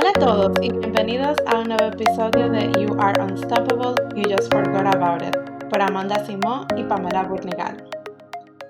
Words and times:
Hola 0.00 0.10
a 0.10 0.20
todos 0.20 0.52
y 0.62 0.70
bienvenidos 0.70 1.36
a 1.48 1.58
un 1.58 1.70
nuevo 1.70 1.86
episodio 1.86 2.48
de 2.48 2.70
You 2.70 2.96
Are 3.00 3.20
Unstoppable, 3.20 3.96
You 4.14 4.30
Just 4.32 4.48
Forgot 4.52 4.94
About 4.94 5.22
It, 5.22 5.34
por 5.68 5.82
Amanda 5.82 6.24
Simó 6.24 6.68
y 6.76 6.84
Pamela 6.84 7.24
Burnigal. 7.24 7.84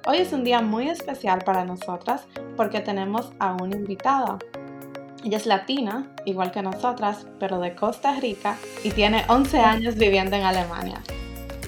Hoy 0.07 0.17
es 0.17 0.33
un 0.33 0.43
día 0.43 0.63
muy 0.63 0.89
especial 0.89 1.41
para 1.45 1.67
nosotras 1.67 2.23
porque 2.57 2.81
tenemos 2.81 3.31
a 3.41 3.53
una 3.53 3.77
invitada. 3.77 4.39
Ella 5.23 5.37
es 5.37 5.45
latina, 5.45 6.11
igual 6.25 6.51
que 6.51 6.63
nosotras, 6.63 7.27
pero 7.39 7.61
de 7.61 7.75
Costa 7.75 8.19
Rica 8.19 8.57
y 8.83 8.91
tiene 8.93 9.27
11 9.29 9.59
años 9.61 9.97
viviendo 9.97 10.35
en 10.35 10.45
Alemania. 10.45 11.03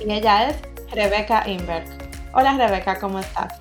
Y 0.03 0.11
ella 0.11 0.49
es 0.49 0.57
Rebeca 0.91 1.47
Inberg. 1.47 1.85
Hola 2.33 2.57
Rebeca, 2.57 2.99
¿cómo 2.99 3.19
estás? 3.19 3.60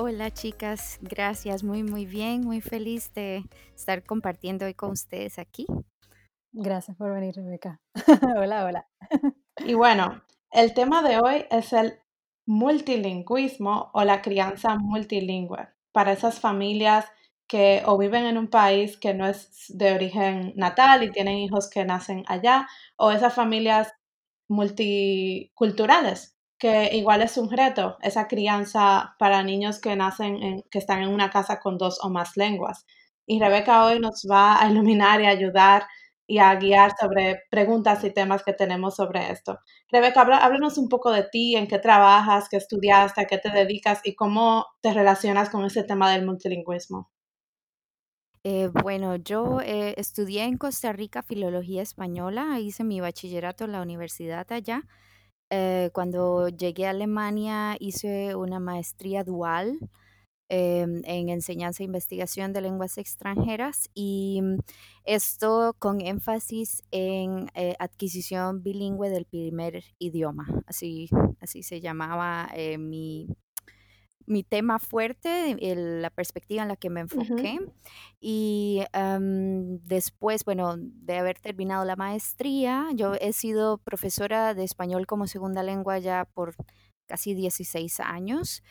Hola 0.00 0.30
chicas, 0.30 1.00
gracias, 1.02 1.64
muy 1.64 1.82
muy 1.82 2.06
bien, 2.06 2.42
muy 2.42 2.60
feliz 2.60 3.12
de 3.14 3.42
estar 3.74 4.04
compartiendo 4.04 4.66
hoy 4.66 4.74
con 4.74 4.92
ustedes 4.92 5.40
aquí. 5.40 5.66
Gracias 6.52 6.96
por 6.96 7.12
venir, 7.12 7.34
Rebeca. 7.34 7.80
hola, 8.38 8.64
hola. 8.64 8.88
Y 9.56 9.74
bueno, 9.74 10.22
el 10.52 10.72
tema 10.72 11.02
de 11.02 11.18
hoy 11.18 11.46
es 11.50 11.72
el 11.72 11.98
multilingüismo 12.46 13.90
o 13.92 14.04
la 14.04 14.22
crianza 14.22 14.76
multilingüe 14.76 15.68
para 15.90 16.12
esas 16.12 16.38
familias 16.38 17.06
que 17.48 17.82
o 17.84 17.98
viven 17.98 18.24
en 18.24 18.38
un 18.38 18.46
país 18.46 18.98
que 18.98 19.14
no 19.14 19.26
es 19.26 19.64
de 19.66 19.94
origen 19.94 20.52
natal 20.54 21.02
y 21.02 21.10
tienen 21.10 21.38
hijos 21.38 21.68
que 21.68 21.84
nacen 21.84 22.22
allá, 22.28 22.68
o 22.96 23.10
esas 23.10 23.34
familias 23.34 23.92
multiculturales 24.48 26.37
que 26.58 26.96
igual 26.96 27.22
es 27.22 27.36
un 27.38 27.50
reto, 27.50 27.96
esa 28.02 28.26
crianza 28.26 29.14
para 29.18 29.42
niños 29.42 29.80
que 29.80 29.94
nacen, 29.96 30.42
en, 30.42 30.62
que 30.70 30.78
están 30.78 31.02
en 31.02 31.10
una 31.10 31.30
casa 31.30 31.60
con 31.60 31.78
dos 31.78 31.98
o 32.02 32.10
más 32.10 32.36
lenguas. 32.36 32.84
Y 33.26 33.38
Rebeca 33.38 33.84
hoy 33.84 34.00
nos 34.00 34.26
va 34.30 34.60
a 34.60 34.68
iluminar 34.70 35.20
y 35.20 35.26
ayudar 35.26 35.84
y 36.26 36.38
a 36.38 36.54
guiar 36.56 36.92
sobre 37.00 37.42
preguntas 37.50 38.04
y 38.04 38.12
temas 38.12 38.42
que 38.42 38.52
tenemos 38.52 38.96
sobre 38.96 39.30
esto. 39.30 39.60
Rebeca, 39.90 40.22
háblanos 40.22 40.76
un 40.76 40.88
poco 40.88 41.10
de 41.10 41.22
ti, 41.22 41.56
en 41.56 41.68
qué 41.68 41.78
trabajas, 41.78 42.48
qué 42.50 42.58
estudiaste, 42.58 43.22
a 43.22 43.26
qué 43.26 43.38
te 43.38 43.50
dedicas 43.50 44.00
y 44.04 44.14
cómo 44.14 44.66
te 44.82 44.92
relacionas 44.92 45.48
con 45.48 45.64
ese 45.64 45.84
tema 45.84 46.12
del 46.12 46.26
multilingüismo. 46.26 47.10
Eh, 48.44 48.68
bueno, 48.82 49.16
yo 49.16 49.60
eh, 49.62 49.94
estudié 49.96 50.44
en 50.44 50.58
Costa 50.58 50.92
Rica 50.92 51.22
Filología 51.22 51.82
Española, 51.82 52.58
hice 52.60 52.84
mi 52.84 53.00
bachillerato 53.00 53.64
en 53.64 53.72
la 53.72 53.82
universidad 53.82 54.50
allá 54.52 54.84
eh, 55.50 55.90
cuando 55.92 56.48
llegué 56.48 56.86
a 56.86 56.90
Alemania 56.90 57.76
hice 57.80 58.34
una 58.34 58.60
maestría 58.60 59.24
dual 59.24 59.78
em, 60.50 61.02
en 61.04 61.28
enseñanza 61.30 61.82
e 61.82 61.86
investigación 61.86 62.52
de 62.52 62.62
lenguas 62.62 62.98
extranjeras 62.98 63.90
y 63.94 64.40
mm, 64.42 64.58
esto 65.04 65.74
con 65.78 66.00
énfasis 66.00 66.82
en 66.90 67.48
eh, 67.54 67.74
adquisición 67.78 68.62
bilingüe 68.62 69.10
del 69.10 69.26
primer 69.26 69.84
idioma, 69.98 70.46
así, 70.66 71.08
así 71.40 71.62
se 71.62 71.80
llamaba 71.80 72.48
eh, 72.54 72.78
mi, 72.78 73.28
mi 74.28 74.42
tema 74.42 74.78
fuerte, 74.78 75.56
la 75.74 76.10
perspectiva 76.10 76.62
en 76.62 76.68
la 76.68 76.76
que 76.76 76.90
me 76.90 77.00
enfoqué. 77.00 77.58
Y 78.20 78.82
después, 78.94 80.44
bueno, 80.44 80.76
de 80.78 81.18
haber 81.18 81.38
terminado 81.40 81.84
la 81.84 81.96
maestría, 81.96 82.88
yo 82.94 83.14
he 83.14 83.32
sido 83.32 83.78
profesora 83.78 84.54
de 84.54 84.64
español 84.64 85.06
como 85.06 85.26
segunda 85.26 85.62
lengua 85.62 85.98
ya 85.98 86.26
por 86.26 86.54
casi 87.06 87.34
16 87.34 88.00
años. 88.00 88.62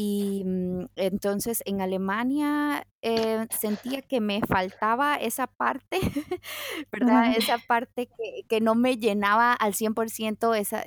Y 0.00 0.44
mm, 0.44 0.84
entonces 0.94 1.60
en 1.66 1.80
Alemania 1.80 2.86
eh, 3.02 3.48
sentía 3.50 4.00
que 4.00 4.20
me 4.20 4.40
faltaba 4.42 5.16
esa 5.16 5.48
parte, 5.48 5.98
¿verdad? 6.92 7.34
Esa 7.36 7.58
parte 7.58 8.06
que, 8.06 8.44
que, 8.48 8.60
no 8.60 8.76
me 8.76 8.98
llenaba 8.98 9.54
al 9.54 9.72
100% 9.72 10.56
esa, 10.56 10.84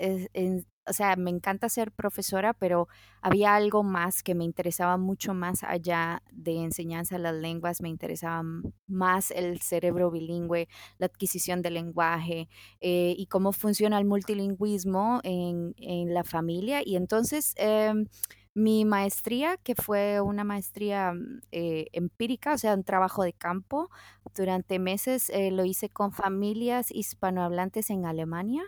o 0.86 0.92
sea, 0.92 1.16
me 1.16 1.30
encanta 1.30 1.68
ser 1.68 1.92
profesora, 1.92 2.54
pero 2.54 2.88
había 3.20 3.54
algo 3.54 3.82
más 3.82 4.22
que 4.22 4.34
me 4.34 4.44
interesaba 4.44 4.96
mucho 4.96 5.34
más 5.34 5.62
allá 5.62 6.22
de 6.32 6.56
enseñanza 6.62 7.16
de 7.16 7.22
las 7.22 7.34
lenguas, 7.34 7.80
me 7.80 7.88
interesaba 7.88 8.42
más 8.86 9.30
el 9.30 9.60
cerebro 9.60 10.10
bilingüe, 10.10 10.68
la 10.98 11.06
adquisición 11.06 11.62
del 11.62 11.74
lenguaje 11.74 12.48
eh, 12.80 13.14
y 13.16 13.26
cómo 13.26 13.52
funciona 13.52 13.98
el 13.98 14.04
multilingüismo 14.06 15.20
en, 15.22 15.74
la 16.12 16.24
familia. 16.24 16.82
Y 16.84 16.96
entonces... 16.96 17.54
Em, 17.56 18.06
mi 18.54 18.84
maestría, 18.84 19.56
que 19.56 19.74
fue 19.74 20.20
una 20.20 20.44
maestría 20.44 21.14
eh, 21.52 21.86
empírica, 21.92 22.52
o 22.52 22.58
sea, 22.58 22.74
un 22.74 22.84
trabajo 22.84 23.22
de 23.22 23.32
campo, 23.32 23.88
durante 24.34 24.78
meses 24.78 25.30
eh, 25.30 25.50
lo 25.50 25.64
hice 25.64 25.88
con 25.88 26.12
familias 26.12 26.90
hispanohablantes 26.90 27.88
en 27.88 28.04
Alemania. 28.04 28.62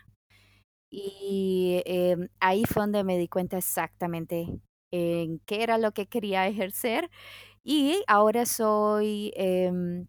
Y 0.97 1.83
em, 1.87 2.29
ahí 2.39 2.65
fue 2.67 2.83
donde 2.83 3.03
me 3.03 3.19
di 3.19 3.27
cuenta 3.27 3.59
exactamente 3.59 4.47
en 4.93 5.41
qué 5.41 5.65
era 5.65 5.77
lo 5.77 5.91
que 5.91 6.07
quería 6.07 6.47
ejercer. 6.47 7.11
Y 7.65 8.05
ahora 8.07 8.47
soy 8.47 9.33
em, 9.35 10.07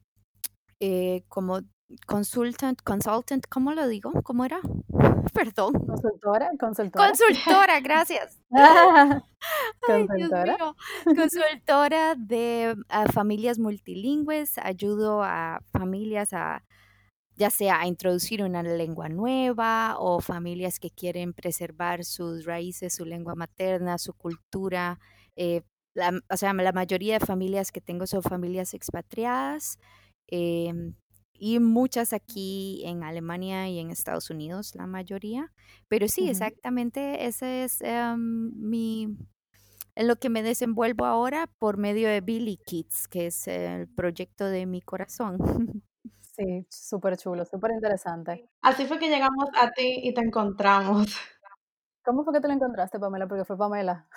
eh, 0.79 1.24
como 1.28 1.62
consultant, 2.06 2.79
consultant, 2.84 3.45
¿cómo 3.50 3.74
lo 3.74 3.88
digo? 3.88 4.12
¿Cómo 4.22 4.45
era? 4.45 4.59
Perdón. 5.34 5.74
Consultora, 5.74 6.51
consultora. 6.59 7.07
Consultora, 7.07 7.79
gracias. 7.81 8.40
consultora. 9.88 10.75
Consultora 11.03 12.13
de 12.16 12.75
familias 13.12 13.57
multilingües. 13.57 14.59
Ayudo 14.59 15.24
a 15.24 15.63
familias 15.72 16.31
a 16.34 16.63
ya 17.38 17.50
sea 17.50 17.81
a 17.81 17.88
introducir 17.88 18.44
una 18.44 18.63
lengua 18.63 19.09
nueva 19.09 19.97
o 20.00 20.22
familias 20.22 20.79
que 20.79 20.90
quieren 20.90 21.34
preservar 21.34 22.06
sus 22.06 22.46
raíces, 22.46 22.94
su 22.96 23.06
lengua 23.06 23.35
materna, 23.35 23.97
su 23.97 24.13
cultura. 24.13 25.00
Eh, 25.35 25.62
o 26.29 26.38
sea, 26.38 26.53
la 26.53 26.72
mayoría 26.72 27.19
de 27.19 27.25
familias 27.25 27.72
que 27.72 27.81
tengo 27.81 28.07
son 28.07 28.22
familias 28.22 28.74
expatriadas 28.74 29.79
em, 30.28 30.95
y 31.38 31.59
muchas 31.59 32.13
aquí 32.13 32.81
en 32.85 33.03
Alemania 33.03 33.68
y 33.69 33.79
en 33.79 33.91
Estados 33.91 34.29
Unidos, 34.29 34.74
la 34.75 34.88
mayoría. 34.88 35.51
Pero 35.90 36.07
sí, 36.07 36.29
exactamente, 36.29 37.25
ese 37.25 37.63
es 37.66 37.81
em, 37.81 38.51
mi, 38.56 39.18
en 39.95 40.07
lo 40.07 40.16
que 40.18 40.29
me 40.29 40.44
desenvuelvo 40.44 41.06
ahora 41.06 41.47
por 41.59 41.78
medio 41.78 42.07
de 42.09 42.22
Billy 42.22 42.57
Kids, 42.66 43.07
que 43.09 43.28
es 43.28 43.47
el 43.47 43.88
proyecto 43.88 44.45
de 44.45 44.66
mi 44.66 44.81
corazón. 44.81 45.38
Sí, 46.35 46.68
súper 46.69 47.16
chulo, 47.18 47.46
súper 47.46 47.72
interesante. 47.72 48.50
Así 48.62 48.85
fue 48.85 49.00
que 49.00 49.07
llegamos 49.07 49.50
a 49.56 49.72
ti 49.72 50.01
y 50.03 50.13
te 50.13 50.22
encontramos. 50.22 51.07
¿Cómo 52.03 52.23
fue 52.23 52.34
que 52.34 52.41
te 52.41 52.47
lo 52.47 52.53
encontraste, 52.53 53.00
Pamela? 53.00 53.28
Porque 53.28 53.46
fue 53.46 53.57
Pamela. 53.57 54.07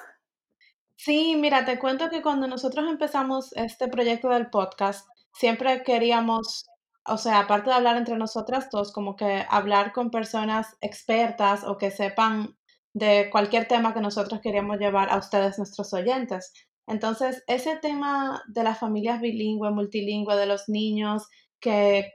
Sí, 0.97 1.37
mira, 1.37 1.65
te 1.65 1.79
cuento 1.79 2.11
que 2.11 2.23
cuando 2.23 2.49
nosotros 2.49 2.87
empezamos 2.89 3.53
este 3.55 3.87
proyecto 3.87 4.31
del 4.31 4.51
podcast, 4.51 5.07
siempre 5.33 5.85
queríamos, 5.85 6.67
o 7.07 7.19
sea, 7.19 7.39
aparte 7.39 7.71
de 7.71 7.77
hablar 7.77 7.97
entre 7.97 8.17
nosotras 8.17 8.69
dos, 8.73 8.93
como 8.93 9.15
que 9.15 9.47
hablar 9.49 9.93
con 9.93 10.11
personas 10.11 10.77
expertas 10.81 11.63
o 11.65 11.79
que 11.79 11.93
sepan 11.93 12.57
de 12.95 13.29
cualquier 13.31 13.69
tema 13.69 13.95
que 13.95 14.01
nosotros 14.01 14.41
queríamos 14.43 14.79
llevar 14.79 15.09
a 15.11 15.19
ustedes, 15.19 15.57
nuestros 15.57 15.95
oyentes. 15.95 16.53
Entonces, 16.89 17.45
ese 17.47 17.77
tema 17.77 18.43
de 18.49 18.65
las 18.65 18.79
familias 18.79 19.21
bilingües, 19.21 19.73
multilingües, 19.73 20.37
de 20.37 20.47
los 20.47 20.69
niños 20.69 21.29
que 21.61 22.13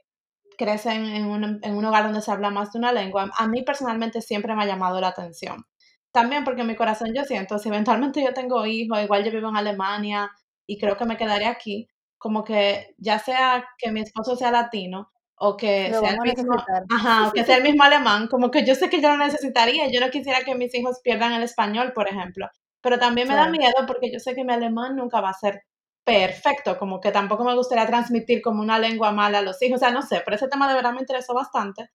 crecen 0.58 1.06
en 1.06 1.26
un, 1.26 1.60
en 1.62 1.76
un 1.76 1.86
hogar 1.86 2.04
donde 2.04 2.22
se 2.22 2.32
habla 2.32 2.50
más 2.50 2.72
de 2.72 2.80
una 2.80 2.92
lengua, 2.92 3.32
a 3.38 3.48
mí 3.48 3.64
personalmente 3.64 4.22
siempre 4.22 4.56
me 4.56 4.64
ha 4.64 4.68
llamado 4.68 5.00
la 5.02 5.10
atención. 5.10 5.66
También 6.12 6.44
porque 6.44 6.62
en 6.62 6.68
mi 6.68 6.76
corazón 6.76 7.10
yo 7.16 7.24
siento, 7.24 7.58
si 7.58 7.70
eventualmente 7.70 8.24
yo 8.24 8.34
tengo 8.34 8.66
hijos, 8.66 9.02
igual 9.02 9.24
yo 9.24 9.32
vivo 9.32 9.50
en 9.50 9.58
Alemania 9.58 10.32
y 10.68 10.78
creo 10.78 10.96
que 10.96 11.06
me 11.06 11.18
quedaré 11.18 11.48
aquí, 11.48 11.88
como 12.18 12.44
que 12.44 12.94
ya 12.98 13.20
sea 13.20 13.68
que 13.78 13.92
mi 13.92 14.02
esposo 14.02 14.36
sea 14.36 14.52
latino 14.52 15.12
o 15.36 15.58
que, 15.58 15.90
sea 15.92 16.12
el, 16.12 16.20
mismo, 16.20 16.54
ajá, 16.96 17.28
o 17.28 17.32
que 17.34 17.44
sea 17.44 17.58
el 17.58 17.64
mismo 17.64 17.84
alemán, 17.84 18.28
como 18.28 18.52
que 18.52 18.64
yo 18.66 18.76
sé 18.76 18.90
que 18.90 19.02
yo 19.02 19.10
lo 19.10 19.18
necesitaría, 19.18 19.92
yo 19.92 20.00
no 20.00 20.12
quisiera 20.12 20.44
que 20.46 20.56
mis 20.56 20.74
hijos 20.76 21.02
pierdan 21.04 21.34
el 21.34 21.44
español, 21.44 21.92
por 21.94 22.08
ejemplo, 22.08 22.48
pero 22.80 23.00
también 23.00 23.28
me 23.28 23.36
da 23.36 23.50
miedo 23.50 23.74
porque 23.88 24.12
yo 24.12 24.20
sé 24.20 24.36
que 24.36 24.46
mi 24.46 24.54
alemán 24.54 24.96
nunca 24.96 25.20
va 25.20 25.32
a 25.32 25.34
ser 25.34 25.64
perfecto, 26.04 26.78
como 26.78 27.00
que 27.00 27.12
tampoco 27.12 27.44
me 27.46 27.56
gustaría 27.56 27.86
transmitir 27.88 28.42
como 28.42 28.62
una 28.62 28.80
lengua 28.80 29.12
mala 29.12 29.40
a 29.40 29.42
los 29.42 29.62
hijos, 29.62 29.78
o 29.78 29.80
sea, 29.80 29.92
no 29.92 30.02
sé, 30.02 30.22
pero 30.26 30.36
ese 30.36 30.48
tema 30.50 30.68
de 30.68 30.76
verdad 30.76 30.94
me 30.94 31.00
interesó 31.02 31.34
bastante. 31.34 31.90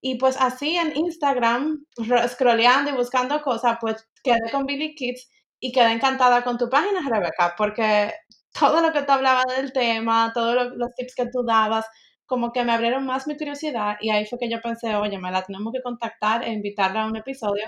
Y 0.00 0.16
pues 0.18 0.36
así 0.40 0.76
en 0.76 0.96
Instagram, 0.96 1.84
scrolleando 2.28 2.90
y 2.90 2.94
buscando 2.94 3.40
cosas, 3.42 3.78
pues 3.80 4.08
quedé 4.24 4.50
con 4.50 4.66
Billy 4.66 4.94
Kids 4.96 5.30
y 5.60 5.72
quedé 5.72 5.92
encantada 5.92 6.42
con 6.44 6.58
tu 6.58 6.68
página, 6.68 7.00
Rebeca, 7.08 7.54
porque 7.56 8.12
todo 8.58 8.80
lo 8.82 8.92
que 8.92 9.02
tú 9.02 9.12
hablabas 9.12 9.46
del 9.56 9.72
tema, 9.72 10.32
todos 10.34 10.72
los 10.76 10.94
tips 10.96 11.14
que 11.14 11.26
tú 11.26 11.44
dabas, 11.44 11.86
como 12.26 12.52
que 12.52 12.64
me 12.64 12.72
abrieron 12.72 13.06
más 13.06 13.26
mi 13.26 13.36
curiosidad 13.36 13.96
y 14.00 14.10
ahí 14.10 14.26
fue 14.26 14.38
que 14.38 14.50
yo 14.50 14.60
pensé, 14.60 14.96
oye, 14.96 15.18
me 15.18 15.30
la 15.30 15.42
tenemos 15.42 15.72
que 15.72 15.82
contactar 15.82 16.42
e 16.44 16.52
invitarla 16.52 17.02
a 17.04 17.06
un 17.06 17.16
episodio 17.16 17.64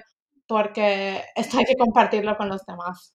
porque 0.46 1.22
esto 1.36 1.58
hay 1.58 1.64
que 1.64 1.76
compartirlo 1.76 2.36
con 2.36 2.48
los 2.48 2.64
demás. 2.66 3.14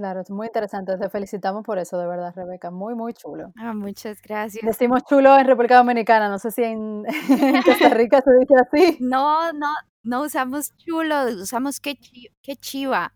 Claro, 0.00 0.22
es 0.22 0.30
muy 0.30 0.46
interesante. 0.46 0.96
Te 0.96 1.10
felicitamos 1.10 1.62
por 1.62 1.78
eso, 1.78 1.98
de 1.98 2.06
verdad, 2.06 2.32
Rebeca. 2.34 2.70
Muy, 2.70 2.94
muy 2.94 3.12
chulo. 3.12 3.52
Ah, 3.58 3.74
muchas 3.74 4.22
gracias. 4.22 4.64
Decimos 4.64 5.02
chulo 5.06 5.38
en 5.38 5.46
República 5.46 5.76
Dominicana, 5.76 6.30
no 6.30 6.38
sé 6.38 6.50
si 6.50 6.62
en, 6.62 7.04
en 7.28 7.62
Costa 7.62 7.90
Rica 7.90 8.22
se 8.22 8.30
dice 8.38 8.54
así. 8.54 8.96
No, 9.00 9.52
no, 9.52 9.68
no 10.02 10.22
usamos 10.22 10.74
chulo, 10.78 11.24
usamos 11.42 11.80
que, 11.80 11.98
que 12.40 12.56
chiva. 12.56 13.12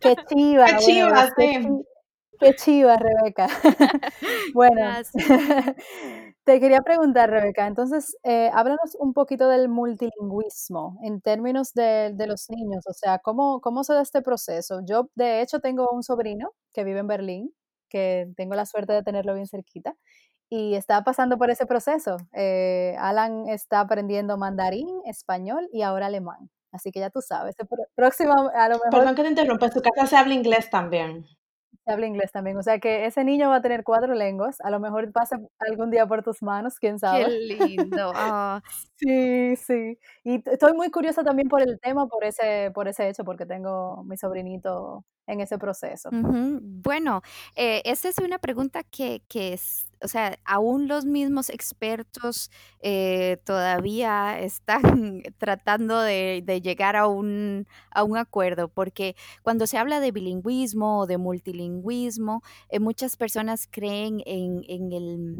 Qué 0.00 0.14
chiva. 0.28 0.66
Qué 0.66 0.76
chiva, 0.76 1.28
qué, 1.36 1.60
sí. 1.60 1.68
qué 2.38 2.54
chiva, 2.54 2.96
Rebeca. 2.96 3.48
bueno, 4.54 4.80
te 6.44 6.60
quería 6.60 6.80
preguntar, 6.82 7.30
Rebeca, 7.30 7.66
entonces, 7.66 8.16
eh, 8.24 8.50
háblanos 8.52 8.96
un 8.98 9.12
poquito 9.12 9.48
del 9.48 9.68
multilingüismo 9.68 10.98
en 11.02 11.20
términos 11.20 11.72
de, 11.74 12.12
de, 12.14 12.26
los 12.26 12.50
niños, 12.50 12.84
o 12.86 12.92
sea, 12.92 13.18
¿cómo, 13.18 13.60
¿cómo 13.60 13.84
se 13.84 13.94
da 13.94 14.02
este 14.02 14.22
proceso? 14.22 14.80
Yo, 14.84 15.10
de 15.14 15.40
hecho, 15.42 15.60
tengo 15.60 15.88
un 15.92 16.02
sobrino 16.02 16.52
que 16.72 16.84
vive 16.84 17.00
en 17.00 17.06
Berlín, 17.06 17.54
que 17.88 18.28
tengo 18.36 18.54
la 18.54 18.66
suerte 18.66 18.92
de 18.92 19.02
tenerlo 19.02 19.34
bien 19.34 19.46
cerquita, 19.46 19.94
y 20.48 20.74
está 20.74 21.02
pasando 21.02 21.38
por 21.38 21.50
ese 21.50 21.64
proceso. 21.64 22.18
Eh, 22.34 22.94
Alan 22.98 23.48
está 23.48 23.80
aprendiendo 23.80 24.36
mandarín, 24.36 25.00
español 25.06 25.66
y 25.72 25.82
ahora 25.82 26.06
alemán. 26.06 26.50
Así 26.72 26.90
que 26.92 27.00
ya 27.00 27.08
tú 27.10 27.20
sabes, 27.22 27.54
el 27.58 27.66
próximo 27.94 28.34
a 28.54 28.68
lo 28.68 28.74
mejor... 28.74 28.90
Perdón 28.90 29.14
que 29.14 29.22
te 29.22 29.28
interrumpa, 29.28 29.66
en 29.66 29.72
su 29.72 29.80
casa 29.80 30.06
se 30.06 30.16
habla 30.16 30.34
inglés 30.34 30.68
también. 30.70 31.26
Se 31.84 31.92
habla 31.92 32.06
inglés 32.06 32.30
también, 32.32 32.56
o 32.56 32.62
sea 32.62 32.78
que 32.78 33.06
ese 33.06 33.24
niño 33.24 33.48
va 33.48 33.56
a 33.56 33.62
tener 33.62 33.82
cuatro 33.82 34.14
lenguas, 34.14 34.60
a 34.60 34.70
lo 34.70 34.78
mejor 34.78 35.10
pasa 35.12 35.40
algún 35.58 35.90
día 35.90 36.06
por 36.06 36.22
tus 36.22 36.40
manos, 36.42 36.78
quién 36.78 36.98
sabe. 37.00 37.24
Qué 37.24 37.28
lindo. 37.28 38.12
Oh. 38.14 38.60
sí, 38.96 39.56
sí. 39.56 39.98
Y 40.22 40.42
estoy 40.48 40.74
muy 40.74 40.90
curiosa 40.92 41.24
también 41.24 41.48
por 41.48 41.60
el 41.60 41.80
tema, 41.80 42.06
por 42.06 42.24
ese, 42.24 42.70
por 42.72 42.86
ese 42.86 43.08
hecho, 43.08 43.24
porque 43.24 43.46
tengo 43.46 44.04
mi 44.04 44.16
sobrinito 44.16 45.04
en 45.26 45.40
ese 45.40 45.58
proceso. 45.58 46.08
Uh 46.10 46.14
-huh. 46.14 46.58
Bueno, 46.62 47.22
eh, 47.56 47.82
esa 47.84 48.08
es 48.08 48.18
una 48.18 48.38
pregunta 48.38 48.82
que, 48.84 49.22
que 49.28 49.52
es 49.54 49.91
o 50.02 50.08
sea, 50.08 50.38
aún 50.44 50.88
los 50.88 51.04
mismos 51.04 51.48
expertos 51.48 52.50
eh, 52.80 53.38
todavía 53.44 54.40
están 54.40 55.22
tratando 55.38 56.00
de, 56.00 56.42
llegar 56.62 56.96
a 56.96 57.06
un, 57.06 57.66
acuerdo, 58.16 58.68
porque 58.68 59.16
cuando 59.42 59.66
se 59.66 59.78
habla 59.78 60.00
de 60.00 60.12
bilingüismo 60.12 61.00
o 61.00 61.06
de 61.06 61.18
multilingüismo, 61.18 62.42
eh, 62.68 62.80
muchas 62.80 63.16
personas 63.16 63.68
creen 63.70 64.22
en, 64.26 64.62
en, 64.68 64.92
el, 64.92 65.36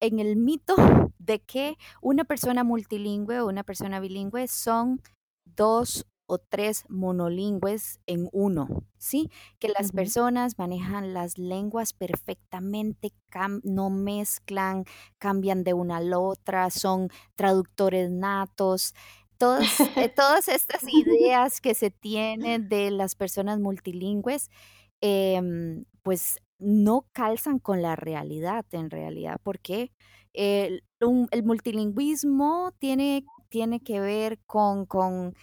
en 0.00 0.18
el 0.18 0.36
mito 0.36 0.76
de 1.18 1.40
que 1.40 1.76
una 2.00 2.24
persona 2.24 2.64
multilingüe 2.64 3.40
o 3.40 3.46
una 3.48 3.62
persona 3.64 4.00
bilingüe 4.00 4.48
son 4.48 5.00
dos 5.44 6.06
o 6.30 6.38
tres 6.38 6.84
monolingües 6.88 7.98
en 8.06 8.28
uno, 8.32 8.68
¿sí? 8.98 9.30
Que 9.58 9.68
las 9.68 9.88
uh 9.88 9.90
-huh. 9.90 9.96
personas 9.96 10.58
manejan 10.58 11.12
las 11.12 11.38
lenguas 11.38 11.92
perfectamente, 11.92 13.12
no 13.64 13.90
mezclan, 13.90 14.84
cambian 15.18 15.64
de 15.64 15.74
una 15.74 15.96
a 15.96 16.00
la 16.00 16.18
otra, 16.20 16.70
son 16.70 17.08
traductores 17.34 18.10
natos. 18.10 18.94
Todas, 19.38 19.80
eh, 19.96 20.08
todas 20.16 20.48
estas 20.48 20.82
ideas 20.92 21.60
que 21.60 21.74
se 21.74 21.90
tienen 21.90 22.68
de 22.68 22.90
las 22.92 23.14
personas 23.16 23.58
multilingües, 23.58 24.50
eh, 25.00 25.40
pues 26.02 26.38
no 26.58 27.06
calzan 27.12 27.58
con 27.58 27.82
la 27.82 27.96
realidad 27.96 28.64
en 28.72 28.90
realidad, 28.90 29.40
porque 29.42 29.90
el, 30.32 30.84
un, 31.00 31.28
el 31.32 31.42
multilingüismo 31.42 32.72
tiene, 32.78 33.24
tiene 33.48 33.80
que 33.80 34.00
ver 34.00 34.38
con, 34.46 34.86
con 34.86 35.34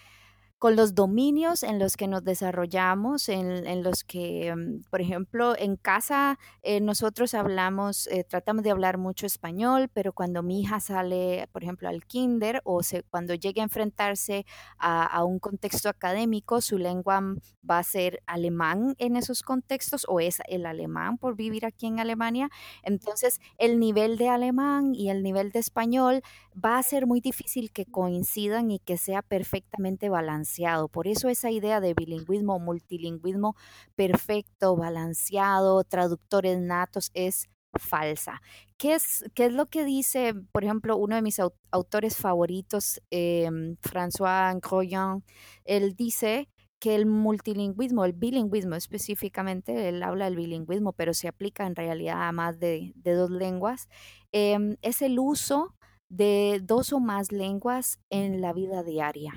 con 0.59 0.75
los 0.75 0.95
dominios 0.95 1.62
en 1.62 1.77
los 1.77 1.95
que 1.98 2.07
nos 2.07 2.24
desarrollamos, 2.24 3.30
en, 3.30 3.83
los 3.83 4.04
que, 4.04 4.51
um, 4.51 4.81
por 4.89 5.01
ejemplo, 5.01 5.56
en 5.56 5.75
casa 5.75 6.39
eh, 6.63 6.81
nosotros 6.81 7.36
hablamos, 7.36 8.07
eh, 8.07 8.24
tratamos 8.24 8.63
de 8.63 8.71
hablar 8.71 8.98
mucho 8.98 9.27
español, 9.27 9.89
pero 9.94 10.13
cuando 10.13 10.42
mi 10.42 10.62
hija 10.62 10.80
sale, 10.80 11.48
por 11.51 11.63
ejemplo, 11.63 11.88
al 11.88 12.06
kinder 12.06 12.62
o 12.63 12.81
cuando 13.12 13.36
llegue 13.36 13.62
a 13.62 13.65
enfrentarse 13.65 14.45
a, 14.80 15.06
a, 15.06 15.24
un 15.24 15.38
contexto 15.39 15.89
académico, 15.89 16.60
su 16.62 16.77
lengua 16.80 17.21
va 17.69 17.80
a 17.80 17.83
ser 17.83 18.24
alemán 18.25 18.95
en 18.98 19.15
esos 19.15 19.44
contextos 19.44 20.06
o 20.07 20.19
es 20.19 20.39
el 20.48 20.65
alemán 20.65 21.18
por 21.18 21.36
vivir 21.36 21.65
aquí 21.65 21.86
en 21.86 22.00
Alemania. 22.00 22.50
Entonces, 22.81 23.39
el 23.57 23.80
nivel 23.80 24.18
de 24.18 24.30
alemán 24.30 24.95
y 24.95 25.10
el 25.10 25.21
nivel 25.21 25.51
de 25.51 25.60
español 25.60 26.21
va 26.53 26.77
a 26.80 26.83
ser 26.83 27.06
muy 27.06 27.21
difícil 27.21 27.71
que 27.71 27.86
coincidan 27.86 28.71
y 28.71 28.80
que 28.80 28.98
sea 28.98 29.21
perfectamente 29.21 30.10
balanceado 30.10 30.46
Por 30.91 31.07
eso 31.07 31.29
esa 31.29 31.51
idea 31.51 31.79
de 31.81 31.94
bilingüismo, 31.94 32.59
multilingüismo 32.59 33.55
perfecto, 33.95 34.75
balanceado, 34.75 35.83
traductores 35.83 36.59
natos 36.59 37.11
es 37.13 37.47
falsa. 37.73 38.41
¿Qué 38.77 38.95
es, 38.95 39.25
¿Qué 39.35 39.45
es 39.45 39.53
lo 39.53 39.65
que 39.67 39.85
dice, 39.85 40.33
por 40.51 40.63
ejemplo, 40.63 40.97
uno 40.97 41.15
de 41.15 41.21
mis 41.21 41.39
autores 41.71 42.17
favoritos, 42.17 43.01
eh, 43.11 43.49
François 43.81 44.59
Croyan? 44.61 45.23
Él 45.65 45.95
dice 45.95 46.50
que 46.79 46.95
el 46.95 47.05
multilingüismo, 47.07 48.05
el 48.05 48.13
bilingüismo 48.13 48.75
específicamente, 48.75 49.89
él 49.89 50.03
habla 50.03 50.25
del 50.25 50.35
bilingüismo, 50.38 50.93
pero 50.93 51.13
se 51.13 51.27
aplica 51.27 51.65
en 51.65 51.75
realidad 51.75 52.27
a 52.27 52.31
más 52.31 52.59
de, 52.59 52.93
dos 53.03 53.31
lenguas, 53.31 53.89
eh, 54.31 54.77
es 54.81 55.01
el 55.01 55.19
uso 55.19 55.75
de 56.09 56.61
dos 56.63 56.93
o 56.93 57.00
más 57.00 57.31
lenguas 57.31 58.00
en 58.09 58.41
la 58.41 58.53
vida 58.53 58.83
diaria. 58.83 59.33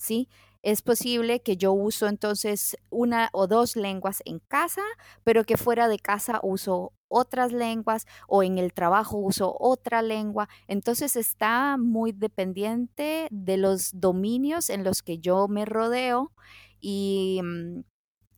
¿sí? 0.00 0.28
Es 0.62 0.82
posible 0.82 1.40
que 1.40 1.56
yo 1.56 1.72
uso 1.72 2.06
entonces 2.06 2.76
una 2.90 3.30
o 3.32 3.46
dos 3.46 3.76
lenguas 3.76 4.22
en 4.26 4.40
casa, 4.40 4.82
pero 5.24 5.44
que 5.44 5.56
fuera 5.56 5.88
de 5.88 5.98
casa 5.98 6.40
uso 6.42 6.92
otras 7.08 7.52
lenguas 7.52 8.06
o 8.28 8.42
en 8.42 8.58
el 8.58 8.72
trabajo 8.72 9.16
uso 9.16 9.56
otra 9.58 10.02
lengua. 10.02 10.48
Entonces 10.68 11.16
está 11.16 11.76
muy 11.78 12.12
dependiente 12.12 13.26
de 13.30 13.56
los 13.56 13.98
dominios 14.00 14.70
en 14.70 14.84
los 14.84 15.02
que 15.02 15.18
yo 15.18 15.48
me 15.48 15.64
rodeo 15.64 16.32
y 16.78 17.40
mm, 17.42 17.80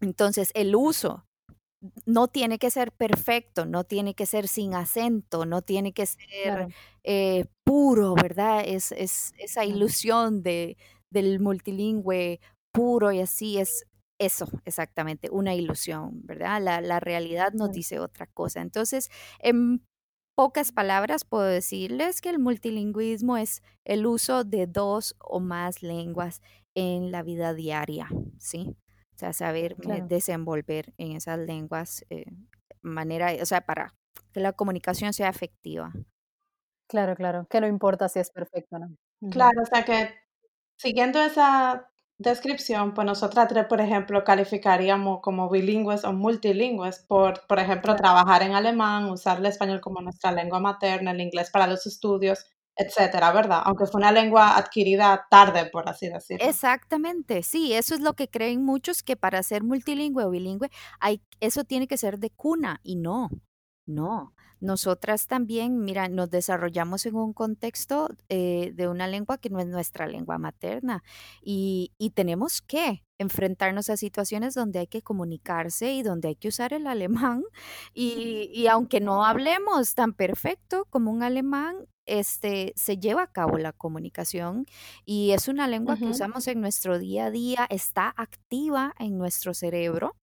entonces 0.00 0.50
el 0.54 0.74
uso 0.76 1.26
no 2.06 2.28
tiene 2.28 2.58
que 2.58 2.70
ser 2.70 2.92
perfecto, 2.92 3.66
no 3.66 3.84
tiene 3.84 4.14
que 4.14 4.26
ser 4.26 4.46
sin 4.46 4.74
acento, 4.74 5.44
no 5.46 5.62
tiene 5.62 5.92
que 5.92 6.06
ser 6.06 6.26
claro. 6.44 6.68
eh, 7.02 7.46
puro, 7.64 8.14
¿verdad? 8.14 8.62
Es, 8.64 8.92
es 8.92 9.32
esa 9.38 9.64
ilusión 9.64 10.42
de, 10.44 10.76
del 11.12 11.40
multilingüe 11.40 12.40
puro 12.72 13.12
y 13.12 13.20
así 13.20 13.58
es 13.58 13.86
eso 14.18 14.46
exactamente, 14.64 15.28
una 15.30 15.54
ilusión, 15.54 16.20
¿verdad? 16.24 16.60
La, 16.62 16.80
la 16.80 17.00
realidad 17.00 17.52
nos 17.52 17.72
dice 17.72 17.98
otra 17.98 18.26
cosa. 18.26 18.60
Entonces, 18.60 19.10
en 19.40 19.84
pocas 20.36 20.72
palabras 20.72 21.24
puedo 21.24 21.44
decirles 21.44 22.20
que 22.20 22.30
el 22.30 22.38
multilingüismo 22.38 23.36
es 23.36 23.62
el 23.84 24.06
uso 24.06 24.44
de 24.44 24.66
dos 24.66 25.16
o 25.18 25.40
más 25.40 25.82
lenguas 25.82 26.40
en 26.74 27.10
la 27.10 27.22
vida 27.22 27.52
diaria, 27.52 28.08
¿sí? 28.38 28.76
O 29.14 29.18
sea, 29.18 29.32
saber 29.32 29.76
claro. 29.76 30.06
desenvolver 30.06 30.94
en 30.96 31.12
esas 31.12 31.38
lenguas 31.38 32.04
eh, 32.08 32.24
manera, 32.80 33.32
o 33.40 33.46
sea, 33.46 33.60
para 33.60 33.94
que 34.32 34.40
la 34.40 34.52
comunicación 34.52 35.12
sea 35.12 35.28
efectiva. 35.28 35.92
Claro, 36.88 37.14
claro, 37.14 37.46
que 37.48 37.60
no 37.60 37.66
importa 37.66 38.08
si 38.08 38.18
es 38.20 38.30
perfecto, 38.30 38.78
¿no? 38.78 38.96
Claro, 39.30 39.62
o 39.62 39.66
sea 39.66 39.84
que 39.84 40.10
Siguiendo 40.82 41.20
esa 41.22 41.88
descripción, 42.18 42.92
pues 42.92 43.06
nosotras 43.06 43.46
tres, 43.46 43.66
por 43.66 43.80
ejemplo, 43.80 44.24
calificaríamos 44.24 45.20
como 45.22 45.48
bilingües 45.48 46.04
o 46.04 46.12
multilingües 46.12 47.04
por, 47.06 47.46
por 47.46 47.60
ejemplo, 47.60 47.94
trabajar 47.94 48.42
en 48.42 48.56
alemán, 48.56 49.04
usar 49.04 49.38
el 49.38 49.46
español 49.46 49.80
como 49.80 50.00
nuestra 50.00 50.32
lengua 50.32 50.58
materna, 50.58 51.12
el 51.12 51.20
inglés 51.20 51.50
para 51.52 51.68
los 51.68 51.86
estudios, 51.86 52.46
etcétera, 52.74 53.30
¿verdad? 53.30 53.62
Aunque 53.64 53.86
fue 53.86 54.00
una 54.00 54.10
lengua 54.10 54.56
adquirida 54.56 55.28
tarde, 55.30 55.66
por 55.66 55.88
así 55.88 56.08
decirlo. 56.08 56.44
Exactamente, 56.44 57.44
sí, 57.44 57.74
eso 57.74 57.94
es 57.94 58.00
lo 58.00 58.14
que 58.14 58.26
creen 58.26 58.64
muchos, 58.64 59.04
que 59.04 59.16
para 59.16 59.40
ser 59.44 59.62
multilingüe 59.62 60.24
o 60.24 60.30
bilingüe, 60.30 60.68
hay, 60.98 61.22
eso 61.38 61.62
tiene 61.62 61.86
que 61.86 61.96
ser 61.96 62.18
de 62.18 62.30
cuna, 62.30 62.80
y 62.82 62.96
no, 62.96 63.28
no. 63.86 64.34
Nosotras 64.60 65.26
también, 65.26 65.80
mira, 65.80 66.08
nos 66.08 66.30
desarrollamos 66.30 67.04
en 67.06 67.16
un 67.16 67.32
contexto 67.32 68.08
eh, 68.28 68.72
de 68.74 68.86
una 68.86 69.08
lengua 69.08 69.38
que 69.38 69.50
no 69.50 69.58
es 69.58 69.66
nuestra 69.66 70.06
lengua 70.06 70.38
materna 70.38 71.02
y, 71.42 71.92
y, 71.98 72.10
tenemos 72.10 72.62
que 72.62 73.02
enfrentarnos 73.18 73.90
a 73.90 73.96
situaciones 73.96 74.54
donde 74.54 74.78
hay 74.78 74.86
que 74.86 75.02
comunicarse 75.02 75.92
y 75.94 76.04
donde 76.04 76.28
hay 76.28 76.36
que 76.36 76.46
usar 76.46 76.72
el 76.72 76.86
alemán 76.86 77.42
y, 77.92 78.50
y 78.54 78.68
aunque 78.68 79.00
no 79.00 79.24
hablemos 79.24 79.94
tan 79.94 80.12
perfecto 80.12 80.86
como 80.90 81.10
un 81.10 81.24
alemán, 81.24 81.88
este, 82.06 82.72
se 82.76 82.98
lleva 82.98 83.22
a 83.24 83.32
cabo 83.32 83.58
la 83.58 83.72
comunicación 83.72 84.66
y 85.04 85.32
es 85.32 85.48
una 85.48 85.66
lengua 85.66 85.94
uh 85.94 85.96
-huh. 85.96 86.00
que 86.00 86.06
usamos 86.06 86.46
en 86.46 86.60
nuestro 86.60 87.00
día 87.00 87.26
a 87.26 87.30
día, 87.32 87.66
está 87.68 88.14
activa 88.16 88.94
en 88.98 89.18
nuestro 89.18 89.54
cerebro 89.54 90.14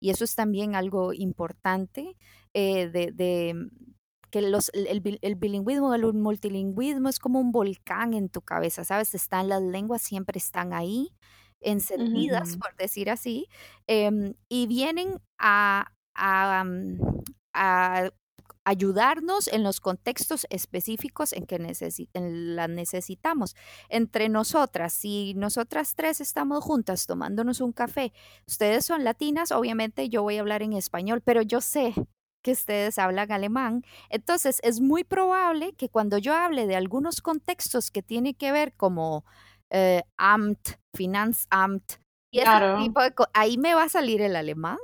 y 0.00 0.10
eso 0.10 0.24
es 0.24 0.34
también 0.34 0.74
algo 0.74 1.12
importante 1.12 2.16
eh, 2.54 2.88
de, 2.88 3.12
de, 3.12 3.68
que 4.30 4.42
los, 4.42 4.70
el, 4.74 5.18
el, 5.22 5.34
bilingüismo, 5.36 5.94
el 5.94 6.12
multilingüismo 6.12 7.08
es 7.08 7.18
como 7.20 7.38
un 7.40 7.52
volcán 7.52 8.14
en 8.14 8.28
tu 8.28 8.42
cabeza, 8.42 8.84
¿sabes? 8.84 9.14
Están 9.14 9.48
las 9.48 9.62
lenguas, 9.62 10.02
siempre 10.02 10.38
están 10.38 10.72
ahí. 10.72 11.12
encendidas, 11.60 12.56
por 12.58 12.76
decir 12.76 13.10
así, 13.10 13.48
em, 13.86 14.34
y 14.48 14.66
vienen 14.66 15.20
a, 15.38 15.92
a, 16.14 16.64
a 17.54 18.10
ayudarnos 18.64 19.48
en 19.48 19.62
los 19.62 19.80
contextos 19.80 20.46
específicos 20.50 21.32
en 21.32 21.46
que 21.46 21.58
las 21.58 22.68
necesitamos. 22.68 23.54
Entre 23.88 24.28
nosotras, 24.28 24.92
si 24.92 25.34
nosotras 25.34 25.94
tres 25.94 26.20
estamos 26.20 26.64
juntas 26.64 27.06
tomándonos 27.06 27.60
un 27.60 27.72
café, 27.72 28.12
ustedes 28.46 28.84
son 28.84 29.04
latinas, 29.04 29.52
obviamente 29.52 30.08
yo 30.08 30.22
voy 30.22 30.38
a 30.38 30.40
hablar 30.40 30.62
en 30.62 30.72
español, 30.72 31.20
pero 31.22 31.42
yo 31.42 31.60
sé 31.60 31.94
que 32.44 32.52
ustedes 32.52 32.98
hablan 32.98 33.32
alemán. 33.32 33.82
Entonces, 34.10 34.60
es 34.62 34.80
muy 34.80 35.02
probable 35.02 35.72
que 35.72 35.88
cuando 35.88 36.18
yo 36.18 36.34
hable 36.34 36.68
de 36.68 36.76
algunos 36.76 37.20
contextos 37.20 37.90
que 37.90 38.02
tienen 38.02 38.34
que 38.34 38.52
ver 38.52 38.74
como 38.74 39.24
eh, 39.72 40.02
Amt, 40.16 40.76
Finanzamt, 40.94 41.94
y 42.30 42.40
ahí 43.32 43.58
me 43.58 43.74
va 43.74 43.84
a 43.84 43.88
salir 43.88 44.20
el 44.20 44.36
alemán 44.36 44.78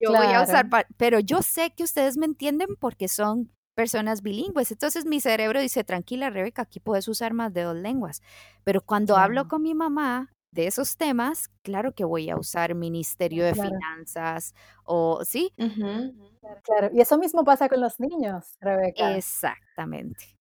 yo 0.00 0.12
voy 0.12 0.26
a 0.26 0.42
usar, 0.42 0.68
pero 0.96 1.18
yo 1.20 1.42
sé 1.42 1.72
que 1.74 1.84
ustedes 1.84 2.16
me 2.16 2.26
entienden 2.26 2.76
porque 2.78 3.08
son 3.08 3.50
personas 3.74 4.22
bilingües. 4.22 4.70
Entonces 4.70 5.04
mi 5.04 5.20
cerebro 5.20 5.60
dice, 5.60 5.84
tranquila, 5.84 6.30
Rebeca, 6.30 6.62
aquí 6.62 6.80
puedes 6.80 7.08
usar 7.08 7.34
más 7.34 7.52
de 7.52 7.62
dos 7.62 7.76
lenguas. 7.76 8.22
Pero 8.64 8.80
cuando 8.80 9.16
hablo 9.16 9.48
con 9.48 9.62
mi 9.62 9.74
mamá 9.74 10.32
de 10.58 10.66
esos 10.66 10.96
temas, 10.96 11.50
claro 11.62 11.92
que 11.94 12.04
voy 12.04 12.30
a 12.30 12.36
usar 12.36 12.74
Ministerio 12.74 13.44
de 13.44 13.54
Finanzas 13.54 14.54
o 14.82 15.24
sí. 15.24 15.52
Claro, 15.56 16.90
y 16.92 17.00
eso 17.00 17.16
mismo 17.16 17.44
pasa 17.44 17.68
con 17.68 17.80
los 17.80 18.00
niños, 18.00 18.56
Rebeca. 18.60 19.16
Exactamente. 19.16 20.36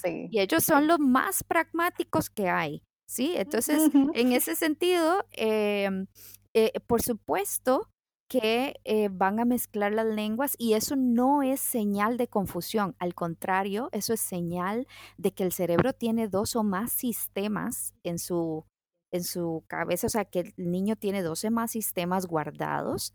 sí. 0.00 0.28
Y 0.30 0.38
ellos 0.38 0.62
son 0.62 0.86
los 0.86 1.00
más 1.00 1.42
pragmáticos 1.42 2.30
que 2.30 2.48
hay. 2.48 2.84
Sí, 3.08 3.34
entonces 3.36 3.90
en 4.14 4.32
ese 4.32 4.54
sentido, 4.54 5.24
em, 5.32 6.06
eh, 6.54 6.70
por 6.86 7.02
supuesto, 7.02 7.88
que 8.28 8.76
eh, 8.84 9.08
van 9.10 9.40
a 9.40 9.44
mezclar 9.44 9.92
las 9.92 10.06
lenguas 10.06 10.54
y 10.56 10.74
eso 10.74 10.94
no 10.94 11.42
es 11.42 11.60
señal 11.60 12.16
de 12.16 12.28
confusión, 12.28 12.94
al 13.00 13.14
contrario, 13.14 13.88
eso 13.90 14.12
es 14.12 14.20
señal 14.20 14.86
de 15.16 15.32
que 15.32 15.42
el 15.42 15.52
cerebro 15.52 15.94
tiene 15.94 16.28
dos 16.28 16.54
o 16.54 16.62
más 16.62 16.92
sistemas 16.92 17.94
en 18.04 18.18
su, 18.18 18.66
en 19.10 19.24
su 19.24 19.64
cabeza, 19.66 20.06
o 20.06 20.10
sea, 20.10 20.24
que 20.24 20.40
el 20.40 20.54
niño 20.56 20.96
tiene 20.96 21.22
dos 21.22 21.44
o 21.44 21.50
más 21.50 21.70
sistemas 21.72 22.26
guardados 22.26 23.14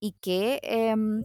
y 0.00 0.12
que 0.20 0.60
em, 0.62 1.24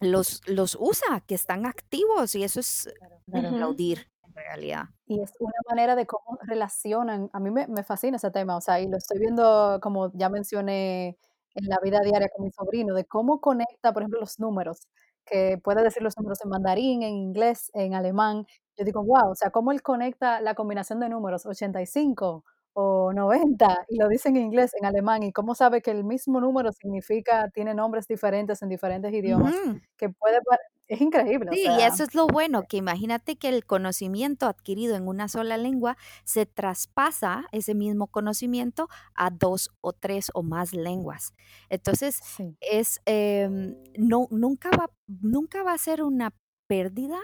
los, 0.00 0.40
los 0.46 0.76
usa, 0.80 1.20
que 1.26 1.34
están 1.34 1.66
activos 1.66 2.34
y 2.34 2.44
eso 2.44 2.60
es 2.60 2.92
aplaudir 3.32 4.10
en 4.26 4.34
realidad. 4.34 4.84
Y 5.06 5.20
es 5.20 5.32
una 5.38 5.52
manera 5.68 5.96
de 5.96 6.06
cómo 6.06 6.38
relacionan, 6.42 7.30
a 7.32 7.40
mí 7.40 7.50
me, 7.50 7.66
me 7.68 7.84
fascina 7.84 8.16
ese 8.16 8.30
tema, 8.30 8.56
o 8.56 8.60
sea, 8.60 8.80
y 8.80 8.88
lo 8.88 8.96
estoy 8.96 9.18
viendo, 9.18 9.78
como 9.80 10.12
ya 10.14 10.28
mencioné, 10.28 11.18
en 11.54 11.68
la 11.68 11.78
vida 11.82 12.00
diaria 12.00 12.28
con 12.34 12.44
mi 12.44 12.50
sobrino, 12.50 12.94
de 12.94 13.04
cómo 13.04 13.40
conecta, 13.40 13.92
por 13.92 14.02
ejemplo, 14.02 14.20
los 14.20 14.40
números, 14.40 14.88
que 15.24 15.58
puede 15.62 15.82
decir 15.82 16.02
los 16.02 16.16
números 16.18 16.40
en 16.44 16.50
mandarín, 16.50 17.02
en 17.02 17.14
inglés, 17.14 17.70
en 17.74 17.94
alemán. 17.94 18.46
Yo 18.76 18.84
digo, 18.84 19.04
wow, 19.04 19.30
o 19.30 19.34
sea, 19.34 19.50
cómo 19.50 19.72
él 19.72 19.80
conecta 19.82 20.40
la 20.40 20.54
combinación 20.54 21.00
de 21.00 21.08
números 21.08 21.46
85 21.46 22.44
o 22.74 23.12
90 23.12 23.86
y 23.88 23.98
lo 23.98 24.08
dice 24.08 24.28
en 24.28 24.36
inglés, 24.36 24.72
en 24.78 24.84
alemán, 24.84 25.22
y 25.22 25.32
cómo 25.32 25.54
sabe 25.54 25.80
que 25.80 25.90
el 25.90 26.04
mismo 26.04 26.40
número 26.40 26.72
significa, 26.72 27.48
tiene 27.50 27.74
nombres 27.74 28.06
diferentes 28.06 28.60
en 28.62 28.68
diferentes 28.68 29.12
idiomas, 29.12 29.54
que 29.96 30.10
puede, 30.10 30.40
es 30.88 31.00
increíble. 31.00 31.50
Sí, 31.52 31.66
y 31.66 31.82
eso 31.82 32.02
es 32.02 32.14
lo 32.14 32.26
bueno, 32.26 32.64
que 32.68 32.76
imagínate 32.76 33.36
que 33.36 33.48
el 33.48 33.64
conocimiento 33.64 34.46
adquirido 34.46 34.96
en 34.96 35.08
una 35.08 35.28
sola 35.28 35.56
lengua 35.56 35.96
se 36.24 36.46
traspasa 36.46 37.46
ese 37.52 37.74
mismo 37.74 38.08
conocimiento 38.08 38.88
a 39.14 39.30
dos 39.30 39.70
o 39.80 39.92
tres 39.92 40.30
o 40.34 40.42
más 40.42 40.74
lenguas. 40.74 41.32
Entonces, 41.70 42.20
es, 42.60 43.00
em, 43.06 43.76
no, 43.96 44.26
nunca, 44.30 44.70
va, 44.70 44.90
nunca 45.06 45.62
va 45.62 45.72
a 45.72 45.78
ser 45.78 46.02
una 46.02 46.34
pérdida. 46.68 47.18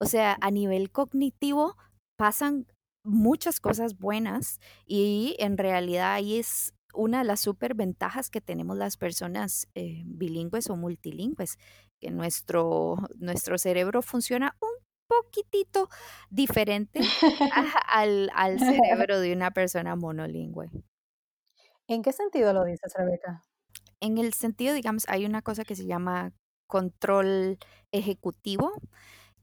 O 0.00 0.06
sea, 0.06 0.36
a 0.40 0.50
nivel 0.50 0.90
cognitivo 0.90 1.76
pasan 2.16 2.66
muchas 3.08 3.60
cosas 3.60 3.98
buenas 3.98 4.60
y 4.86 5.36
en 5.38 5.58
realidad 5.58 6.12
ahí 6.12 6.38
es 6.38 6.74
una 6.94 7.18
de 7.18 7.24
las 7.24 7.40
superventajas 7.40 8.30
que 8.30 8.40
tenemos 8.40 8.76
las 8.76 8.96
personas 8.96 9.68
eh, 9.74 10.02
bilingües 10.06 10.70
o 10.70 10.76
multilingües, 10.76 11.58
que 12.00 12.10
nuestro, 12.10 12.96
nuestro 13.18 13.58
cerebro 13.58 14.02
funciona 14.02 14.56
un 14.60 14.84
poquitito 15.06 15.88
diferente 16.30 17.00
al, 17.88 18.30
al 18.34 18.58
cerebro 18.58 19.20
de 19.20 19.32
una 19.32 19.50
persona 19.50 19.96
monolingüe. 19.96 20.70
¿En 21.86 22.02
qué 22.02 22.12
sentido 22.12 22.52
lo 22.52 22.64
dices, 22.64 22.92
Rebeca? 22.96 23.42
En 24.00 24.18
el 24.18 24.34
sentido, 24.34 24.74
digamos, 24.74 25.08
hay 25.08 25.24
una 25.24 25.42
cosa 25.42 25.64
que 25.64 25.74
se 25.74 25.86
llama 25.86 26.32
control 26.66 27.58
ejecutivo, 27.92 28.72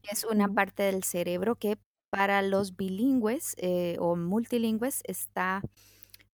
que 0.02 0.10
es 0.12 0.24
una 0.24 0.48
parte 0.48 0.84
del 0.84 1.02
cerebro 1.02 1.56
que 1.56 1.78
para 2.10 2.42
los 2.42 2.76
bilingües 2.76 3.54
eh, 3.58 3.96
o 4.00 4.16
multilingües 4.16 5.02
está 5.04 5.62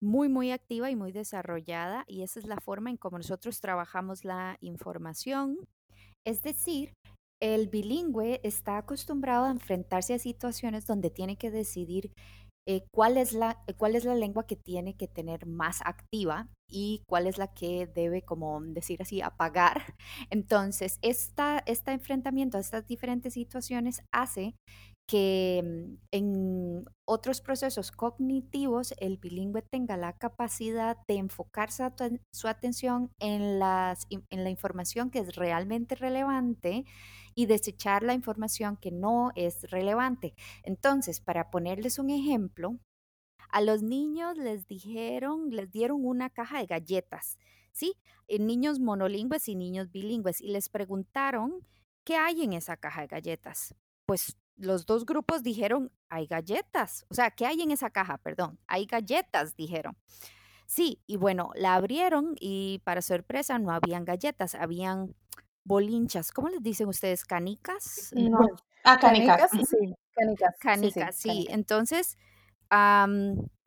muy, 0.01 0.29
muy 0.29 0.51
activa 0.51 0.91
y 0.91 0.97
muy 0.97 1.13
desarrollada 1.13 2.05
y 2.09 2.23
esa 2.23 2.41
es 2.41 2.47
la 2.47 2.57
forma 2.57 2.91
en 2.91 2.97
cómo 2.97 3.19
nosotros 3.19 3.61
trabajamos 3.61 4.25
la 4.25 4.59
información. 4.61 5.59
Es 6.25 6.43
decir, 6.43 6.93
el 7.41 7.69
bilingüe 7.69 8.41
está 8.43 8.79
acostumbrado 8.79 9.47
a 9.47 9.51
enfrentarse 9.51 10.15
a 10.15 10.19
situaciones 10.19 10.87
donde 10.87 11.11
tiene 11.11 11.37
que 11.37 11.51
decidir 11.51 12.13
eh, 12.67 12.83
cuál, 12.93 13.17
es 13.17 13.33
la, 13.33 13.61
cuál 13.77 13.97
es 13.97 14.05
la 14.05 14.15
lengua 14.15 14.47
que 14.47 14.55
tiene 14.55 14.97
que 14.97 15.09
tener 15.09 15.47
más 15.47 15.81
activa 15.85 16.49
y 16.69 17.03
cuál 17.09 17.27
es 17.27 17.37
la 17.37 17.49
que 17.49 17.89
debe, 17.89 18.23
como 18.23 18.61
decir 18.61 19.03
así, 19.03 19.21
apagar. 19.21 19.95
Entonces, 20.31 20.99
esta, 21.03 21.63
este 21.67 21.91
enfrentamiento 21.91 22.59
a 22.59 22.61
estas 22.61 22.87
diferentes 22.87 23.35
situaciones 23.35 24.03
hace 24.13 24.55
que 25.13 25.63
mm, 25.63 25.99
en 26.11 26.85
otros 27.05 27.43
procesos 27.43 27.93
cognitivos 27.93 28.95
el 28.99 29.19
bilingüe 29.19 29.61
tenga 29.61 29.99
la 29.99 30.15
capacidad 30.15 30.97
de 31.07 31.17
enfocar 31.17 31.71
su, 31.71 32.49
atención 32.49 33.13
en, 33.19 33.59
las, 33.59 34.07
en 34.09 34.43
la 34.43 34.49
información 34.49 35.11
que 35.11 35.19
es 35.19 35.37
realmente 35.37 35.97
relevante 35.97 36.87
y 37.35 37.45
desechar 37.45 38.03
la 38.03 38.15
información 38.15 38.79
que 38.79 38.91
no 38.91 39.33
es 39.35 39.71
relevante. 39.71 40.35
Entonces, 40.63 41.21
para 41.21 41.51
ponerles 41.51 41.99
un 41.99 42.09
ejemplo, 42.09 42.79
a 43.51 43.61
los 43.61 43.83
niños 43.83 44.39
les 44.39 44.67
dijeron, 44.67 45.51
les 45.51 45.71
dieron 45.71 46.07
una 46.07 46.31
caja 46.31 46.61
de 46.61 46.67
galletas, 46.67 47.39
¿sí? 47.73 47.99
En 48.29 48.47
niños 48.47 48.81
monolingües 48.81 49.47
y 49.49 49.57
niños 49.57 49.93
bilingües 49.93 50.41
y 50.41 50.49
les 50.49 50.71
preguntaron 50.71 51.67
qué 52.03 52.17
hay 52.17 52.45
en 52.45 52.55
esa 52.55 52.79
caja 52.79 53.03
de 53.03 53.09
galletas. 53.09 53.75
Pues 54.07 54.39
los 54.57 54.87
dos 54.87 55.07
grupos 55.07 55.43
dijeron, 55.43 55.91
hay 56.09 56.27
galletas. 56.27 57.05
O 57.09 57.15
sea, 57.15 57.31
¿qué 57.31 57.47
hay 57.47 57.63
en 57.63 57.71
esa 57.71 57.91
caja? 57.91 58.19
Perdón, 58.19 58.59
hay 58.67 58.87
galletas, 58.87 59.57
dijeron. 59.57 59.97
Sí, 60.67 61.03
y 61.07 61.17
bueno, 61.17 61.51
la 61.55 61.75
abrieron 61.75 62.35
y 62.41 62.81
para 62.85 63.03
sorpresa 63.03 63.59
no 63.59 63.73
habían 63.73 64.05
galletas, 64.05 64.55
habían 64.55 65.15
bolinchas. 65.65 66.33
¿Cómo 66.33 66.49
les 66.49 66.63
dicen 66.63 66.89
ustedes? 66.89 67.25
¿Canicas? 67.25 68.13
No. 68.17 68.39
Ah, 68.85 68.99
canicas. 68.99 69.51
sí, 69.51 69.95
canicas. 70.15 70.57
Canicas, 70.59 71.17
sí. 71.17 71.47
Entonces, 71.51 72.17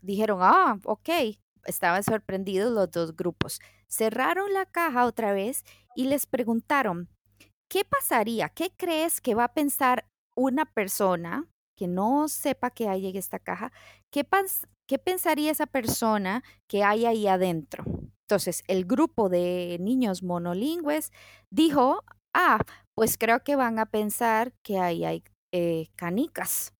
dijeron, 0.01 0.39
ah, 0.41 0.79
ok. 0.83 1.09
Estaban 1.65 2.03
sorprendidos 2.03 2.71
los 2.71 2.91
dos 2.91 3.15
grupos. 3.15 3.59
Cerraron 3.87 4.53
la 4.53 4.65
caja 4.65 5.05
otra 5.05 5.33
vez 5.33 5.63
y 5.95 6.05
les 6.05 6.25
preguntaron, 6.27 7.09
¿qué 7.67 7.83
pasaría? 7.85 8.49
¿Qué 8.49 8.71
crees 8.75 9.21
que 9.21 9.35
va 9.35 9.45
a 9.45 9.53
pensar 9.53 10.07
una 10.35 10.65
persona 10.65 11.47
que 11.77 11.87
no 11.87 12.27
sepa 12.27 12.71
que 12.71 12.87
hay 12.87 13.07
en 13.07 13.17
esta 13.17 13.39
caja, 13.39 13.71
¿qué, 14.11 14.25
¿qué 14.87 14.97
pensaría 14.97 15.51
esa 15.51 15.65
persona 15.65 16.43
que 16.67 16.83
hay 16.83 17.05
ahí 17.05 17.27
adentro? 17.27 17.83
Entonces, 18.27 18.63
el 18.67 18.85
grupo 18.85 19.29
de 19.29 19.77
niños 19.79 20.23
monolingües 20.23 21.11
dijo, 21.51 22.03
ah, 22.33 22.59
pues 22.95 23.17
creo 23.17 23.43
que 23.43 23.55
van 23.55 23.77
a 23.77 23.85
pensar 23.85 24.53
que 24.63 24.79
ahí 24.79 25.05
hay 25.05 25.23
eh, 25.53 25.87
canicas. 25.95 26.73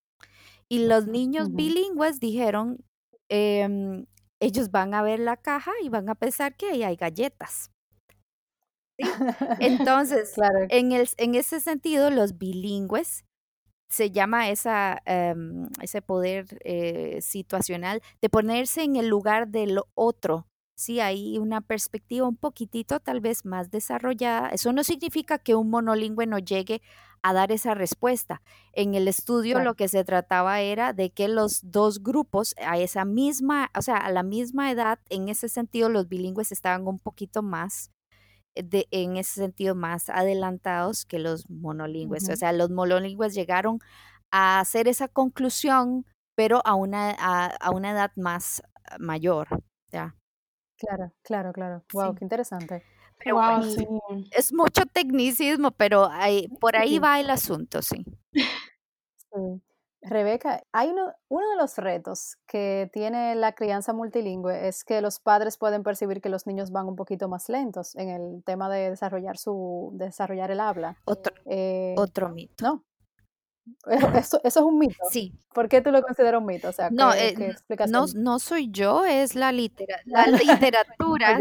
Y 0.70 0.88
los 0.88 1.08
niños 1.08 1.54
bilingües 1.54 2.20
dijeron, 2.20 2.84
em, 3.30 4.08
ellos 4.42 4.72
van 4.72 4.94
a 4.94 5.04
ver 5.04 5.20
la 5.20 5.38
caja 5.38 5.72
y 5.84 5.90
van 5.90 6.10
a 6.10 6.16
pensar 6.16 6.56
que 6.56 6.70
ahí 6.72 6.84
hay 6.84 6.96
galletas. 6.96 7.70
Entonces, 9.60 10.34
en, 10.70 10.92
el, 10.94 11.08
en 11.18 11.36
ese 11.36 11.60
sentido, 11.60 12.10
los 12.10 12.38
bilingües 12.38 13.24
se 13.90 14.12
llama 14.12 14.50
esa, 14.50 15.02
em, 15.06 15.68
ese 15.82 16.02
poder 16.02 16.46
eh, 16.64 17.20
situacional 17.22 18.02
de 18.22 18.30
ponerse 18.30 18.84
en 18.84 18.96
el 18.96 19.08
lugar 19.08 19.48
del 19.48 19.80
otro 19.94 20.48
sí 20.76 21.00
hay 21.00 21.38
una 21.38 21.62
perspectiva 21.62 22.28
un 22.28 22.36
poquitito 22.36 23.00
tal 23.00 23.22
vez 23.22 23.46
más 23.46 23.72
desarrollada. 23.72 24.50
Eso 24.50 24.74
no 24.74 24.84
significa 24.84 25.40
que 25.40 25.56
un 25.56 25.70
monolingüe 25.70 26.28
no 26.28 26.38
llegue 26.38 26.82
a 27.22 27.34
dar 27.34 27.52
esa 27.52 27.74
respuesta. 27.74 28.42
En 28.74 28.94
el 28.94 29.08
estudio 29.08 29.60
lo 29.60 29.74
que 29.74 29.88
se 29.88 30.04
trataba 30.04 30.62
era 30.62 30.94
de 30.94 31.10
que 31.10 31.28
los 31.28 31.60
dos 31.64 32.04
grupos 32.04 32.54
a 32.64 32.78
esa 32.78 33.04
misma, 33.04 33.72
o 33.76 33.82
sea, 33.82 33.98
a 33.98 34.12
la 34.12 34.22
misma 34.22 34.70
edad, 34.70 35.00
en 35.10 35.30
ese 35.30 35.50
sentido 35.50 35.90
los 35.90 36.08
bilingües 36.08 36.52
estaban 36.52 36.88
un 36.88 37.00
poquito 37.00 37.42
más 37.42 37.90
de, 38.56 38.88
en 38.92 39.18
ese 39.18 39.42
sentido 39.42 39.76
más 39.76 40.10
adelantados 40.10 41.06
que 41.06 41.20
los 41.20 41.50
monolingües. 41.50 42.30
O 42.30 42.36
sea, 42.36 42.54
los 42.54 42.70
monolingües 42.70 43.34
llegaron 43.34 43.80
a 44.32 44.60
hacer 44.60 44.88
esa 44.88 45.08
conclusión, 45.08 46.06
pero 46.36 46.62
a 46.66 46.76
una, 46.76 47.12
a, 47.12 47.72
una 47.72 47.92
edad 47.92 48.12
más 48.16 48.64
mayor. 49.00 49.48
¿ya? 49.92 50.16
Claro, 50.78 51.14
claro, 51.24 51.54
claro. 51.54 51.84
Wow, 51.94 52.16
qué 52.16 52.26
interesante 52.26 52.84
es 54.32 54.54
mucho 54.54 54.86
tecnicismo, 54.86 55.72
pero 55.72 56.10
por 56.60 56.76
ahí 56.76 57.00
va 57.00 57.20
el 57.20 57.30
asunto, 57.30 57.82
sí. 57.82 58.06
Rebeca, 60.06 60.64
hay 60.72 60.90
uno, 60.90 61.14
uno 61.30 61.50
de 61.50 61.56
los 61.58 61.78
retos 61.78 62.38
que 62.48 62.90
tiene 62.94 63.36
la 63.36 63.54
crianza 63.54 63.92
multilingüe 63.92 64.68
es 64.68 64.84
que 64.84 65.02
los 65.02 65.20
padres 65.20 65.58
pueden 65.58 65.82
percibir 65.82 66.22
que 66.22 66.30
los 66.30 66.46
niños 66.46 66.72
van 66.72 66.88
un 66.88 66.96
poquito 66.96 67.28
más 67.28 67.50
lentos 67.50 67.96
en 67.96 68.10
el 68.10 68.44
tema 68.44 68.70
de 68.70 68.92
desarrollar 68.92 69.38
su 69.38 69.92
desarrollar 69.96 70.52
el 70.52 70.60
habla. 70.60 70.98
Otro, 71.06 71.34
eh, 71.46 71.96
otro 71.98 72.30
mito. 72.30 72.64
No, 72.64 72.84
eso, 74.16 74.40
eso, 74.44 74.60
es 74.60 74.66
un 74.66 74.78
mito. 74.78 74.96
Sí. 75.10 75.34
¿Por 75.54 75.70
qué 75.70 75.82
tú 75.82 75.92
lo 75.92 76.02
consideras 76.02 76.40
un 76.40 76.48
mito? 76.48 76.70
O 76.70 76.72
sea, 76.72 76.90
no, 76.90 77.14
eh, 77.14 77.56
no, 77.88 78.06
no, 78.16 78.40
soy 78.40 78.70
yo, 78.72 79.06
es 79.06 79.36
la, 79.36 79.52
la 80.06 80.28
literatura. 80.28 81.40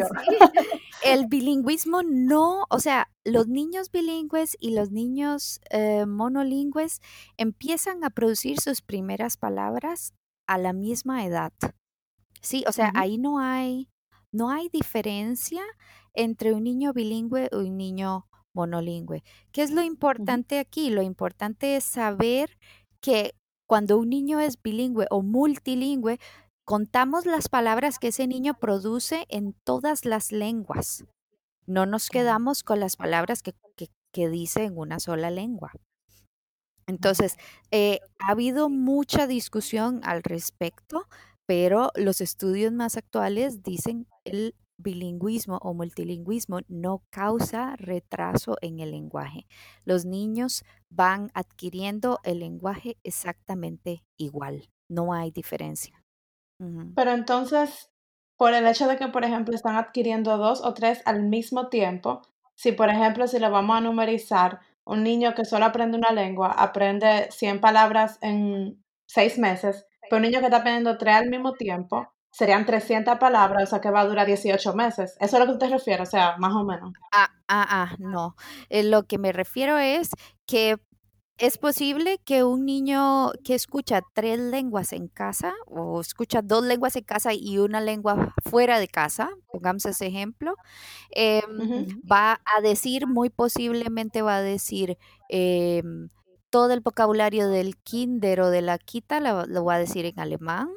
El 1.05 1.27
bilingüismo 1.27 2.03
no, 2.03 2.65
o 2.71 2.79
sea, 2.79 3.11
los 3.25 3.49
niños 3.49 3.91
bilingües 3.91 4.57
y 4.61 4.75
los 4.75 4.91
niños 4.91 5.61
eh, 5.71 6.07
monolingües 6.07 7.01
empiezan 7.37 8.05
a 8.05 8.11
producir 8.11 8.61
sus 8.61 8.83
primeras 8.83 9.37
palabras 9.37 10.15
a 10.47 10.59
la 10.59 10.73
misma 10.73 11.25
edad. 11.25 11.53
Sí, 12.41 12.65
o 12.69 12.73
sea, 12.73 12.93
ahí 12.95 13.19
no 13.19 13.39
hay, 13.39 13.89
no 14.31 14.51
hay 14.51 14.69
diferencia 14.69 15.63
entre 16.15 16.53
un 16.53 16.65
niño 16.65 16.93
bilingüe 16.93 17.49
y 17.51 17.57
un 17.57 17.77
niño 17.77 18.27
monolingüe. 18.55 19.23
¿Qué 19.53 19.63
es 19.63 19.71
lo 19.71 19.83
importante 19.83 20.59
aquí? 20.59 20.91
Lo 20.91 21.03
importante 21.03 21.77
es 21.77 21.85
saber 21.85 22.57
que 23.01 23.35
cuando 23.67 23.99
un 23.99 24.09
niño 24.09 24.41
es 24.41 24.61
bilingüe 24.63 25.07
o 25.11 25.23
multilingüe, 25.23 26.19
contamos 26.65 27.27
las 27.27 27.49
palabras 27.49 27.99
que 27.99 28.09
ese 28.09 28.27
niño 28.27 28.55
produce 28.55 29.27
en 29.29 29.55
todas 29.65 30.05
las 30.05 30.33
lenguas. 30.33 31.05
No 31.67 31.87
nos 31.87 32.09
quedamos 32.09 32.63
con 32.63 32.81
las 32.81 32.97
palabras 32.97 33.43
que, 33.43 33.55
dice 34.31 34.65
en 34.65 34.79
una 34.79 35.01
sola 35.01 35.31
lengua. 35.31 35.73
Entonces, 36.87 37.37
eh, 37.73 37.99
ha 38.21 38.31
habido 38.31 38.69
mucha 38.69 39.27
discusión 39.27 40.01
al 40.05 40.23
respecto, 40.23 41.09
pero 41.47 41.91
los 41.97 42.21
estudios 42.21 42.73
más 42.73 42.97
actuales 42.97 43.65
dicen 43.65 44.07
el 44.25 44.55
bilingüismo 44.77 45.59
o 45.63 45.75
multilingüismo 45.75 46.61
no 46.69 47.03
causa 47.11 47.77
retraso 47.77 48.57
en 48.61 48.81
el 48.81 48.91
lenguaje. 48.91 49.47
Los 49.85 50.05
niños 50.05 50.65
van 50.91 51.31
adquiriendo 51.35 52.21
el 52.25 52.41
lenguaje 52.41 52.97
exactamente 53.03 54.05
igual, 54.17 54.69
no 54.89 55.13
hay 55.13 55.31
diferencia. 55.31 56.03
Pero 56.95 57.13
entonces, 57.13 57.91
por 58.37 58.55
el 58.55 58.67
hecho 58.67 58.87
de 58.89 58.97
que, 58.97 59.09
por 59.09 59.25
ejemplo, 59.25 59.55
están 59.55 59.77
adquiriendo 59.77 60.39
dos 60.39 60.63
o 60.65 60.73
tres 60.73 61.03
al 61.05 61.23
mismo 61.23 61.69
tiempo, 61.69 62.23
si, 62.55 62.73
por 62.73 62.89
ejemplo, 62.89 63.27
si 63.27 63.39
lo 63.39 63.51
vamos 63.51 63.77
a 63.77 63.81
numerizar, 63.81 64.61
un 64.85 65.03
niño 65.03 65.35
que 65.35 65.45
solo 65.45 65.65
aprende 65.65 65.97
una 65.97 66.13
lengua 66.13 66.53
aprende 66.53 67.29
100 67.31 67.61
palabras 67.61 68.19
en 68.21 68.85
seis 69.07 69.39
meses, 69.39 69.87
pero 70.03 70.17
un 70.17 70.23
niño 70.23 70.41
que 70.41 70.47
está 70.47 70.59
aprendiendo 70.59 70.99
tres 70.99 71.17
al 71.17 71.31
mismo 71.31 71.55
tiempo 71.55 72.14
serían 72.35 72.67
300 72.67 73.17
palabras, 73.19 73.63
o 73.63 73.67
sea 73.67 73.81
que 73.81 73.93
va 73.93 74.01
a 74.01 74.07
durar 74.07 74.27
18 74.27 74.75
meses. 74.75 75.17
¿Eso 75.21 75.37
es 75.37 75.41
lo 75.41 75.47
que 75.47 75.53
usted 75.53 75.71
refiere? 75.71 76.03
O 76.03 76.07
sea, 76.07 76.37
más 76.39 76.53
o 76.53 76.65
menos. 76.65 76.93
Ah, 77.13 77.31
ah, 77.47 77.67
ah, 77.71 77.97
no. 78.01 78.35
Eh, 78.71 78.83
lo 78.83 79.05
que 79.05 79.19
me 79.19 79.31
refiero 79.31 79.79
es 79.79 80.11
que 80.45 80.77
es 81.39 81.59
posible 81.59 82.19
que 82.25 82.43
un 82.43 82.65
niño 82.65 83.31
que 83.45 83.55
escucha 83.55 84.03
tres 84.15 84.41
lenguas 84.41 84.93
en 84.93 85.07
casa 85.07 85.55
o 85.67 86.01
escucha 86.01 86.43
dos 86.43 86.65
lenguas 86.65 86.97
en 86.97 87.05
casa 87.05 87.33
y 87.33 87.59
una 87.59 87.81
lengua 87.81 88.35
fuera 88.45 88.81
de 88.81 88.89
casa, 88.89 89.31
pongamos 89.53 89.87
ese 89.87 90.07
ejemplo, 90.09 90.57
em, 91.11 91.87
va 92.11 92.41
a 92.45 92.61
decir, 92.63 93.07
muy 93.07 93.31
posiblemente 93.31 94.23
va 94.23 94.39
a 94.39 94.43
decir, 94.43 94.99
em, 95.29 96.09
todo 96.51 96.73
el 96.73 96.81
vocabulario 96.81 97.49
del 97.49 97.77
kinder 97.77 98.41
o 98.41 98.51
de 98.51 98.63
la 98.63 98.79
quita 98.79 99.21
lo 99.21 99.65
va 99.65 99.75
a 99.75 99.79
decir 99.79 100.05
en 100.07 100.19
alemán, 100.19 100.69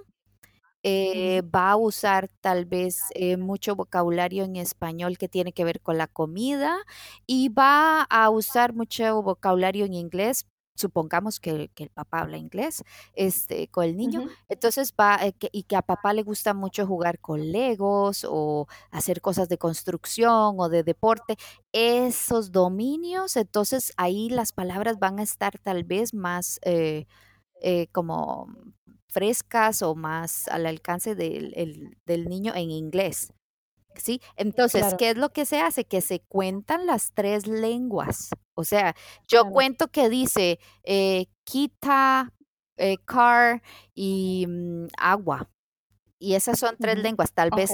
eh, 0.89 1.41
va 1.41 1.71
a 1.71 1.75
usar 1.75 2.29
tal 2.39 2.63
vez 2.63 3.01
eh, 3.13 3.35
mucho 3.35 3.75
vocabulario 3.75 4.45
en 4.45 4.55
español 4.55 5.17
que 5.17 5.27
tiene 5.27 5.51
que 5.51 5.65
ver 5.65 5.81
con 5.81 5.97
la 5.97 6.07
comida 6.07 6.77
y 7.25 7.49
va 7.49 8.03
a 8.03 8.29
usar 8.29 8.73
mucho 8.73 9.21
vocabulario 9.21 9.85
en 9.85 9.93
inglés 9.93 10.47
supongamos 10.75 11.41
que, 11.41 11.71
el 11.75 11.89
papá 11.89 12.21
habla 12.21 12.37
inglés 12.37 12.83
este, 13.15 13.67
con 13.67 13.83
el 13.83 13.97
niño, 13.97 14.29
entonces 14.47 14.93
va, 14.97 15.17
eh, 15.25 15.33
y 15.51 15.63
que 15.63 15.75
a 15.75 15.81
papá 15.81 16.13
le 16.13 16.23
gusta 16.23 16.53
mucho 16.53 16.87
jugar 16.87 17.19
con 17.19 17.51
legos 17.51 18.25
o 18.29 18.67
hacer 18.91 19.19
cosas 19.19 19.49
de 19.49 19.57
construcción 19.57 20.55
o 20.57 20.69
de 20.69 20.83
deporte, 20.83 21.35
esos 21.73 22.53
dominios, 22.53 23.35
entonces 23.35 23.91
ahí 23.97 24.29
las 24.29 24.53
palabras 24.53 24.99
van 24.99 25.19
a 25.19 25.23
estar 25.23 25.59
tal 25.59 25.83
vez 25.83 26.13
más 26.13 26.61
como 27.91 28.47
frescas 29.09 29.81
o 29.81 29.95
más 29.95 30.47
al 30.47 30.65
alcance 30.65 31.15
del, 31.15 31.95
niño 32.07 32.53
en 32.55 32.71
inglés. 32.71 33.33
¿Sí? 33.95 34.21
Entonces, 34.35 34.93
¿qué 34.99 35.09
es 35.11 35.17
lo 35.17 35.29
que 35.29 35.45
se 35.45 35.59
hace? 35.59 35.83
Que 35.83 36.01
se 36.01 36.19
cuentan 36.19 36.85
las 36.85 37.13
tres 37.13 37.47
lenguas. 37.47 38.29
O 38.53 38.63
sea, 38.63 38.95
yo 39.27 39.49
cuento 39.49 39.87
que 39.87 40.07
dice 40.07 40.59
eh, 40.83 41.25
quita, 41.43 42.31
eh, 42.77 42.97
car 43.05 43.63
y 43.95 44.45
mm, 44.47 44.87
agua. 44.99 45.49
Y 46.19 46.35
esas 46.35 46.59
son 46.59 46.75
tres 46.77 46.99
lenguas. 46.99 47.33
Tal 47.33 47.49
vez, 47.55 47.71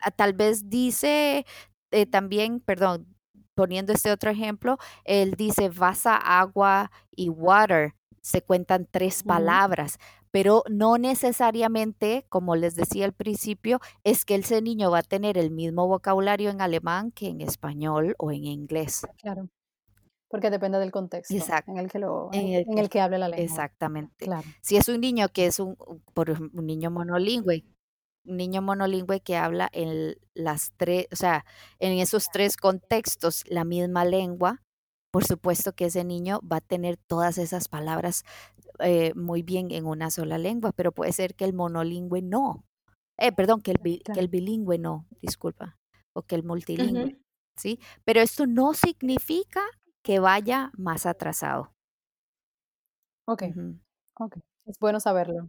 ah, 0.00 0.10
tal 0.12 0.34
vez 0.34 0.70
dice 0.70 1.44
eh, 1.90 2.06
también, 2.06 2.60
perdón, 2.60 3.16
poniendo 3.54 3.92
este 3.92 4.12
otro 4.12 4.30
ejemplo, 4.30 4.78
él 5.04 5.32
dice 5.32 5.68
vasa, 5.68 6.16
agua 6.16 6.90
y 7.10 7.28
water. 7.28 7.94
Se 8.20 8.42
cuentan 8.42 8.88
tres 8.90 9.22
palabras, 9.22 9.98
pero 10.36 10.62
no 10.68 10.98
necesariamente, 10.98 12.26
como 12.28 12.56
les 12.56 12.76
decía 12.76 13.06
al 13.06 13.14
principio, 13.14 13.80
es 14.04 14.26
que 14.26 14.34
ese 14.34 14.60
niño 14.60 14.90
va 14.90 14.98
a 14.98 15.02
tener 15.02 15.38
el 15.38 15.50
mismo 15.50 15.88
vocabulario 15.88 16.50
en 16.50 16.60
alemán 16.60 17.10
que 17.10 17.28
en 17.28 17.40
español 17.40 18.14
o 18.18 18.30
en 18.30 18.44
inglés. 18.44 19.06
Claro. 19.16 19.48
Porque 20.28 20.50
depende 20.50 20.78
del 20.78 20.90
contexto 20.90 21.34
en 21.68 21.78
el 21.78 21.90
que 21.90 21.98
lo 22.00 22.28
en 22.34 22.78
el, 22.78 22.90
que 22.90 23.00
hable 23.00 23.16
la 23.16 23.30
lengua. 23.30 23.42
Exactamente. 23.46 24.28
Si 24.60 24.76
es 24.76 24.90
un 24.90 25.00
niño 25.00 25.30
que 25.30 25.46
es 25.46 25.58
un, 25.58 25.74
por 26.12 26.28
un 26.28 26.66
niño 26.66 26.90
monolingüe, 26.90 27.64
un 28.26 28.36
niño 28.36 28.60
monolingüe 28.60 29.20
que 29.20 29.38
habla 29.38 29.70
en 29.72 30.18
las 30.34 30.74
tres, 30.76 31.06
o 31.12 31.16
sea, 31.16 31.46
en 31.78 31.96
esos 31.98 32.26
tres 32.30 32.58
contextos 32.58 33.42
la 33.46 33.64
misma 33.64 34.04
lengua, 34.04 34.60
por 35.16 35.24
supuesto 35.24 35.72
que 35.72 35.86
ese 35.86 36.04
niño 36.04 36.40
va 36.42 36.58
a 36.58 36.60
tener 36.60 36.98
todas 36.98 37.38
esas 37.38 37.68
palabras 37.68 38.22
eh, 38.80 39.14
muy 39.14 39.40
bien 39.40 39.70
en 39.70 39.86
una 39.86 40.10
sola 40.10 40.36
lengua, 40.36 40.72
pero 40.76 40.92
puede 40.92 41.10
ser 41.12 41.34
que 41.34 41.46
el 41.46 41.54
monolingüe 41.54 42.20
no. 42.20 42.66
Eh, 43.16 43.32
perdón, 43.32 43.62
que 43.62 43.70
el, 43.70 43.78
que 43.80 44.20
el 44.20 44.28
bilingüe 44.28 44.76
no, 44.76 45.06
disculpa, 45.22 45.78
o 46.14 46.20
que 46.20 46.34
el 46.34 46.42
multilingüe, 46.42 47.18
¿sí? 47.56 47.80
Pero 48.04 48.20
esto 48.20 48.46
no 48.46 48.74
significa 48.74 49.62
que 50.04 50.18
vaya 50.18 50.70
más 50.76 51.06
atrasado. 51.06 51.72
Ok, 53.26 53.44
ok, 54.20 54.36
es 54.66 54.78
bueno 54.78 55.00
saberlo. 55.00 55.48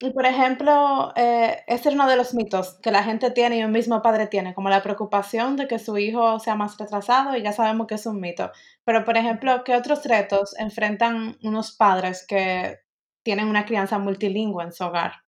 Y 0.00 0.10
por 0.10 0.26
ejemplo, 0.26 1.12
eh, 1.16 1.64
ese 1.66 1.88
es 1.88 1.94
uno 1.94 2.06
de 2.08 2.14
los 2.14 2.32
mitos 2.32 2.78
que 2.82 2.92
la 2.92 3.02
gente 3.02 3.32
tiene 3.32 3.58
y 3.58 3.64
un 3.64 3.72
mismo 3.72 4.00
padre 4.00 4.28
tiene, 4.28 4.54
como 4.54 4.68
la 4.68 4.82
preocupación 4.82 5.56
de 5.56 5.66
que 5.66 5.80
su 5.80 5.98
hijo 5.98 6.38
sea 6.38 6.54
más 6.54 6.78
retrasado 6.78 7.36
y 7.36 7.42
ya 7.42 7.52
sabemos 7.52 7.88
que 7.88 7.96
es 7.96 8.06
un 8.06 8.20
mito. 8.20 8.52
Pero 8.84 9.04
por 9.04 9.16
ejemplo, 9.16 9.64
¿qué 9.64 9.74
otros 9.74 10.04
retos 10.04 10.54
enfrentan 10.56 11.36
unos 11.42 11.72
padres 11.72 12.24
que 12.28 12.78
tienen 13.24 13.48
una 13.48 13.64
crianza 13.66 13.98
multilingüe 13.98 14.62
en 14.62 14.72
su 14.72 14.84
hogar? 14.84 15.24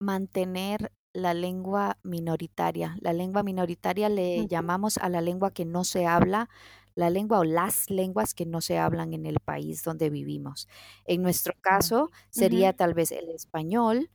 Mantener 0.00 0.92
la 1.12 1.34
lengua 1.34 1.98
minoritaria. 2.04 2.96
La 3.00 3.12
lengua 3.12 3.42
minoritaria 3.42 4.08
le 4.08 4.46
llamamos 4.46 4.98
a 4.98 5.08
la 5.08 5.20
lengua 5.20 5.50
que 5.50 5.64
no 5.64 5.82
se 5.82 6.06
habla 6.06 6.48
la 6.96 7.10
lengua 7.10 7.38
o 7.40 7.44
las 7.44 7.90
lenguas 7.90 8.34
que 8.34 8.46
no 8.46 8.60
se 8.60 8.78
hablan 8.78 9.14
en 9.14 9.26
el 9.26 9.38
país 9.38 9.84
donde 9.84 10.10
vivimos. 10.10 10.66
En 11.04 11.22
nuestro 11.22 11.54
caso 11.60 12.10
sería 12.30 12.72
tal 12.72 12.94
vez 12.94 13.12
el 13.12 13.30
español, 13.30 14.10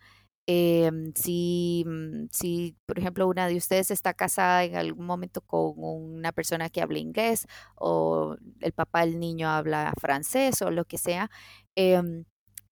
Em, 0.48 1.14
si, 1.16 1.84
mm, 1.88 2.28
si, 2.32 2.76
por 2.86 2.98
ejemplo, 3.00 3.28
una 3.28 3.48
de 3.48 3.56
ustedes 3.58 3.92
está 3.92 4.14
casada 4.14 4.64
en 4.64 4.76
algún 4.76 5.06
momento 5.06 5.42
con 5.42 5.74
una 5.78 6.32
persona 6.32 6.70
que 6.70 6.82
habla 6.82 7.00
inglés 7.00 7.46
o 7.76 8.36
el 8.60 8.74
papá 8.74 9.02
del 9.06 9.20
niño 9.20 9.48
habla 9.50 9.94
francés 10.02 10.62
o 10.62 10.72
lo 10.72 10.86
que 10.86 10.98
sea, 10.98 11.30
em, 11.76 12.26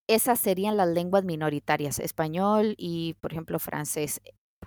esas 0.07 0.39
serían 0.39 0.77
las 0.77 0.89
lenguas 0.89 1.25
minoritarias, 1.25 1.99
español 1.99 2.75
y, 2.77 3.15
por 3.21 3.33
ejemplo, 3.33 3.59
francés, 3.59 4.21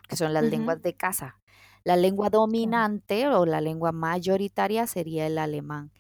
que 0.09 0.17
son 0.17 0.33
las 0.35 0.45
lenguas 0.45 0.83
de 0.83 0.95
casa. 0.97 1.42
La 1.85 1.97
lengua 1.97 2.31
dominante 2.31 3.29
o 3.29 3.47
la 3.47 3.61
lengua 3.61 3.93
mayoritaria 3.93 4.87
sería 4.87 5.27
el 5.27 5.39
alemán. 5.39 5.93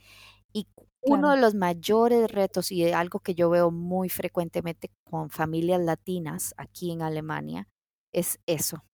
Y 0.53 0.69
uno 1.03 1.31
de 1.31 1.41
los 1.41 1.55
mayores 1.55 2.31
retos 2.31 2.71
y 2.71 2.91
algo 2.93 3.21
que 3.21 3.35
yo 3.35 3.51
veo 3.51 3.71
muy 3.71 4.09
frecuentemente 4.09 4.91
con 5.05 5.31
familias 5.31 5.81
latinas 5.81 6.55
aquí 6.57 6.93
en 6.93 7.03
Alemania 7.03 7.69
es 8.13 8.39
eso, 8.47 8.85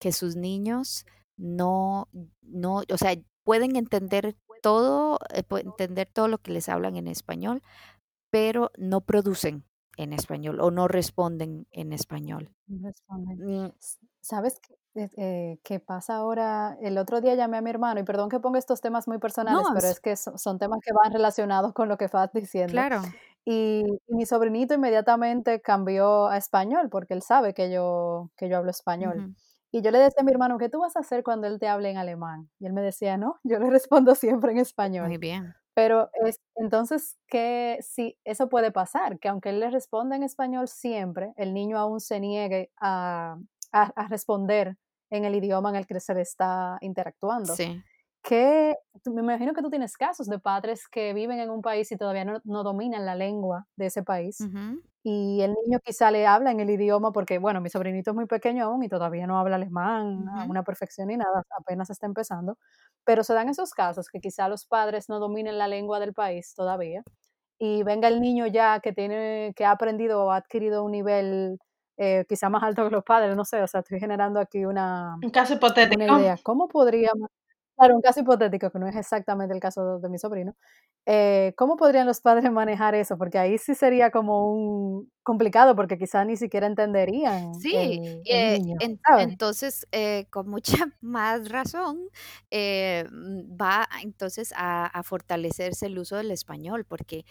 que 0.00 0.12
sus 0.12 0.36
niños 0.36 1.06
no, 1.36 2.08
no, 2.42 2.82
o 2.88 2.98
sea, 2.98 3.16
pueden 3.44 3.76
entender 3.76 4.36
todo, 4.62 5.18
eh, 5.32 5.42
pueden 5.42 5.68
entender 5.68 6.08
todo 6.12 6.28
lo 6.28 6.38
que 6.38 6.52
les 6.52 6.68
hablan 6.68 6.96
en 6.96 7.08
español, 7.08 7.62
pero 8.30 8.70
no 8.76 9.00
producen 9.00 9.64
en 9.96 10.12
español 10.12 10.60
o 10.60 10.70
no 10.70 10.88
responden 10.88 11.66
en 11.70 11.92
español. 11.92 12.50
Mm. 12.66 13.68
¿Sabes 14.20 14.60
eh, 14.96 15.58
qué, 15.62 15.80
pasa 15.80 16.16
ahora? 16.16 16.76
El 16.80 16.98
otro 16.98 17.20
día 17.20 17.34
llamé 17.34 17.58
a 17.58 17.60
mi 17.60 17.70
hermano, 17.70 18.00
y 18.00 18.02
perdón 18.04 18.28
que 18.28 18.40
ponga 18.40 18.58
estos 18.58 18.80
temas 18.80 19.06
muy 19.06 19.18
personales, 19.18 19.66
pero 19.74 19.86
es 19.86 20.00
que 20.00 20.16
son, 20.16 20.58
temas 20.58 20.80
que 20.84 20.92
van 20.92 21.12
relacionados 21.12 21.72
con 21.72 21.88
lo 21.88 21.96
que 21.96 22.06
estás 22.06 22.32
diciendo. 22.32 22.72
Claro. 22.72 23.02
Y, 23.44 23.84
mi 24.08 24.26
sobrinito 24.26 24.74
inmediatamente 24.74 25.60
cambió 25.60 26.28
a 26.28 26.36
español, 26.36 26.88
porque 26.90 27.14
él 27.14 27.22
sabe 27.22 27.54
que 27.54 27.70
yo, 27.70 28.30
que 28.36 28.48
yo 28.48 28.56
hablo 28.56 28.70
español. 28.70 29.34
Y 29.70 29.82
yo 29.82 29.90
le 29.90 29.98
decía 29.98 30.22
a 30.22 30.24
mi 30.24 30.32
hermano, 30.32 30.58
¿qué 30.58 30.68
tú 30.68 30.80
vas 30.80 30.96
a 30.96 31.00
hacer 31.00 31.22
cuando 31.22 31.46
él 31.46 31.58
te 31.58 31.68
hable 31.68 31.90
en 31.90 31.98
alemán? 31.98 32.48
Y 32.58 32.66
él 32.66 32.72
me 32.72 32.80
decía, 32.80 33.16
no, 33.16 33.38
yo 33.44 33.58
le 33.58 33.70
respondo 33.70 34.14
siempre 34.14 34.52
en 34.52 34.58
español. 34.58 35.08
Muy 35.08 35.18
bien. 35.18 35.54
Pero 35.74 36.08
es, 36.24 36.40
entonces, 36.54 37.18
¿qué 37.28 37.78
si 37.82 38.16
eso 38.24 38.48
puede 38.48 38.72
pasar? 38.72 39.18
Que 39.18 39.28
aunque 39.28 39.50
él 39.50 39.60
le 39.60 39.68
responda 39.68 40.16
en 40.16 40.22
español 40.22 40.68
siempre, 40.68 41.34
el 41.36 41.52
niño 41.52 41.78
aún 41.78 42.00
se 42.00 42.18
niegue 42.18 42.70
a, 42.78 43.36
a, 43.72 44.08
responder 44.08 44.76
en 45.10 45.24
el 45.24 45.34
idioma 45.34 45.70
en 45.70 45.76
el 45.76 45.86
que 45.86 46.00
se 46.00 46.14
le 46.14 46.22
está 46.22 46.78
interactuando. 46.80 47.54
Sí. 47.54 47.82
Que, 48.22 48.74
me 49.04 49.22
imagino 49.22 49.52
que 49.54 49.62
tú 49.62 49.70
tienes 49.70 49.96
casos 49.96 50.26
de 50.26 50.40
padres 50.40 50.88
que 50.88 51.14
viven 51.14 51.38
en 51.38 51.48
un 51.48 51.62
país 51.62 51.92
y 51.92 51.96
todavía 51.96 52.24
no, 52.24 52.40
no 52.42 52.64
dominan 52.64 53.06
la 53.06 53.14
lengua 53.14 53.66
de 53.76 53.86
ese 53.86 54.02
país. 54.02 54.38
Y 55.04 55.40
el 55.42 55.54
niño 55.64 55.78
quizá 55.84 56.10
le 56.10 56.26
habla 56.26 56.50
en 56.50 56.58
el 56.58 56.68
idioma 56.68 57.12
porque, 57.12 57.38
bueno, 57.38 57.60
mi 57.60 57.70
sobrinito 57.70 58.10
es 58.10 58.16
muy 58.16 58.26
pequeño 58.26 58.64
aún 58.64 58.82
y 58.82 58.88
todavía 58.88 59.28
no 59.28 59.38
habla 59.38 59.54
alemán 59.54 60.28
a 60.28 60.44
una 60.44 60.64
perfección 60.64 61.06
ni 61.06 61.16
nada, 61.16 61.44
apenas 61.56 61.88
está 61.90 62.06
empezando. 62.06 62.58
Pero 63.04 63.22
se 63.22 63.32
dan 63.32 63.48
esos 63.48 63.70
casos 63.72 64.08
que 64.08 64.18
quizá 64.18 64.48
los 64.48 64.66
padres 64.66 65.08
no 65.08 65.20
dominen 65.20 65.58
la 65.58 65.68
lengua 65.68 66.00
del 66.00 66.12
país 66.12 66.52
todavía 66.56 67.04
y 67.58 67.82
venga 67.84 68.08
el 68.08 68.20
niño 68.20 68.46
ya 68.46 68.80
que 68.80 68.92
tiene 68.92 69.52
que 69.56 69.64
ha 69.64 69.70
aprendido 69.70 70.24
o 70.24 70.30
ha 70.30 70.36
adquirido 70.36 70.84
un 70.84 70.92
nivel 70.92 71.58
eh, 71.96 72.24
quizá 72.28 72.48
más 72.48 72.62
alto 72.62 72.84
que 72.84 72.90
los 72.90 73.04
padres, 73.04 73.36
no 73.36 73.44
sé, 73.44 73.62
o 73.62 73.66
sea, 73.66 73.80
estoy 73.80 73.98
generando 74.00 74.40
aquí 74.40 74.64
una, 74.64 75.16
un 75.22 75.30
caso 75.30 75.54
hipotético. 75.54 76.02
Una 76.02 76.20
idea. 76.20 76.38
¿Cómo 76.42 76.68
podríamos, 76.68 77.30
claro, 77.76 77.94
un 77.94 78.02
caso 78.02 78.20
hipotético 78.20 78.70
que 78.70 78.78
no 78.78 78.86
es 78.86 78.96
exactamente 78.96 79.54
el 79.54 79.60
caso 79.60 79.98
de 79.98 80.08
mi 80.08 80.18
sobrino, 80.18 80.54
eh, 81.08 81.54
¿Cómo 81.56 81.76
podrían 81.76 82.04
los 82.04 82.20
padres 82.20 82.50
manejar 82.50 82.96
eso? 82.96 83.16
Porque 83.16 83.38
ahí 83.38 83.58
sí 83.58 83.76
sería 83.76 84.10
como 84.10 84.50
un 84.52 85.08
complicado, 85.22 85.76
porque 85.76 85.98
quizás 85.98 86.26
ni 86.26 86.36
siquiera 86.36 86.66
entenderían. 86.66 87.54
Sí, 87.54 88.00
eh, 88.24 88.58
entonces 89.18 89.86
eh, 89.92 90.26
con 90.30 90.48
mucha 90.48 90.72
más 91.00 91.48
razón 91.48 92.08
mm, 92.50 93.56
va 93.56 93.88
entonces 94.02 94.52
a, 94.56 95.00
fortalecerse 95.04 95.86
el 95.86 95.96
uso 95.96 96.16
del 96.16 96.32
español, 96.32 96.84
porque 96.84 97.24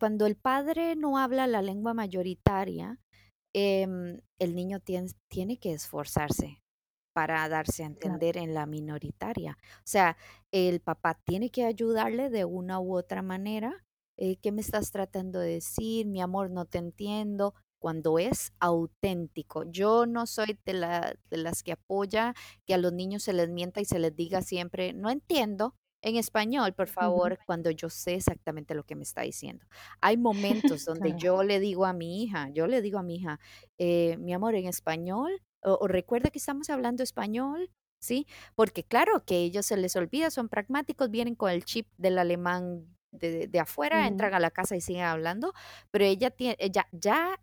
cuando 0.00 0.26
el 0.26 0.34
padre 0.34 0.96
no 0.96 1.18
habla 1.18 1.46
la 1.46 1.62
lengua 1.62 1.94
mayoritaria, 1.94 2.98
em, 3.54 4.20
el 4.38 4.54
niño 4.54 4.80
tiene 4.80 5.58
que 5.58 5.72
esforzarse 5.72 6.62
para 7.12 7.48
darse 7.48 7.82
a 7.82 7.86
entender 7.86 8.36
en 8.36 8.54
la 8.54 8.66
minoritaria. 8.66 9.58
O 9.78 9.82
sea, 9.84 10.16
el 10.50 10.80
papá 10.80 11.20
tiene 11.24 11.50
que 11.50 11.64
ayudarle 11.64 12.30
de 12.30 12.44
una 12.44 12.80
u 12.80 12.96
otra 12.96 13.22
manera. 13.22 13.84
Eh, 14.16 14.36
¿Qué 14.36 14.52
me 14.52 14.62
estás 14.62 14.90
tratando 14.90 15.38
de 15.40 15.54
decir? 15.54 16.06
Mi 16.06 16.20
amor, 16.20 16.50
no 16.50 16.64
te 16.64 16.78
entiendo. 16.78 17.54
Cuando 17.78 18.18
es 18.18 18.52
auténtico. 18.60 19.64
Yo 19.64 20.06
no 20.06 20.26
soy 20.26 20.58
de, 20.64 20.72
la, 20.72 21.16
de 21.30 21.36
las 21.36 21.64
que 21.64 21.72
apoya 21.72 22.34
que 22.64 22.74
a 22.74 22.78
los 22.78 22.92
niños 22.92 23.24
se 23.24 23.32
les 23.32 23.48
mienta 23.50 23.80
y 23.80 23.84
se 23.84 23.98
les 23.98 24.14
diga 24.14 24.40
siempre, 24.42 24.92
no 24.92 25.10
entiendo, 25.10 25.74
en 26.02 26.16
español, 26.16 26.74
por 26.74 26.88
favor, 26.88 27.38
cuando 27.46 27.70
yo 27.70 27.88
sé 27.88 28.14
exactamente 28.14 28.74
lo 28.74 28.84
que 28.84 28.96
me 28.96 29.04
está 29.04 29.22
diciendo. 29.22 29.64
Hay 30.00 30.16
momentos 30.16 30.84
donde 30.84 31.14
yo 31.16 31.42
le 31.42 31.60
digo 31.60 31.86
a 31.86 31.92
mi 31.92 32.22
hija, 32.22 32.50
yo 32.50 32.66
le 32.66 32.82
digo 32.82 32.98
a 32.98 33.02
mi 33.02 33.16
hija, 33.16 33.40
eh, 33.78 34.16
mi 34.18 34.34
amor, 34.34 34.54
en 34.54 34.66
español, 34.66 35.40
o, 35.62 35.86
recuerda 35.86 36.30
que 36.30 36.38
estamos 36.38 36.70
hablando 36.70 37.02
español, 37.04 37.70
¿sí? 38.00 38.26
Porque 38.56 38.82
claro 38.82 39.24
que 39.24 39.38
ellos 39.38 39.64
se 39.66 39.76
les 39.76 39.94
olvida, 39.94 40.30
son 40.30 40.48
pragmáticos, 40.48 41.10
vienen 41.10 41.36
con 41.36 41.50
el 41.50 41.64
chip 41.64 41.86
del 41.96 42.18
alemán 42.18 42.84
de, 43.12 43.48
afuera, 43.60 44.08
entran 44.08 44.34
a 44.34 44.40
la 44.40 44.50
casa 44.50 44.74
y 44.74 44.80
siguen 44.80 45.04
hablando, 45.04 45.52
pero 45.90 46.04
ella 46.04 46.30
tiene, 46.30 46.56
ella 46.58 46.88
ya 46.90 47.38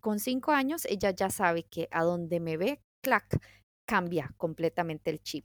con 0.00 0.20
cinco 0.20 0.52
años, 0.52 0.86
ella 0.86 1.10
ya 1.10 1.28
sabe 1.28 1.64
que 1.64 1.88
a 1.90 2.02
donde 2.04 2.40
me 2.40 2.56
ve, 2.56 2.80
clac, 3.02 3.38
cambia 3.86 4.32
completamente 4.38 5.10
el 5.10 5.20
chip. 5.20 5.44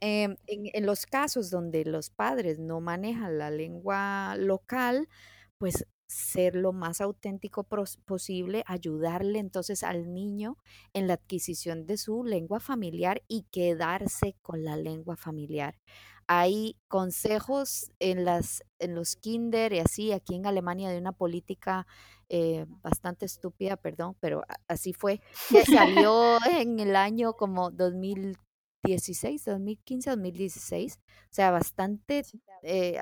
Em, 0.00 0.36
en, 0.46 0.70
en, 0.72 0.86
los 0.86 1.06
casos 1.06 1.50
donde 1.50 1.84
los 1.84 2.10
padres 2.10 2.58
no 2.58 2.80
manejan 2.80 3.38
la 3.38 3.50
lengua 3.50 4.36
local, 4.36 5.08
pues 5.58 5.86
ser 6.06 6.54
lo 6.54 6.72
más 6.72 7.00
auténtico 7.00 7.64
posible, 7.64 8.62
ayudarle 8.66 9.38
entonces 9.38 9.82
al 9.82 10.12
niño 10.12 10.58
en 10.92 11.06
la 11.06 11.14
adquisición 11.14 11.86
de 11.86 11.96
su 11.96 12.24
lengua 12.24 12.60
familiar 12.60 13.22
y 13.26 13.44
quedarse 13.50 14.36
con 14.42 14.64
la 14.64 14.76
lengua 14.76 15.16
familiar. 15.16 15.80
Hay 16.26 16.78
consejos 16.88 17.90
en, 17.98 18.24
las, 18.24 18.64
en 18.78 18.94
los 18.94 19.16
kinder 19.16 19.72
y 19.72 19.80
así, 19.80 20.12
aquí 20.12 20.36
en 20.36 20.46
Alemania 20.46 20.88
de 20.88 20.98
una 20.98 21.12
política 21.12 21.86
eh, 22.28 22.64
bastante 22.82 23.26
estúpida, 23.26 23.76
perdón, 23.76 24.16
pero 24.20 24.42
así 24.68 24.92
fue, 24.92 25.20
que 25.50 25.64
salió 26.08 26.38
en 26.50 26.78
el 26.80 26.96
año 26.96 27.34
como 27.34 27.70
2016, 28.84 29.44
2015, 29.44 30.10
2016, 30.10 30.98
o 30.98 31.28
sea, 31.30 31.50
bastante 31.50 32.22
eh, 32.62 32.98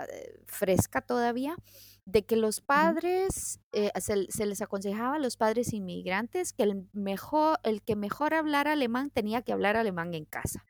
fresca 0.46 1.00
todavía 1.00 1.56
de 2.04 2.24
que 2.24 2.36
los 2.36 2.60
padres, 2.60 3.60
eh, 3.72 3.90
se, 4.00 4.46
les 4.46 4.62
aconsejaba 4.62 5.16
a 5.16 5.20
los 5.20 5.36
padres 5.36 5.72
inmigrantes 5.72 6.52
que 6.52 6.64
el, 6.64 6.88
mejor, 6.92 7.58
el 7.62 7.82
que 7.82 7.96
mejor 7.96 8.34
hablara 8.34 8.72
alemán 8.72 9.10
tenía 9.10 9.42
que 9.42 9.52
hablar 9.52 9.76
alemán 9.76 10.14
en 10.14 10.24
casa. 10.24 10.64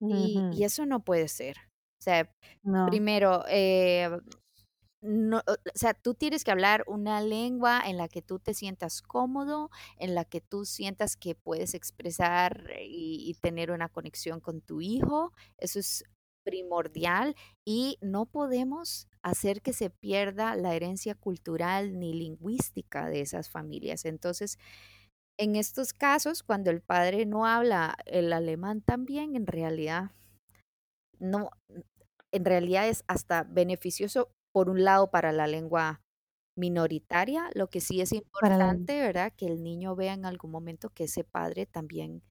y, 0.00 0.62
eso 0.62 0.86
no 0.86 1.04
puede 1.04 1.28
ser. 1.28 1.56
O 1.98 2.02
sea, 2.02 2.30
primero, 2.86 3.44
eh, 3.48 4.10
no, 5.06 5.38
o 5.38 5.56
sea, 5.74 5.94
tú 5.94 6.14
tienes 6.14 6.44
que 6.44 6.50
hablar 6.50 6.84
una 6.86 7.20
lengua 7.20 7.82
en 7.86 7.96
la 7.96 8.08
que 8.08 8.22
tú 8.22 8.38
te 8.38 8.54
sientas 8.54 9.02
cómodo, 9.02 9.70
en 9.98 10.14
la 10.14 10.24
que 10.24 10.40
tú 10.40 10.64
sientas 10.64 11.16
que 11.16 11.34
puedes 11.34 11.74
expresar 11.74 12.70
y 12.80 13.34
tener 13.40 13.70
una 13.70 13.88
conexión 13.88 14.40
con 14.40 14.60
tu 14.60 14.80
hijo. 14.80 15.32
Eso 15.58 15.78
es 15.78 16.04
primordial 16.44 17.34
y 17.64 17.98
no 18.00 18.26
podemos 18.26 19.08
hacer 19.22 19.62
que 19.62 19.72
se 19.72 19.90
pierda 19.90 20.54
la 20.54 20.74
herencia 20.74 21.16
cultural 21.16 21.98
ni 21.98 22.14
lingüística 22.14 23.08
de 23.08 23.20
esas 23.20 23.50
familias. 23.50 24.04
Entonces, 24.04 24.58
en 25.38 25.56
estos 25.56 25.92
casos, 25.92 26.42
cuando 26.42 26.70
el 26.70 26.80
padre 26.80 27.26
no 27.26 27.46
habla 27.46 27.96
el 28.06 28.32
alemán 28.32 28.80
también, 28.80 29.36
en 29.36 29.46
realidad 29.46 30.12
no, 31.18 31.50
en 32.32 32.44
realidad 32.44 32.88
es 32.88 33.04
hasta 33.08 33.42
beneficioso 33.42 34.30
por 34.56 34.70
un 34.70 34.84
lado 34.84 35.10
para 35.10 35.32
la 35.32 35.46
lengua 35.46 36.00
minoritaria, 36.56 37.50
lo 37.52 37.68
que 37.68 37.82
sí 37.82 38.00
es 38.00 38.10
importante, 38.12 38.98
¿verdad? 38.98 39.34
Que 39.36 39.44
el 39.44 39.62
niño 39.62 39.94
vea 39.94 40.14
en 40.14 40.24
algún 40.24 40.50
momento 40.50 40.88
que 40.88 41.04
ese 41.04 41.24
padre 41.24 41.66
también 41.66 42.22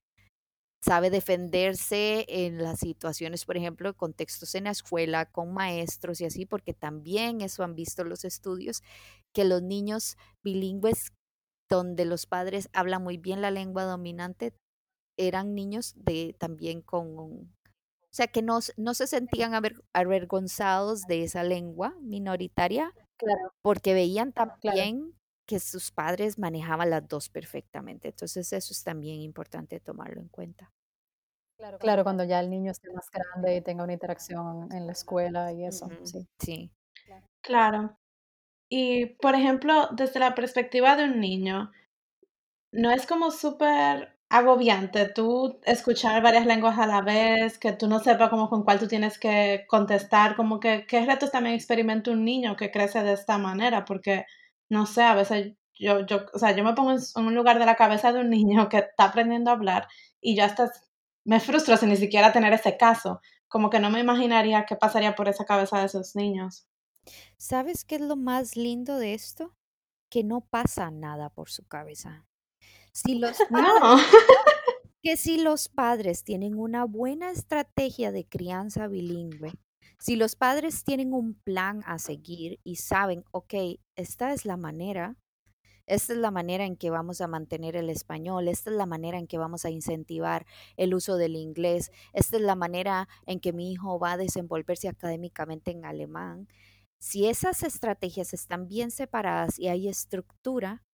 sabe 0.84 1.08
defenderse 1.08 2.26
en 2.28 2.60
las 2.60 2.80
situaciones, 2.80 3.44
por 3.44 3.56
ejemplo, 3.56 3.96
contextos 3.96 4.56
en 4.56 4.64
la 4.64 4.72
escuela, 4.72 5.26
con 5.26 5.54
maestros 5.54 6.20
y 6.20 6.24
así, 6.24 6.46
porque 6.46 6.74
también 6.74 7.42
eso 7.42 7.62
han 7.62 7.76
visto 7.76 8.02
los 8.02 8.24
estudios, 8.24 8.82
que 9.32 9.44
los 9.44 9.62
niños 9.62 10.16
bilingües 10.42 11.12
donde 11.70 12.06
los 12.06 12.26
padres 12.26 12.68
hablan 12.72 13.04
muy 13.04 13.18
bien 13.18 13.40
la 13.40 13.52
lengua 13.52 13.84
dominante, 13.84 14.52
eran 15.16 15.54
niños 15.54 15.94
de 15.96 16.34
también 16.36 16.82
con, 16.82 17.55
sea, 18.16 18.26
que 18.28 18.42
no, 18.42 18.60
no 18.76 18.94
se 18.94 19.06
sentían 19.06 19.52
avergonzados 19.92 21.02
de 21.02 21.22
esa 21.22 21.42
lengua 21.44 21.94
minoritaria, 22.00 22.92
porque 23.62 23.94
veían 23.94 24.32
también 24.32 25.14
que 25.46 25.60
sus 25.60 25.92
padres 25.92 26.38
manejaban 26.38 26.90
las 26.90 27.06
dos 27.06 27.28
perfectamente. 27.28 28.08
Entonces 28.08 28.52
eso 28.52 28.72
es 28.72 28.82
también 28.82 29.20
importante 29.20 29.80
tomarlo 29.80 30.20
en 30.20 30.28
cuenta. 30.28 30.72
Claro, 31.78 32.04
cuando 32.04 32.24
ya 32.24 32.40
el 32.40 32.50
niño 32.50 32.70
esté 32.70 32.92
más 32.92 33.08
grande 33.10 33.56
y 33.56 33.60
tenga 33.62 33.84
una 33.84 33.92
interacción 33.94 34.70
en 34.72 34.86
la 34.86 34.92
escuela 34.92 35.52
y 35.52 35.64
eso, 35.64 35.88
sí. 36.04 36.28
Sí. 36.38 36.70
Claro. 37.40 37.96
Y, 38.68 39.06
por 39.06 39.34
ejemplo, 39.34 39.88
desde 39.92 40.20
la 40.20 40.34
perspectiva 40.34 40.96
de 40.96 41.04
un 41.04 41.20
niño, 41.20 41.70
¿no 42.72 42.90
es 42.90 43.06
como 43.06 43.30
súper 43.30 44.15
agobiante 44.28 45.08
tú 45.08 45.60
escuchar 45.64 46.22
varias 46.22 46.46
lenguas 46.46 46.78
a 46.78 46.86
la 46.86 47.00
vez, 47.00 47.58
que 47.58 47.72
tú 47.72 47.88
no 47.88 48.00
sepas 48.00 48.28
como 48.30 48.48
con 48.48 48.64
cuál 48.64 48.78
tú 48.78 48.88
tienes 48.88 49.18
que 49.18 49.64
contestar? 49.68 50.36
Como 50.36 50.60
que, 50.60 50.86
¿qué 50.86 51.04
retos 51.04 51.30
también 51.30 51.54
experimenta 51.54 52.10
un 52.10 52.24
niño 52.24 52.56
que 52.56 52.70
crece 52.70 53.02
de 53.02 53.12
esta 53.12 53.38
manera? 53.38 53.84
Porque, 53.84 54.26
no 54.68 54.86
sé, 54.86 55.02
a 55.02 55.14
veces 55.14 55.54
yo, 55.78 56.04
yo, 56.06 56.26
o 56.32 56.38
sea, 56.38 56.56
yo 56.56 56.64
me 56.64 56.74
pongo 56.74 56.92
en, 56.92 57.26
un 57.26 57.34
lugar 57.34 57.58
de 57.58 57.66
la 57.66 57.76
cabeza 57.76 58.12
de 58.12 58.20
un 58.20 58.30
niño 58.30 58.68
que 58.68 58.78
está 58.78 59.04
aprendiendo 59.04 59.50
a 59.50 59.54
hablar 59.54 59.88
y 60.20 60.36
ya 60.36 60.46
estás, 60.46 60.88
me 61.24 61.40
frustro 61.40 61.76
sin 61.76 61.90
ni 61.90 61.96
siquiera 61.96 62.32
tener 62.32 62.52
ese 62.52 62.76
caso. 62.76 63.20
Como 63.48 63.70
que 63.70 63.80
no 63.80 63.90
me 63.90 64.00
imaginaría 64.00 64.66
qué 64.66 64.76
pasaría 64.76 65.14
por 65.14 65.28
esa 65.28 65.44
cabeza 65.44 65.78
de 65.78 65.86
esos 65.86 66.16
niños. 66.16 66.66
¿Sabes 67.38 67.84
qué 67.84 67.96
es 67.96 68.00
lo 68.00 68.16
más 68.16 68.56
lindo 68.56 68.98
de 68.98 69.14
esto? 69.14 69.54
Que 70.10 70.24
no 70.24 70.40
pasa 70.40 70.90
nada 70.90 71.30
por 71.30 71.48
su 71.50 71.64
cabeza. 71.66 72.26
Si 72.96 73.18
los 73.18 73.36
No. 73.50 73.98
que 75.02 75.18
si 75.18 75.36
los 75.36 75.68
padres 75.68 76.24
tienen 76.24 76.58
una 76.58 76.86
buena 76.86 77.30
estrategia 77.30 78.10
de 78.10 78.26
crianza 78.26 78.88
bilingüe, 78.88 79.52
si 79.98 80.16
los 80.16 80.34
padres 80.34 80.82
tienen 80.82 81.12
un 81.12 81.34
plan 81.34 81.82
a 81.84 81.98
seguir 81.98 82.58
y 82.64 82.76
saben, 82.76 83.22
ok, 83.32 83.52
esta 83.96 84.32
es 84.32 84.46
la 84.46 84.56
manera, 84.56 85.16
esta 85.86 86.14
es 86.14 86.18
la 86.18 86.30
manera 86.30 86.64
en 86.64 86.76
que 86.76 86.88
vamos 86.88 87.20
a 87.20 87.28
mantener 87.28 87.76
el 87.76 87.90
español, 87.90 88.48
esta 88.48 88.70
es 88.70 88.76
la 88.76 88.86
manera 88.86 89.18
en 89.18 89.26
que 89.26 89.36
vamos 89.36 89.66
a 89.66 89.70
incentivar 89.70 90.46
el 90.78 90.94
uso 90.94 91.16
del 91.16 91.36
inglés, 91.36 91.92
esta 92.14 92.36
es 92.36 92.42
la 92.42 92.54
manera 92.54 93.08
en 93.26 93.40
que 93.40 93.52
mi 93.52 93.72
hijo 93.72 93.98
va 93.98 94.12
a 94.12 94.16
desenvolverse 94.16 94.88
académicamente 94.88 95.70
en 95.70 95.84
alemán. 95.84 96.48
Si 96.98 97.26
esas 97.28 97.62
estrategias 97.62 98.32
están 98.32 98.68
bien 98.68 98.90
separadas 98.90 99.58
y 99.58 99.68
hay 99.68 99.86
estructura, 99.86 100.85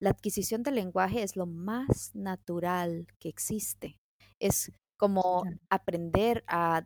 la 0.00 0.10
adquisición 0.10 0.62
del 0.62 0.76
lenguaje 0.76 1.22
es 1.22 1.36
lo 1.36 1.46
más 1.46 2.14
natural 2.14 3.06
que 3.18 3.28
existe. 3.28 3.96
Es 4.40 4.72
como 4.98 5.44
aprender 5.70 6.44
a, 6.48 6.84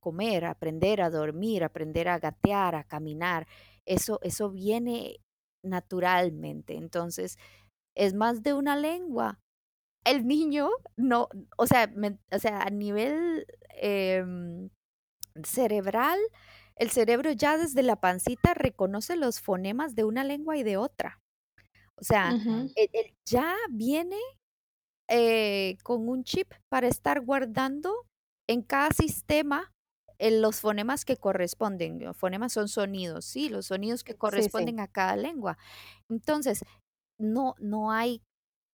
comer, 0.00 0.44
aprender 0.46 1.02
a 1.02 1.10
dormir, 1.10 1.62
aprender 1.62 2.08
a 2.08 2.18
gatear, 2.18 2.74
a 2.74 2.84
caminar. 2.84 3.46
Eso, 3.86 4.18
eso 4.22 4.50
viene 4.50 5.20
naturalmente. 5.62 6.74
Entonces, 6.76 7.38
es 7.94 8.14
más 8.14 8.42
de 8.42 8.54
una 8.54 8.76
lengua. 8.76 9.38
El 10.04 10.26
niño 10.26 10.70
no, 10.96 11.28
o 11.58 11.66
sea, 11.66 11.92
o 12.32 12.38
sea 12.38 12.62
a 12.62 12.70
nivel 12.70 13.46
em, 13.76 14.70
cerebral, 15.44 16.18
el 16.76 16.90
cerebro 16.90 17.32
ya 17.32 17.58
desde 17.58 17.82
la 17.82 17.96
pancita 17.96 18.54
reconoce 18.54 19.16
los 19.16 19.40
fonemas 19.40 19.94
de 19.94 20.04
una 20.04 20.24
lengua 20.24 20.56
y 20.56 20.62
de 20.62 20.78
otra. 20.78 21.20
O 22.00 22.04
sea, 22.04 22.38
ya 23.26 23.56
viene 23.70 24.16
eh, 25.08 25.76
con 25.82 26.08
un 26.08 26.24
chip 26.24 26.52
para 26.68 26.88
estar 26.88 27.20
guardando 27.20 28.06
en 28.48 28.62
cada 28.62 28.90
sistema 28.90 29.72
los 30.20 30.60
fonemas 30.60 31.04
que 31.04 31.16
corresponden. 31.16 31.98
Los 32.00 32.16
fonemas 32.16 32.52
son 32.52 32.68
sonidos, 32.68 33.24
sí, 33.24 33.48
los 33.48 33.66
sonidos 33.66 34.04
que 34.04 34.16
corresponden 34.16 34.80
a 34.80 34.88
cada 34.88 35.16
lengua. 35.16 35.56
Entonces, 36.10 36.62
no, 37.18 37.54
no 37.58 37.92
hay 37.92 38.22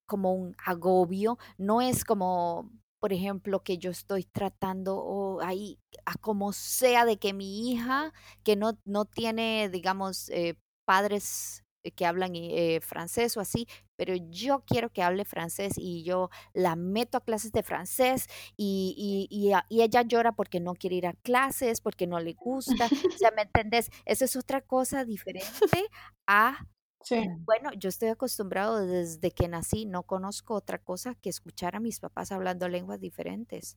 como 0.06 0.34
un 0.34 0.56
agobio, 0.64 1.38
no 1.58 1.82
es 1.82 2.04
como, 2.04 2.70
por 3.00 3.12
ejemplo, 3.12 3.62
que 3.62 3.78
yo 3.78 3.90
estoy 3.90 4.24
tratando 4.24 5.38
ahí 5.42 5.78
a 6.06 6.14
como 6.16 6.52
sea 6.52 7.04
de 7.04 7.18
que 7.18 7.32
mi 7.32 7.70
hija, 7.70 8.12
que 8.44 8.56
no, 8.56 8.78
no 8.84 9.04
tiene, 9.04 9.68
digamos, 9.70 10.30
eh, 10.30 10.56
padres 10.86 11.60
eh, 11.60 11.65
que 11.92 12.06
hablan 12.06 12.32
eh, 12.34 12.80
francés 12.80 13.36
o 13.36 13.40
así, 13.40 13.66
pero 13.96 14.14
yo 14.14 14.64
quiero 14.66 14.90
que 14.90 15.02
hable 15.02 15.24
francés 15.24 15.74
y 15.76 16.02
yo 16.04 16.30
la 16.52 16.76
meto 16.76 17.18
a 17.18 17.24
clases 17.24 17.52
de 17.52 17.62
francés 17.62 18.26
y, 18.56 19.28
y, 19.30 19.52
y, 19.70 19.82
ella 19.82 20.02
llora 20.02 20.32
porque 20.32 20.60
no 20.60 20.74
quiere 20.74 20.96
ir 20.96 21.06
a 21.06 21.14
clases, 21.14 21.80
porque 21.80 22.06
no 22.06 22.20
le 22.20 22.34
gusta. 22.34 22.86
O 22.86 23.18
sea, 23.18 23.30
¿me 23.30 23.42
entendés? 23.42 23.90
Esa 24.04 24.24
es 24.24 24.36
otra 24.36 24.60
cosa 24.60 25.04
diferente 25.04 25.88
a 26.26 26.66
Sí. 27.06 27.24
Bueno, 27.44 27.70
yo 27.78 27.88
estoy 27.88 28.08
acostumbrado 28.08 28.84
desde 28.84 29.30
que 29.30 29.46
nací, 29.46 29.86
no 29.86 30.02
conozco 30.02 30.54
otra 30.54 30.78
cosa 30.80 31.14
que 31.14 31.28
escuchar 31.28 31.76
a 31.76 31.80
mis 31.80 32.00
papás 32.00 32.32
hablando 32.32 32.68
lenguas 32.68 32.98
diferentes 32.98 33.76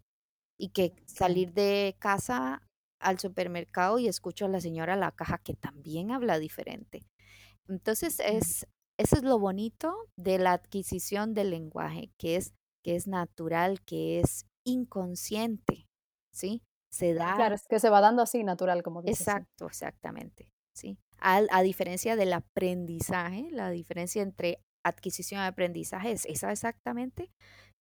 y 0.58 0.70
que 0.70 0.94
salir 1.06 1.54
de 1.54 1.96
casa 2.00 2.64
al 3.00 3.20
supermercado 3.20 4.00
y 4.00 4.08
escucho 4.08 4.46
a 4.46 4.50
la 4.50 4.60
señora 4.60 4.94
a 4.94 4.98
la 4.98 5.12
caja 5.12 5.38
que 5.38 5.54
también 5.54 6.12
habla 6.12 6.40
diferente. 6.40 7.06
Entonces, 7.70 8.20
es, 8.20 8.68
eso 8.98 9.16
es 9.16 9.24
lo 9.24 9.40
bonito 9.40 9.96
de 10.18 10.40
la 10.40 10.54
adquisición 10.54 11.34
del 11.34 11.52
lenguaje, 11.52 12.12
que 12.18 12.36
es, 12.36 12.54
que 12.84 12.96
es 12.96 13.08
natural, 13.08 13.82
que 13.82 14.20
es 14.20 14.46
inconsciente, 14.66 15.88
¿sí? 16.34 16.64
Se 16.92 17.14
da. 17.14 17.36
Claro, 17.36 17.56
es 17.56 17.68
que 17.68 17.80
se 17.80 17.90
va 17.90 18.02
dando 18.02 18.24
así 18.24 18.44
natural, 18.44 18.82
como 18.82 19.02
dices. 19.02 19.22
Exacto, 19.22 19.68
exactamente, 19.68 20.50
¿sí? 20.76 20.98
A, 21.20 21.42
a, 21.52 21.62
diferencia 21.62 22.16
del 22.16 22.34
aprendizaje, 22.34 23.50
la 23.52 23.70
diferencia 23.70 24.24
entre 24.24 24.64
adquisición 24.84 25.42
y 25.42 25.46
aprendizaje 25.46 26.12
es 26.12 26.26
esa 26.26 26.52
exactamente. 26.52 27.32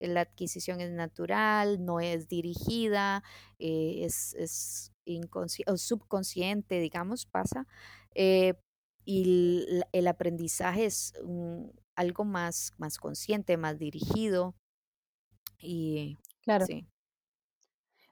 La 0.01 0.21
adquisición 0.21 0.81
es 0.81 0.93
natural, 0.93 1.85
no 1.85 1.99
es 1.99 2.29
dirigida, 2.29 3.25
eh, 3.59 4.05
es, 4.05 4.35
es 4.35 4.93
subconsciente, 5.77 6.79
digamos, 6.79 7.27
pasa. 7.27 7.67
Eh, 8.15 8.55
y 9.11 9.81
el, 9.93 10.07
aprendizaje 10.07 10.85
es 10.85 11.15
algo 11.97 12.25
más, 12.27 12.75
más 12.77 12.99
consciente, 12.99 13.57
más 13.57 13.79
dirigido. 13.79 14.55
Y 15.59 16.19
claro. 16.43 16.67
Sí. 16.67 16.87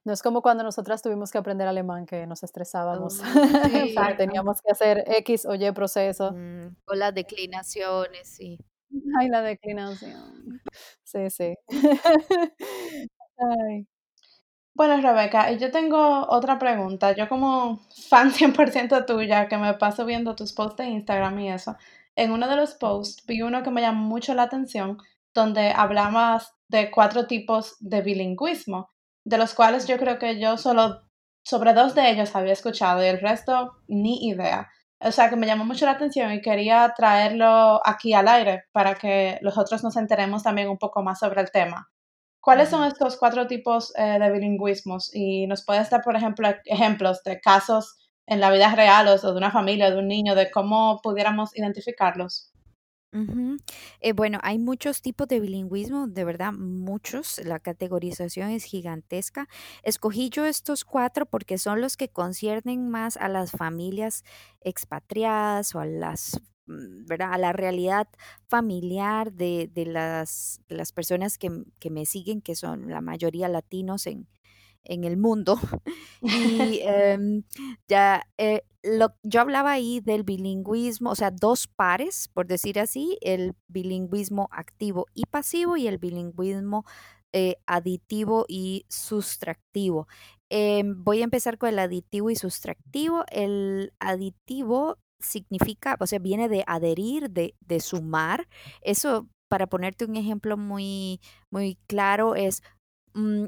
No 0.04 0.14
es 0.14 0.22
como 0.22 0.40
cuando 0.40 0.64
nosotras 0.64 1.02
tuvimos 1.02 1.30
que 1.30 1.37
aprender 1.37 1.68
alemán, 1.68 2.06
que 2.06 2.26
nos 2.26 2.42
estresábamos. 2.42 3.20
Oh, 3.98 4.16
teníamos 4.16 4.62
que 4.62 4.72
hacer 4.72 5.04
X 5.06 5.44
o 5.44 5.54
Y 5.54 5.70
proceso. 5.72 6.35
o 6.87 6.94
las 6.94 7.14
declinaciones, 7.14 8.26
sí. 8.26 8.59
Ay, 9.20 9.28
la 9.28 9.42
declinación. 9.42 10.62
Sí, 11.04 11.28
sí. 11.28 11.56
Ay. 13.37 13.87
Bueno, 14.76 15.00
Rebeca, 15.00 15.50
yo 15.52 15.70
tengo 15.70 16.26
otra 16.28 16.58
pregunta. 16.58 17.12
Yo 17.12 17.28
como 17.30 17.80
fan 18.10 18.30
100% 18.32 19.06
tuya, 19.06 19.48
que 19.48 19.56
me 19.56 19.72
paso 19.74 20.04
viendo 20.04 20.36
tus 20.36 20.52
posts 20.52 20.76
de 20.76 20.84
Instagram 20.90 21.38
y 21.40 21.50
eso, 21.50 21.76
en 22.14 22.30
uno 22.30 22.46
de 22.46 22.56
los 22.56 22.74
posts 22.74 23.24
vi 23.26 23.40
uno 23.40 23.62
que 23.62 23.70
me 23.70 23.80
llamó 23.80 24.06
mucho 24.06 24.34
la 24.34 24.42
atención, 24.42 24.98
donde 25.34 25.72
hablabas 25.74 26.54
de 26.68 26.90
cuatro 26.90 27.26
tipos 27.26 27.76
de 27.80 28.02
bilingüismo, 28.02 28.90
de 29.24 29.38
los 29.38 29.54
cuales 29.54 29.86
yo 29.88 29.96
creo 29.96 30.18
que 30.18 30.38
yo 30.38 30.58
solo 30.58 31.02
sobre 31.42 31.72
dos 31.72 31.94
de 31.94 32.10
ellos 32.10 32.36
había 32.36 32.52
escuchado 32.52 33.02
y 33.02 33.06
el 33.06 33.20
resto 33.20 33.78
ni 33.88 34.28
idea. 34.28 34.68
O 35.00 35.10
sea 35.10 35.30
que 35.30 35.36
me 35.36 35.46
llamó 35.46 35.64
mucho 35.64 35.86
la 35.86 35.92
atención 35.92 36.32
y 36.32 36.42
quería 36.42 36.92
traerlo 36.94 37.80
aquí 37.86 38.12
al 38.12 38.28
aire 38.28 38.64
para 38.72 38.94
que 38.94 39.38
los 39.40 39.56
otros 39.56 39.82
nos 39.82 39.96
enteremos 39.96 40.42
también 40.42 40.68
un 40.68 40.78
poco 40.78 41.02
más 41.02 41.18
sobre 41.20 41.40
el 41.40 41.50
tema. 41.50 41.88
¿Cuáles 42.46 42.68
son 42.68 42.85
estos 42.85 43.16
cuatro 43.16 43.48
tipos 43.48 43.92
eh, 43.96 44.20
de 44.20 44.30
bilingüismos? 44.30 45.11
Y 45.12 45.48
nos 45.48 45.64
puedes 45.64 45.90
dar, 45.90 46.02
por 46.02 46.14
ejemplo, 46.14 46.48
ejemplos 46.66 47.24
de 47.24 47.40
casos 47.40 47.96
en 48.24 48.38
la 48.38 48.52
vida 48.52 48.72
real 48.72 49.09
o 49.09 49.18
de 49.18 49.37
una 49.37 49.50
familia, 49.50 49.90
de 49.90 49.98
un 49.98 50.06
niño, 50.06 50.37
de 50.37 50.48
cómo 50.52 51.00
pudiéramos 51.02 51.56
identificarlos. 51.56 52.52
Eh, 54.00 54.12
bueno, 54.12 54.38
hay 54.44 54.61
muchos 54.61 55.02
tipos 55.02 55.26
de 55.26 55.40
bilingüismo, 55.40 56.06
de 56.06 56.22
verdad, 56.22 56.52
muchos. 56.52 57.40
La 57.44 57.59
categorización 57.59 58.50
es 58.50 58.62
gigantesca. 58.62 59.48
Escogí 59.82 60.30
yo 60.30 60.46
estos 60.46 60.85
cuatro 60.85 61.26
porque 61.26 61.59
son 61.59 61.80
los 61.80 61.96
que 61.96 62.11
conciernen 62.11 62.88
más 62.88 63.16
a 63.16 63.28
las 63.28 63.50
familias 63.50 64.22
expatriadas 64.61 65.74
o 65.74 65.80
a 65.80 65.87
las 65.87 66.40
¿verdad? 66.66 67.33
a 67.33 67.38
la 67.38 67.52
realidad 67.52 68.09
familiar 68.48 69.33
de, 69.33 69.70
de, 69.72 69.87
las, 69.87 70.61
las, 70.68 70.92
personas 70.92 71.38
que, 71.38 71.50
que, 71.79 71.90
me 71.90 72.07
siguen, 72.07 72.40
que 72.42 72.55
son 72.55 72.90
la 72.90 73.00
mayoría 73.00 73.48
latinos 73.48 74.07
en, 74.07 74.29
en 74.85 75.05
el 75.05 75.16
mundo. 75.16 75.59
y 76.22 76.81
em, 76.83 77.42
ya, 77.88 78.22
eh, 78.38 78.62
lo, 78.83 79.14
yo 79.22 79.40
hablaba 79.40 79.72
ahí 79.72 80.00
del 80.00 80.22
bilingüismo, 80.22 81.11
o 81.11 81.14
sea, 81.14 81.31
dos 81.31 81.66
pares, 81.66 82.29
por 82.33 82.46
decir 82.46 82.79
así, 82.79 83.18
el 83.20 83.55
bilingüismo 83.68 84.48
activo 84.50 85.07
y 85.14 85.26
pasivo 85.26 85.76
y 85.76 85.87
el 85.88 85.98
bilingüismo 85.98 86.85
eh, 87.33 87.57
aditivo 87.66 88.46
y 88.48 88.87
sustractivo. 88.88 90.07
Em, 90.48 91.02
voy 91.02 91.20
a 91.20 91.24
empezar 91.24 91.59
con 91.59 91.70
el 91.70 91.79
aditivo 91.79 92.31
y 92.31 92.37
sustractivo. 92.37 93.24
El 93.31 93.92
aditivo 93.98 94.98
significa, 95.20 95.96
o 96.00 96.07
sea, 96.07 96.18
viene 96.18 96.48
de 96.48 96.64
adherir, 96.66 97.31
de, 97.31 97.55
de 97.61 97.81
sumar. 97.81 98.48
Eso, 98.83 99.29
para 99.48 99.66
ponerte 99.66 100.05
un 100.05 100.16
ejemplo 100.16 100.57
muy, 100.57 101.20
muy 101.50 101.76
claro, 101.87 102.35
es, 102.35 102.62
mm, 103.14 103.46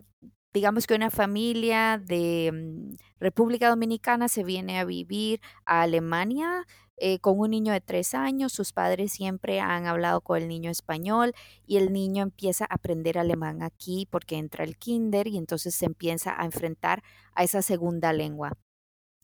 digamos 0.55 0.87
que 0.87 0.95
una 0.95 1.11
familia 1.11 1.99
de 2.05 2.51
mm, 2.53 2.97
República 3.21 3.69
Dominicana 3.69 4.29
se 4.29 4.45
viene 4.45 4.79
a 4.79 4.85
vivir 4.85 5.41
a 5.67 5.83
Alemania 5.83 6.65
eh, 7.01 7.21
con 7.21 7.39
un 7.39 7.51
niño 7.51 7.73
de 7.73 7.81
tres 7.81 8.15
años, 8.15 8.53
sus 8.53 8.73
padres 8.73 9.13
siempre 9.13 9.61
han 9.61 9.87
hablado 9.87 10.21
con 10.21 10.39
el 10.43 10.49
niño 10.49 10.71
español 10.71 11.33
y 11.65 11.77
el 11.77 11.93
niño 11.93 12.25
empieza 12.25 12.65
a 12.65 12.75
aprender 12.75 13.19
alemán 13.19 13.63
aquí 13.63 14.09
porque 14.11 14.37
entra 14.37 14.65
el 14.65 14.77
kinder 14.77 15.29
y 15.29 15.37
entonces 15.39 15.75
se 15.77 15.87
empieza 15.87 16.35
a 16.41 16.45
enfrentar 16.45 17.03
a 17.35 17.45
esa 17.45 17.63
segunda 17.63 18.13
lengua. 18.13 18.53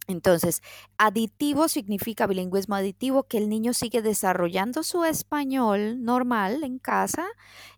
Entonces, 0.06 0.60
aditivo 0.98 1.68
significa 1.68 2.26
bilingüismo 2.26 2.74
aditivo, 2.74 3.24
que 3.24 3.38
el 3.38 3.48
niño 3.48 3.72
sigue 3.74 4.02
desarrollando 4.02 4.82
su 4.82 5.04
español 5.04 6.02
normal 6.04 6.64
en 6.64 6.78
casa 6.78 7.26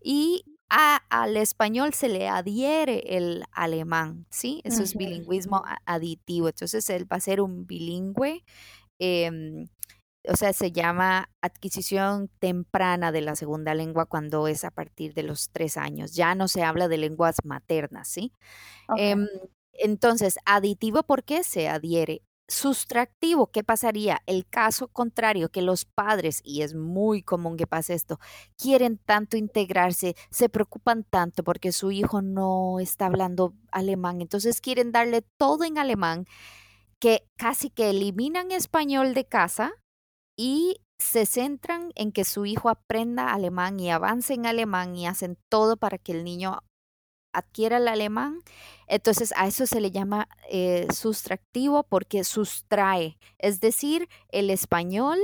y 0.03 0.45
al 0.69 1.37
español 1.37 1.95
se 1.95 2.09
le 2.09 2.29
adhiere 2.29 3.17
el 3.17 3.45
alemán, 3.53 4.27
¿sí? 4.31 4.61
Eso 4.65 4.83
es 4.83 4.97
bilingüismo 4.97 5.63
aditivo. 5.85 6.49
Entonces, 6.49 6.91
él 6.91 7.11
va 7.11 7.17
a 7.19 7.21
ser 7.21 7.41
un 7.41 7.67
bilingüe, 7.67 8.45
em, 8.99 9.69
o 10.29 10.37
sea, 10.37 10.53
se 10.53 10.73
llama 10.73 11.31
adquisición 11.43 12.31
temprana 12.41 13.13
de 13.13 13.21
la 13.23 13.37
segunda 13.37 13.75
lengua 13.75 14.07
cuando 14.07 14.49
es 14.49 14.65
a 14.65 14.71
partir 14.73 15.15
de 15.15 15.23
los 15.25 15.51
tres 15.51 15.77
años. 15.77 16.15
Ya 16.15 16.35
no 16.35 16.49
se 16.49 16.63
habla 16.65 16.89
de 16.89 16.99
lenguas 16.99 17.37
maternas, 17.45 18.09
¿sí? 18.09 18.33
Em, 18.97 19.27
entonces, 19.81 20.39
aditivo, 20.45 21.03
¿por 21.03 21.25
qué 21.25 21.45
se 21.45 21.69
adhiere? 21.69 22.23
Sustractivo, 22.49 23.49
¿qué 23.49 23.65
pasaría? 23.65 24.23
El 24.27 24.47
caso 24.47 24.89
contrario, 24.89 25.49
que 25.49 25.63
los 25.63 25.85
padres, 25.85 26.41
y 26.45 26.63
es 26.63 26.75
muy 26.75 27.23
común 27.23 27.57
que 27.57 27.67
pase 27.67 27.95
esto, 27.95 28.21
quieren 28.57 28.99
tanto 28.99 29.37
integrarse, 29.37 30.15
se 30.31 30.49
preocupan 30.49 31.03
tanto 31.03 31.43
porque 31.43 31.73
su 31.73 31.91
hijo 31.91 32.23
no 32.23 32.79
está 32.79 33.07
hablando 33.07 33.55
alemán, 33.73 34.21
entonces 34.21 34.61
quieren 34.61 34.93
darle 34.93 35.23
todo 35.37 35.65
en 35.65 35.79
alemán, 35.79 36.27
que 37.01 37.27
casi 37.37 37.71
que 37.71 37.91
eliminan 37.91 38.53
español 38.53 39.13
de 39.15 39.27
casa 39.27 39.73
y 40.37 40.77
se 40.99 41.27
centran 41.27 41.91
en 41.95 42.13
que 42.13 42.25
su 42.25 42.47
hijo 42.47 42.69
aprenda 42.69 43.33
alemán 43.33 43.81
y 43.81 43.91
avance 43.91 44.35
en 44.35 44.47
alemán 44.47 44.97
y 44.97 45.07
hacen 45.07 45.37
todo 45.49 45.77
para 45.77 45.99
que 45.99 46.13
el 46.13 46.25
niño 46.25 46.61
adquiera 47.37 47.77
el 47.77 47.89
alemán, 47.89 48.41
entonces 48.87 49.33
a 49.37 49.47
eso 49.47 49.67
se 49.67 49.81
le 49.81 49.91
llama 49.91 50.29
eh, 50.51 50.87
sustractivo 50.93 51.83
porque 51.85 52.25
sustrae, 52.25 53.19
es 53.39 53.61
decir, 53.61 54.09
el 54.31 54.51
español 54.51 55.19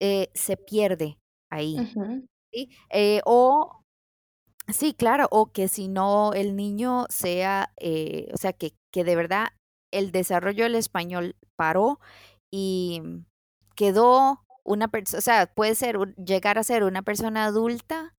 eh, 0.00 0.28
se 0.34 0.56
pierde 0.56 1.18
ahí. 1.50 1.76
¿sí? 2.52 2.70
Eh, 2.90 3.20
o, 3.24 3.82
sí, 4.68 4.94
claro, 4.94 5.28
o 5.30 5.52
que 5.52 5.68
si 5.68 5.88
no 5.88 6.32
el 6.32 6.56
niño 6.56 7.06
sea, 7.10 7.72
o 8.32 8.36
sea, 8.36 8.52
que, 8.52 8.72
que 8.92 9.04
de 9.04 9.16
verdad 9.16 9.48
el 9.92 10.12
desarrollo 10.12 10.64
del 10.64 10.74
español 10.74 11.36
paró 11.56 12.00
y 12.52 13.02
quedó 13.74 14.42
una 14.64 14.88
persona, 14.88 15.18
o 15.18 15.22
sea, 15.22 15.46
puede 15.46 15.74
ser, 15.74 15.98
llegar 16.16 16.58
a 16.58 16.64
ser 16.64 16.82
una 16.82 17.02
persona 17.02 17.44
adulta 17.44 18.14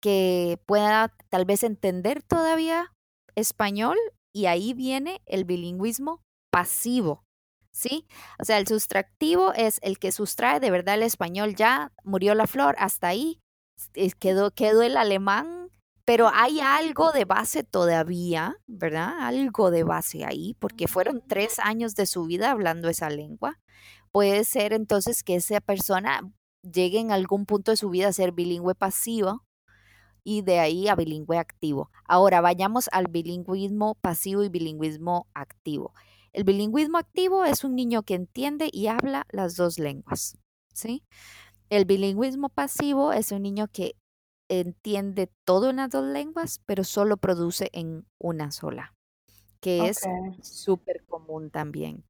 que 0.00 0.60
pueda 0.66 1.14
tal 1.28 1.44
vez 1.44 1.62
entender 1.62 2.22
todavía 2.22 2.92
español 3.34 3.96
y 4.32 4.46
ahí 4.46 4.74
viene 4.74 5.22
el 5.26 5.44
bilingüismo 5.44 6.22
pasivo, 6.50 7.24
¿sí? 7.72 8.06
O 8.38 8.44
sea, 8.44 8.58
el 8.58 8.66
sustractivo 8.66 9.52
es 9.52 9.78
el 9.82 9.98
que 9.98 10.12
sustrae 10.12 10.60
de 10.60 10.70
verdad 10.70 10.94
el 10.94 11.02
español, 11.02 11.54
ya 11.54 11.92
murió 12.04 12.34
la 12.34 12.46
flor, 12.46 12.76
hasta 12.78 13.08
ahí 13.08 13.40
quedó, 14.18 14.50
quedó 14.50 14.82
el 14.82 14.96
alemán, 14.96 15.70
pero 16.04 16.30
hay 16.32 16.60
algo 16.60 17.12
de 17.12 17.24
base 17.24 17.64
todavía, 17.64 18.56
¿verdad? 18.66 19.20
Algo 19.20 19.70
de 19.70 19.84
base 19.84 20.24
ahí, 20.24 20.54
porque 20.58 20.88
fueron 20.88 21.22
tres 21.26 21.58
años 21.58 21.94
de 21.94 22.06
su 22.06 22.24
vida 22.24 22.50
hablando 22.50 22.88
esa 22.88 23.10
lengua. 23.10 23.60
Puede 24.10 24.44
ser 24.44 24.72
entonces 24.72 25.22
que 25.22 25.36
esa 25.36 25.60
persona 25.60 26.22
llegue 26.62 26.98
en 26.98 27.12
algún 27.12 27.44
punto 27.44 27.72
de 27.72 27.76
su 27.76 27.90
vida 27.90 28.08
a 28.08 28.12
ser 28.12 28.32
bilingüe 28.32 28.74
pasivo, 28.74 29.44
y 30.28 30.42
de 30.42 30.58
ahí 30.58 30.88
a 30.88 30.94
bilingüe 30.94 31.38
activo. 31.38 31.90
Ahora 32.04 32.42
vayamos 32.42 32.90
al 32.92 33.06
bilingüismo 33.06 33.94
pasivo 33.94 34.44
y 34.44 34.50
bilingüismo 34.50 35.26
activo. 35.32 35.94
El 36.34 36.44
bilingüismo 36.44 36.98
activo 36.98 37.46
es 37.46 37.64
un 37.64 37.74
niño 37.74 38.02
que 38.02 38.14
entiende 38.14 38.68
y 38.70 38.88
habla 38.88 39.24
las 39.30 39.56
dos 39.56 39.78
lenguas, 39.78 40.36
¿sí? 40.74 41.02
El 41.70 41.86
bilingüismo 41.86 42.50
pasivo 42.50 43.14
es 43.14 43.32
un 43.32 43.40
niño 43.40 43.68
que 43.68 43.96
entiende 44.50 45.30
todo 45.46 45.70
en 45.70 45.76
las 45.76 45.88
dos 45.88 46.04
lenguas, 46.04 46.60
pero 46.66 46.84
solo 46.84 47.16
produce 47.16 47.70
en 47.72 48.04
una 48.18 48.50
sola, 48.50 48.92
que 49.60 49.88
es 49.88 50.00
súper 50.42 51.06
común 51.06 51.50
también. 51.50 52.04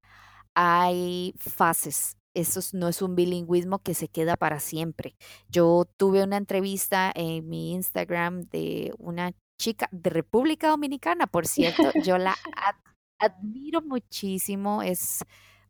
Hay 0.54 1.34
fases 1.38 2.16
eso 2.40 2.60
no 2.72 2.88
es 2.88 3.02
un 3.02 3.14
bilingüismo 3.14 3.80
que 3.80 3.94
se 3.94 4.08
queda 4.08 4.36
para 4.36 4.60
siempre. 4.60 5.16
Yo 5.48 5.86
tuve 5.96 6.22
una 6.22 6.36
entrevista 6.36 7.12
en 7.14 7.48
mi 7.48 7.72
Instagram 7.72 8.42
de 8.50 8.92
una 8.98 9.32
chica 9.58 9.88
de 9.90 10.10
República 10.10 10.68
Dominicana, 10.68 11.26
por 11.26 11.46
cierto, 11.46 11.90
yo 12.02 12.16
la 12.18 12.36
admiro 13.18 13.82
muchísimo, 13.82 14.82
es 14.82 15.24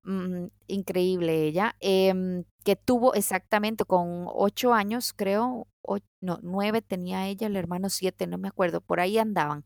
mm, 0.08 0.48
increíble 0.68 1.44
ella, 1.44 1.76
em, 1.80 2.44
que 2.64 2.76
tuvo 2.76 3.14
exactamente 3.14 3.84
con 3.84 4.26
ocho 4.28 4.72
años, 4.74 5.12
creo, 5.14 5.68
no, 6.20 6.38
nueve 6.42 6.82
tenía 6.82 7.26
ella, 7.28 7.46
el 7.46 7.56
hermano 7.56 7.88
siete, 7.88 8.26
no 8.26 8.38
me 8.38 8.48
acuerdo, 8.48 8.80
por 8.80 9.00
ahí 9.00 9.18
andaban. 9.18 9.64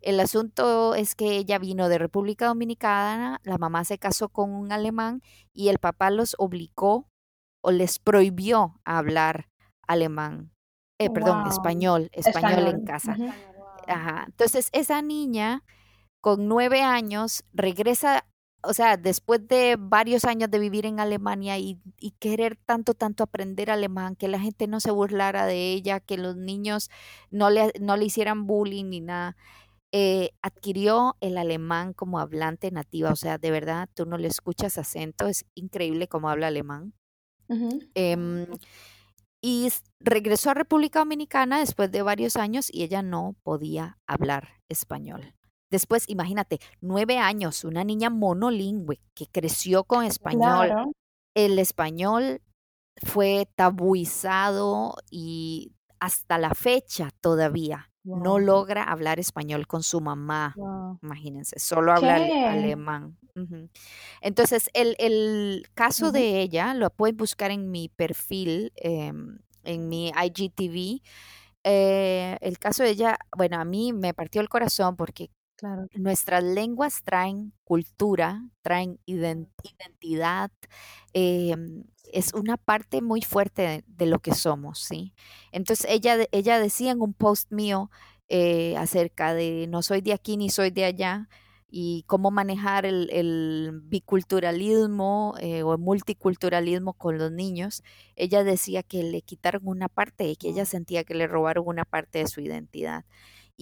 El 0.00 0.18
asunto 0.20 0.94
es 0.94 1.14
que 1.14 1.36
ella 1.36 1.58
vino 1.58 1.88
de 1.88 1.98
República 1.98 2.46
Dominicana, 2.46 3.40
la 3.44 3.58
mamá 3.58 3.84
se 3.84 3.98
casó 3.98 4.28
con 4.28 4.50
un 4.50 4.72
alemán 4.72 5.22
y 5.52 5.68
el 5.68 5.78
papá 5.78 6.10
los 6.10 6.34
obligó 6.38 7.08
o 7.62 7.70
les 7.70 7.98
prohibió 7.98 8.80
hablar 8.84 9.48
alemán, 9.86 10.52
eh, 10.98 11.10
perdón, 11.10 11.46
español, 11.48 12.10
español, 12.12 12.68
en 12.68 12.84
casa. 12.84 13.16
Entonces, 14.26 14.70
esa 14.72 15.02
niña 15.02 15.64
con 16.20 16.48
nueve 16.48 16.82
años 16.82 17.44
regresa 17.52 18.24
o 18.62 18.74
sea, 18.74 18.96
después 18.96 19.46
de 19.48 19.76
varios 19.78 20.24
años 20.24 20.50
de 20.50 20.58
vivir 20.58 20.86
en 20.86 21.00
Alemania 21.00 21.58
y, 21.58 21.80
querer 22.18 22.56
tanto, 22.56 22.94
tanto 22.94 23.24
aprender 23.24 23.70
alemán, 23.70 24.16
que 24.16 24.28
la 24.28 24.40
gente 24.40 24.66
no 24.66 24.80
se 24.80 24.90
burlara 24.90 25.46
de 25.46 25.72
ella, 25.72 26.00
que 26.00 26.18
los 26.18 26.36
niños 26.36 26.90
no 27.30 27.50
le, 27.50 27.72
no 27.80 27.96
le 27.96 28.04
hicieran 28.04 28.46
bullying 28.46 28.86
ni 28.90 29.00
nada, 29.00 29.36
eh, 29.92 30.30
adquirió 30.42 31.16
el 31.20 31.38
alemán 31.38 31.94
como 31.94 32.18
hablante 32.18 32.70
nativa. 32.70 33.10
O 33.10 33.16
sea, 33.16 33.38
de 33.38 33.50
verdad, 33.50 33.88
tú 33.94 34.06
no 34.06 34.18
le 34.18 34.28
escuchas 34.28 34.78
acento, 34.78 35.26
es 35.26 35.44
increíble 35.54 36.08
cómo 36.08 36.28
habla 36.28 36.48
alemán. 36.48 36.92
Em, 37.94 38.46
y 39.42 39.72
regresó 39.98 40.50
a 40.50 40.54
República 40.54 41.00
Dominicana 41.00 41.58
después 41.58 41.90
de 41.90 42.02
varios 42.02 42.36
años 42.36 42.68
y 42.72 42.84
ella 42.84 43.02
no 43.02 43.34
podía 43.42 43.98
hablar 44.06 44.60
español. 44.68 45.34
Después, 45.70 46.08
imagínate, 46.08 46.58
nueve 46.80 47.18
años, 47.18 47.64
una 47.64 47.84
niña 47.84 48.10
monolingüe 48.10 49.00
que 49.14 49.26
creció 49.26 49.84
con 49.84 50.04
español. 50.04 50.92
El 51.34 51.58
español 51.58 52.42
fue 53.02 53.46
tabuizado 53.54 54.96
y 55.10 55.72
hasta 56.00 56.38
la 56.38 56.54
fecha 56.54 57.10
todavía 57.20 57.90
no 58.02 58.38
logra 58.38 58.82
hablar 58.82 59.20
español 59.20 59.66
con 59.66 59.82
su 59.82 60.00
mamá. 60.00 60.56
Imagínense, 61.02 61.58
solo 61.58 61.92
habla 61.92 62.16
alemán. 62.50 63.16
Entonces, 64.20 64.70
el, 64.74 65.68
caso 65.74 66.10
de 66.10 66.40
ella 66.40 66.74
lo 66.74 66.90
pueden 66.90 67.16
buscar 67.16 67.50
en 67.50 67.70
mi 67.70 67.88
perfil, 67.88 68.72
em, 68.76 69.38
en 69.64 69.88
mi 69.88 70.08
IGTV. 70.08 71.02
Eh, 71.62 72.38
el 72.40 72.58
caso 72.58 72.82
de 72.82 72.90
ella, 72.90 73.18
bueno, 73.36 73.60
a 73.60 73.64
mí 73.64 73.92
me 73.92 74.14
partió 74.14 74.40
el 74.40 74.48
corazón 74.48 74.96
porque 74.96 75.30
Nuestras 75.94 76.42
lenguas 76.42 77.02
traen 77.02 77.52
cultura, 77.64 78.42
traen 78.62 78.98
identidad, 79.06 80.50
em, 81.12 81.84
es 82.12 82.34
una 82.34 82.56
parte 82.56 83.02
muy 83.02 83.22
fuerte 83.22 83.84
de, 83.86 84.06
lo 84.06 84.18
que 84.20 84.34
somos, 84.34 84.80
¿sí? 84.80 85.14
Entonces 85.52 85.86
ella, 85.88 86.16
ella 86.32 86.58
decía 86.58 86.92
en 86.92 87.00
un 87.02 87.14
post 87.14 87.52
mío 87.52 87.90
eh, 88.28 88.76
acerca 88.76 89.34
de 89.34 89.66
no 89.68 89.82
soy 89.82 90.00
de 90.00 90.12
aquí 90.12 90.36
ni 90.36 90.50
soy 90.50 90.70
de 90.70 90.84
allá 90.84 91.28
y 91.70 92.04
cómo 92.06 92.30
manejar 92.30 92.84
el, 92.86 93.80
biculturalismo 93.84 95.34
eh, 95.40 95.62
o 95.62 95.72
el 95.72 95.78
multiculturalismo 95.78 96.94
con 96.94 97.18
los 97.18 97.30
niños, 97.32 97.82
ella 98.16 98.44
decía 98.44 98.82
que 98.82 99.02
le 99.02 99.22
quitaron 99.22 99.62
una 99.66 99.88
parte 99.88 100.28
y 100.28 100.36
que 100.36 100.48
ella 100.48 100.64
sentía 100.64 101.04
que 101.04 101.14
le 101.14 101.26
robaron 101.26 101.66
una 101.66 101.84
parte 101.84 102.18
de 102.20 102.26
su 102.26 102.40
identidad. 102.40 103.04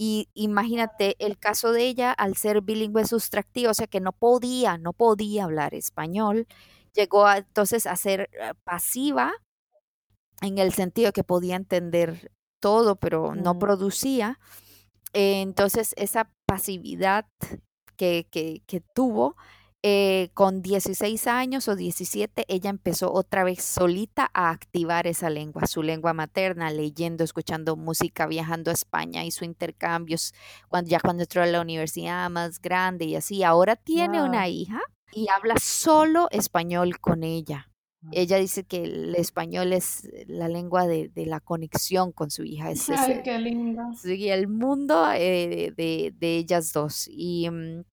Y 0.01 0.29
imagínate 0.33 1.17
el 1.19 1.37
caso 1.37 1.73
de 1.73 1.85
ella 1.85 2.13
al 2.13 2.37
ser 2.37 2.61
bilingüe 2.61 3.05
sustractiva, 3.05 3.71
o 3.71 3.73
sea 3.73 3.87
que 3.87 3.99
no 3.99 4.13
podía, 4.13 4.77
no 4.77 4.93
podía 4.93 5.43
hablar 5.43 5.73
español 5.73 6.47
llegó 6.93 7.25
a, 7.25 7.37
entonces 7.37 7.85
a 7.85 7.95
ser 7.95 8.29
eh, 8.33 8.53
pasiva 8.63 9.33
en 10.41 10.57
el 10.57 10.73
sentido 10.73 11.11
que 11.11 11.23
podía 11.23 11.55
entender 11.55 12.31
todo, 12.61 12.95
pero 12.95 13.35
no 13.35 13.59
producía. 13.59 14.39
entonces, 15.13 15.93
esa 15.97 16.31
pasividad 16.45 17.25
que, 17.97 18.27
que, 18.31 18.61
que 18.65 18.81
tuvo 18.81 19.35
eh, 19.81 20.29
con 20.33 20.61
16 20.61 21.27
años 21.27 21.69
o 21.69 21.75
17, 21.77 22.43
ella 22.49 22.69
empezó 22.69 23.13
otra 23.13 23.45
vez 23.45 23.63
solita 23.63 24.29
a 24.33 24.49
activar 24.49 25.07
esa 25.07 25.29
lengua, 25.29 25.67
su 25.67 25.83
lengua 25.83 26.13
materna, 26.13 26.69
leyendo, 26.69 27.23
escuchando 27.23 27.77
música, 27.77 28.27
viajando 28.27 28.71
a 28.71 28.73
España, 28.73 29.23
hizo 29.23 29.45
intercambios 29.45 30.33
cuando, 30.67 30.89
ya 30.89 30.99
cuando 30.99 31.23
entró 31.23 31.43
a 31.43 31.45
la 31.45 31.61
universidad 31.61 32.29
más 32.29 32.59
grande 32.59 33.05
y 33.05 33.15
así. 33.15 33.43
Ahora 33.43 33.77
tiene 33.77 34.21
una 34.21 34.49
hija 34.49 34.81
y 35.13 35.27
habla 35.29 35.55
solo 35.57 36.27
español 36.31 36.99
con 36.99 37.23
ella. 37.23 37.69
Ella 38.11 38.37
dice 38.37 38.63
que 38.63 38.83
el 38.83 39.15
español 39.15 39.73
es 39.73 40.09
la 40.27 40.47
lengua 40.47 40.87
de, 40.87 41.11
la 41.15 41.39
conexión 41.39 42.11
con 42.11 42.31
su 42.31 42.43
hija. 42.43 42.71
Es 42.71 42.89
Ay, 42.89 43.21
qué 43.23 43.37
lindo. 43.39 43.81
Sí, 44.01 44.29
el 44.29 44.47
mundo 44.47 45.09
eh, 45.13 45.73
de, 45.75 46.13
de, 46.17 46.37
ellas 46.37 46.71
dos. 46.71 47.09
Y 47.11 47.49
mm, 47.49 47.83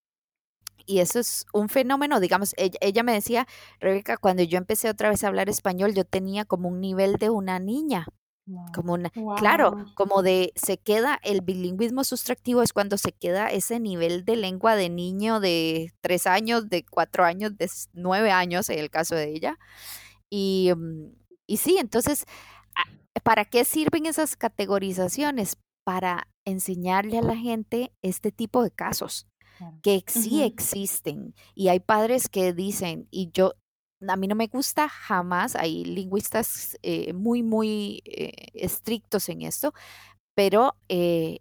y 0.87 1.01
eso 1.01 1.19
es 1.19 1.47
un 1.53 1.69
fenómeno, 1.69 2.21
digamos, 2.21 2.55
ella, 2.57 3.03
me 3.03 3.13
decía, 3.13 3.47
Rebeca, 3.81 4.17
cuando 4.17 4.43
yo 4.45 4.57
empecé 4.57 4.89
otra 4.89 5.11
vez 5.11 5.25
a 5.25 5.29
hablar 5.29 5.49
español, 5.49 5.95
yo 5.95 6.05
tenía 6.05 6.45
como 6.45 6.69
un 6.69 6.81
nivel 6.81 7.17
de 7.17 7.31
una 7.31 7.59
niña. 7.59 8.07
Como 8.73 8.93
una, 8.93 9.11
claro, 9.39 9.87
como 9.97 10.23
de 10.23 10.53
se 10.55 10.79
queda 10.79 11.19
el 11.25 11.41
bilingüismo 11.41 12.05
sustractivo 12.05 12.63
es 12.63 12.73
cuando 12.73 12.97
se 12.97 13.11
queda 13.11 13.49
ese 13.49 13.81
nivel 13.81 14.25
de 14.25 14.37
lengua 14.37 14.77
de 14.77 14.89
niño 14.89 15.41
de 15.41 15.93
tres 16.01 16.29
años, 16.29 16.69
de 16.69 16.87
cuatro 16.89 17.25
años, 17.25 17.59
de 17.59 17.69
nueve 17.93 18.31
años 18.31 18.69
en 18.69 18.79
el 18.79 18.89
caso 18.89 19.17
de 19.17 19.31
ella. 19.33 19.59
Y, 20.31 20.71
mm, 20.77 21.13
y 21.49 21.57
sí, 21.57 21.79
entonces, 21.81 22.25
¿para 23.25 23.45
qué 23.45 23.65
sirven 23.65 24.07
esas 24.07 24.37
categorizaciones? 24.37 25.57
Para 25.83 26.29
enseñarle 26.45 27.19
a 27.19 27.23
la 27.23 27.37
gente 27.37 27.93
este 28.01 28.31
tipo 28.31 28.63
de 28.63 28.71
casos 28.71 29.27
que 29.83 30.05
sí 30.07 30.43
existen. 30.43 31.35
Y 31.55 31.69
hay 31.69 31.81
padres 31.81 32.29
que 32.29 32.53
dicen, 32.53 33.09
y 33.11 33.31
yo, 33.33 33.53
a 34.07 34.17
mí 34.17 34.27
no 34.27 34.35
me 34.35 34.49
gusta 34.49 34.89
jamás, 34.89 35.57
hay 35.57 35.85
lingüistas 35.85 36.77
eh, 36.83 37.13
muy, 37.13 37.43
muy 37.43 38.03
eh, 38.05 38.49
estrictos 38.55 39.29
en 39.29 39.43
esto, 39.43 39.73
pero 40.35 40.77
eh, 40.89 41.39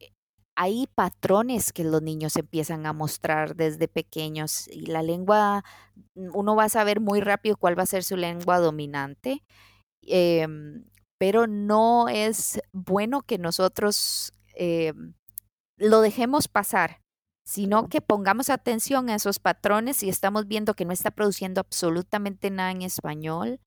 hay 0.56 0.88
patrones 0.96 1.74
que 1.74 1.84
los 1.84 2.02
niños 2.02 2.36
empiezan 2.38 2.86
a 2.86 2.94
mostrar 2.94 3.56
desde 3.56 3.88
pequeños 3.88 4.68
y 4.70 4.86
la 4.86 5.04
lengua, 5.04 5.64
uno 6.16 6.56
va 6.56 6.66
a 6.66 6.70
saber 6.70 7.02
muy 7.02 7.20
rápido 7.20 7.58
cuál 7.58 7.78
va 7.78 7.84
a 7.84 7.88
ser 7.88 8.04
su 8.04 8.16
lengua 8.16 8.60
dominante, 8.60 9.44
em, 10.02 10.86
pero 11.20 11.48
no 11.48 12.08
es 12.10 12.62
bueno 12.72 13.22
que 13.22 13.38
nosotros 13.38 14.34
em, 14.56 15.14
lo 15.78 16.02
dejemos 16.02 16.48
pasar 16.48 17.02
sino 17.46 17.88
que 17.88 18.02
pongamos 18.02 18.50
atención 18.50 19.10
a 19.10 19.16
esos 19.16 19.40
patrones 19.40 20.02
y 20.04 20.10
estamos 20.10 20.48
viendo 20.48 20.74
que 20.74 20.84
no 20.84 20.92
está 20.92 21.12
produciendo 21.12 21.62
absolutamente 21.62 22.50
nada 22.50 22.72
en 22.72 22.82
español. 22.82 23.60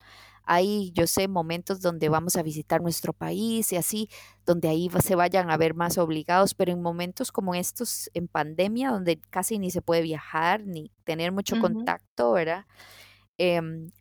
Hay, 0.45 0.91
yo 0.95 1.07
sé, 1.07 1.29
momentos 1.29 1.81
donde 1.81 2.09
vamos 2.09 2.37
a 2.37 2.43
visitar 2.43 2.81
nuestro 2.81 3.13
país 3.13 3.73
y 3.73 3.77
así, 3.77 4.09
donde 4.45 4.69
ahí 4.69 4.91
se 5.05 5.15
vayan 5.15 5.51
a 5.51 5.57
ver 5.57 5.75
más 5.75 5.97
obligados, 5.99 6.55
pero 6.55 6.73
en 6.73 6.83
momentos 6.83 7.31
como 7.31 7.55
estos, 7.55 8.11
en 8.15 8.29
pandemia, 8.29 8.91
donde 8.91 9.21
casi 9.31 9.59
ni 9.59 9.71
se 9.71 9.83
puede 9.83 10.03
viajar 10.03 10.65
ni 10.67 10.91
tener 11.05 11.33
mucho 11.33 11.61
contacto, 11.61 12.33
¿verdad? 12.33 12.67
Em, 13.39 13.93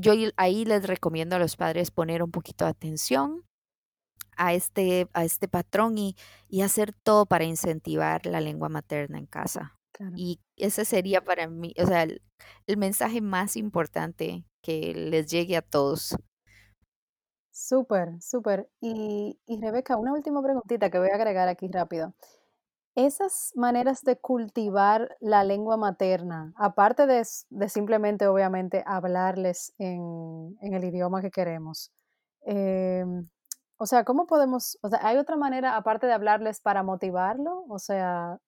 yo 0.00 0.12
ahí 0.36 0.64
les 0.64 0.86
recomiendo 0.86 1.36
a 1.36 1.38
los 1.38 1.56
padres 1.56 1.90
poner 1.90 2.22
un 2.22 2.30
poquito 2.30 2.64
de 2.64 2.72
atención 2.72 3.44
a 4.36 4.54
este, 4.54 5.08
a 5.12 5.24
este 5.24 5.48
patrón 5.48 5.98
y, 5.98 6.16
y 6.48 6.62
hacer 6.62 6.92
todo 6.92 7.26
para 7.26 7.44
incentivar 7.44 8.26
la 8.26 8.40
lengua 8.40 8.68
materna 8.68 9.18
en 9.18 9.26
casa. 9.26 9.78
Y 10.16 10.40
ese 10.56 10.84
sería 10.84 11.22
para 11.22 11.48
mí, 11.48 11.72
o 11.80 11.86
sea, 11.86 12.02
el, 12.02 12.20
mensaje 12.76 13.20
más 13.20 13.56
importante 13.56 14.44
que 14.62 14.92
les 14.94 15.26
llegue 15.26 15.56
a 15.56 15.62
todos. 15.62 16.16
Súper, 17.52 18.20
súper. 18.20 18.68
Y, 18.80 19.38
y 19.46 19.60
Rebeca, 19.60 19.96
una 19.96 20.12
última 20.12 20.42
preguntita 20.42 20.90
que 20.90 20.98
voy 20.98 21.10
a 21.10 21.14
agregar 21.14 21.48
aquí 21.48 21.68
rápido. 21.68 22.14
Esas 22.96 23.52
maneras 23.56 24.02
de 24.02 24.16
cultivar 24.16 25.16
la 25.20 25.42
lengua 25.42 25.76
materna, 25.76 26.52
aparte 26.56 27.06
de, 27.06 27.26
de 27.50 27.68
simplemente, 27.68 28.26
obviamente, 28.28 28.84
hablarles 28.86 29.74
en, 29.78 30.56
en, 30.60 30.74
el 30.74 30.84
idioma 30.84 31.20
que 31.20 31.32
queremos, 31.32 31.92
eh, 32.46 33.04
o 33.76 33.86
sea, 33.86 34.04
¿cómo 34.04 34.26
podemos, 34.26 34.78
o 34.82 34.88
sea, 34.88 35.00
hay 35.02 35.16
otra 35.16 35.36
manera 35.36 35.76
aparte 35.76 36.06
de 36.06 36.12
hablarles 36.12 36.60
para 36.60 36.82
motivarlo? 36.82 37.64
O 37.68 37.78
sea, 37.78 38.38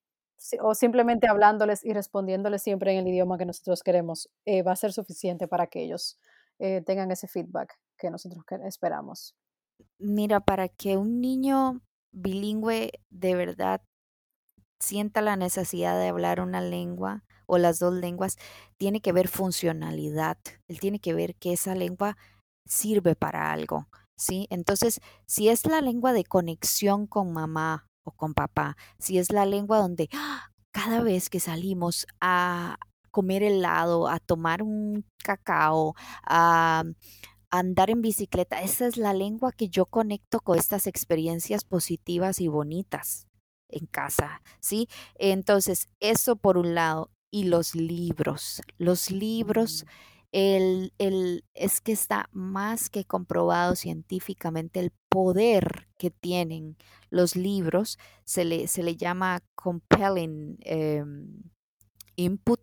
o 0.60 0.74
simplemente 0.74 1.28
hablándoles 1.28 1.84
y 1.84 1.92
respondiéndoles 1.92 2.62
siempre 2.62 2.92
en 2.92 2.98
el 2.98 3.08
idioma 3.08 3.38
que 3.38 3.46
nosotros 3.46 3.82
queremos, 3.82 4.28
eh, 4.44 4.62
va 4.62 4.72
a 4.72 4.76
ser 4.76 4.92
suficiente 4.92 5.48
para 5.48 5.66
que 5.66 5.82
ellos 5.82 6.18
eh, 6.58 6.82
tengan 6.82 7.10
ese 7.10 7.28
feedback 7.28 7.78
que 7.98 8.10
nosotros 8.10 8.44
esperamos. 8.64 9.34
Mira, 9.98 10.40
para 10.40 10.68
que 10.68 10.96
un 10.96 11.20
niño 11.20 11.80
bilingüe 12.12 12.92
de 13.10 13.34
verdad 13.34 13.82
sienta 14.80 15.22
la 15.22 15.36
necesidad 15.36 15.98
de 15.98 16.08
hablar 16.08 16.40
una 16.40 16.60
lengua 16.60 17.24
o 17.46 17.58
las 17.58 17.78
dos 17.78 17.94
lenguas, 17.94 18.36
tiene 18.76 19.00
que 19.00 19.12
ver 19.12 19.28
funcionalidad. 19.28 20.38
Él 20.68 20.80
tiene 20.80 20.98
que 20.98 21.14
ver 21.14 21.34
que 21.36 21.52
esa 21.52 21.74
lengua 21.74 22.16
sirve 22.66 23.14
para 23.14 23.52
algo. 23.52 23.86
¿Sí? 24.16 24.46
Entonces, 24.50 25.00
si 25.26 25.48
es 25.48 25.66
la 25.66 25.80
lengua 25.80 26.12
de 26.12 26.24
conexión 26.24 27.06
con 27.06 27.32
mamá 27.32 27.86
o 28.04 28.12
con 28.12 28.34
papá, 28.34 28.76
si 28.98 29.18
es 29.18 29.32
la 29.32 29.46
lengua 29.46 29.78
donde 29.78 30.08
¡ah! 30.14 30.50
cada 30.72 31.02
vez 31.02 31.30
que 31.30 31.40
salimos 31.40 32.06
a 32.20 32.76
comer 33.10 33.42
helado, 33.42 34.08
a 34.08 34.18
tomar 34.18 34.62
un 34.62 35.06
cacao, 35.24 35.94
a 36.24 36.84
andar 37.50 37.90
en 37.90 38.02
bicicleta, 38.02 38.60
esa 38.60 38.86
es 38.86 38.96
la 38.96 39.14
lengua 39.14 39.52
que 39.52 39.68
yo 39.68 39.86
conecto 39.86 40.40
con 40.40 40.58
estas 40.58 40.86
experiencias 40.86 41.64
positivas 41.64 42.40
y 42.40 42.48
bonitas 42.48 43.26
en 43.68 43.86
casa, 43.86 44.42
¿sí? 44.60 44.88
Entonces, 45.14 45.88
eso 46.00 46.36
por 46.36 46.58
un 46.58 46.74
lado. 46.74 47.10
Y 47.32 47.44
los 47.44 47.74
libros, 47.74 48.62
los 48.78 49.10
libros 49.10 49.84
mm 49.84 50.15
el, 50.32 50.92
el, 50.98 51.44
es 51.54 51.80
que 51.80 51.92
está 51.92 52.28
más 52.32 52.90
que 52.90 53.04
comprobado 53.04 53.76
científicamente 53.76 54.80
el 54.80 54.92
poder 55.08 55.88
que 55.98 56.10
tienen 56.10 56.76
los 57.10 57.36
libros, 57.36 57.98
se 58.24 58.44
le, 58.44 58.68
se 58.68 58.82
le 58.82 58.96
llama 58.96 59.40
compelling 59.54 60.58
em, 60.60 61.42
input, 62.16 62.60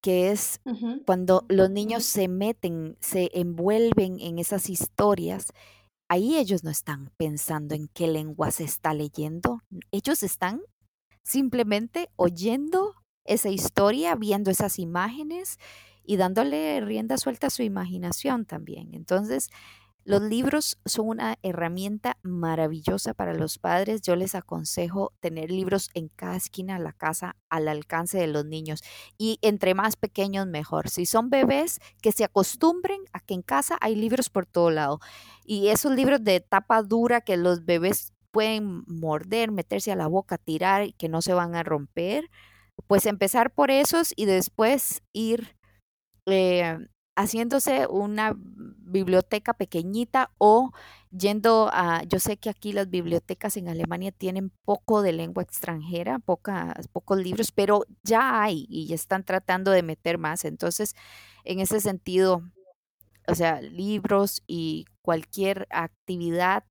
que 0.00 0.30
es 0.30 0.60
cuando 1.06 1.44
los 1.48 1.70
niños 1.70 2.04
se 2.04 2.28
meten, 2.28 2.96
se 3.00 3.30
envuelven 3.34 4.20
en 4.20 4.38
esas 4.38 4.70
historias, 4.70 5.52
ahí 6.08 6.36
ellos 6.36 6.64
no 6.64 6.70
están 6.70 7.10
pensando 7.16 7.74
en 7.74 7.88
qué 7.88 8.06
lengua 8.06 8.50
se 8.50 8.64
está 8.64 8.94
leyendo, 8.94 9.60
ellos 9.90 10.22
están 10.22 10.62
simplemente 11.24 12.08
oyendo 12.16 12.94
esa 13.24 13.50
historia, 13.50 14.14
viendo 14.14 14.50
esas 14.50 14.78
imágenes 14.78 15.58
y 16.08 16.16
dándole 16.16 16.80
rienda 16.80 17.18
suelta 17.18 17.48
a 17.48 17.50
su 17.50 17.62
imaginación 17.62 18.46
también. 18.46 18.94
Entonces, 18.94 19.50
los 20.04 20.22
libros 20.22 20.78
son 20.86 21.08
una 21.08 21.36
herramienta 21.42 22.16
maravillosa 22.22 23.12
para 23.12 23.34
los 23.34 23.58
padres. 23.58 24.00
Yo 24.00 24.16
les 24.16 24.34
aconsejo 24.34 25.12
tener 25.20 25.50
libros 25.50 25.90
en 25.92 26.08
cada 26.08 26.36
esquina 26.36 26.78
de 26.78 26.84
la 26.84 26.94
casa 26.94 27.36
al 27.50 27.68
alcance 27.68 28.16
de 28.16 28.26
los 28.26 28.46
niños 28.46 28.82
y 29.18 29.38
entre 29.42 29.74
más 29.74 29.96
pequeños 29.96 30.46
mejor. 30.46 30.88
Si 30.88 31.04
son 31.04 31.28
bebés, 31.28 31.78
que 32.00 32.10
se 32.10 32.24
acostumbren 32.24 33.02
a 33.12 33.20
que 33.20 33.34
en 33.34 33.42
casa 33.42 33.76
hay 33.82 33.94
libros 33.94 34.30
por 34.30 34.46
todo 34.46 34.70
lado. 34.70 35.00
Y 35.44 35.68
esos 35.68 35.92
libros 35.92 36.24
de 36.24 36.40
tapa 36.40 36.82
dura 36.82 37.20
que 37.20 37.36
los 37.36 37.66
bebés 37.66 38.14
pueden 38.30 38.82
morder, 38.86 39.52
meterse 39.52 39.92
a 39.92 39.96
la 39.96 40.06
boca, 40.06 40.38
tirar 40.38 40.94
que 40.94 41.10
no 41.10 41.20
se 41.20 41.34
van 41.34 41.54
a 41.54 41.64
romper, 41.64 42.30
pues 42.86 43.04
empezar 43.04 43.52
por 43.52 43.70
esos 43.70 44.14
y 44.16 44.24
después 44.24 45.02
ir 45.12 45.57
eh, 46.30 46.78
haciéndose 47.16 47.86
una 47.88 48.34
biblioteca 48.36 49.52
pequeñita 49.54 50.30
o 50.38 50.70
yendo 51.10 51.68
a, 51.72 52.02
yo 52.04 52.20
sé 52.20 52.36
que 52.36 52.48
aquí 52.48 52.72
las 52.72 52.90
bibliotecas 52.90 53.56
en 53.56 53.68
Alemania 53.68 54.12
tienen 54.12 54.52
poco 54.64 55.02
de 55.02 55.12
lengua 55.12 55.42
extranjera, 55.42 56.20
pocas, 56.20 56.86
pocos 56.88 57.18
libros, 57.18 57.50
pero 57.52 57.84
ya 58.04 58.42
hay 58.42 58.66
y 58.68 58.92
están 58.92 59.24
tratando 59.24 59.72
de 59.72 59.82
meter 59.82 60.18
más. 60.18 60.44
Entonces, 60.44 60.94
en 61.44 61.60
ese 61.60 61.80
sentido, 61.80 62.42
o 63.26 63.34
sea, 63.34 63.60
libros 63.62 64.42
y 64.46 64.86
cualquier 65.02 65.66
actividad 65.70 66.64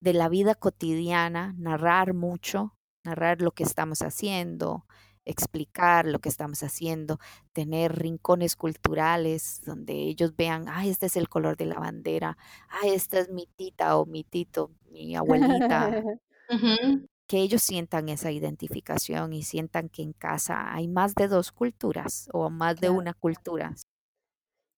de 0.00 0.14
la 0.14 0.28
vida 0.28 0.54
cotidiana, 0.54 1.54
narrar 1.58 2.14
mucho, 2.14 2.74
narrar 3.04 3.40
lo 3.40 3.52
que 3.52 3.62
estamos 3.62 4.02
haciendo, 4.02 4.86
explicar 5.24 6.06
lo 6.06 6.18
que 6.18 6.28
estamos 6.28 6.62
haciendo, 6.62 7.18
tener 7.52 7.96
rincones 7.96 8.56
culturales 8.56 9.62
donde 9.64 9.94
ellos 9.94 10.34
vean, 10.36 10.68
ah, 10.68 10.86
este 10.86 11.06
es 11.06 11.16
el 11.16 11.28
color 11.28 11.56
de 11.56 11.66
la 11.66 11.78
bandera, 11.78 12.36
ah, 12.68 12.86
esta 12.86 13.18
es 13.18 13.30
mi 13.30 13.46
tita 13.46 13.96
o 13.96 14.06
mi 14.06 14.24
tito, 14.24 14.70
mi 14.90 15.16
abuelita. 15.16 16.02
Que 17.28 17.38
ellos 17.38 17.62
sientan 17.62 18.10
esa 18.10 18.30
identificación 18.30 19.32
y 19.32 19.42
sientan 19.42 19.88
que 19.88 20.02
en 20.02 20.12
casa 20.12 20.74
hay 20.74 20.86
más 20.86 21.14
de 21.14 21.28
dos 21.28 21.50
culturas 21.50 22.28
o 22.34 22.50
más 22.50 22.78
de 22.78 22.90
una 22.90 23.14
cultura. 23.14 23.74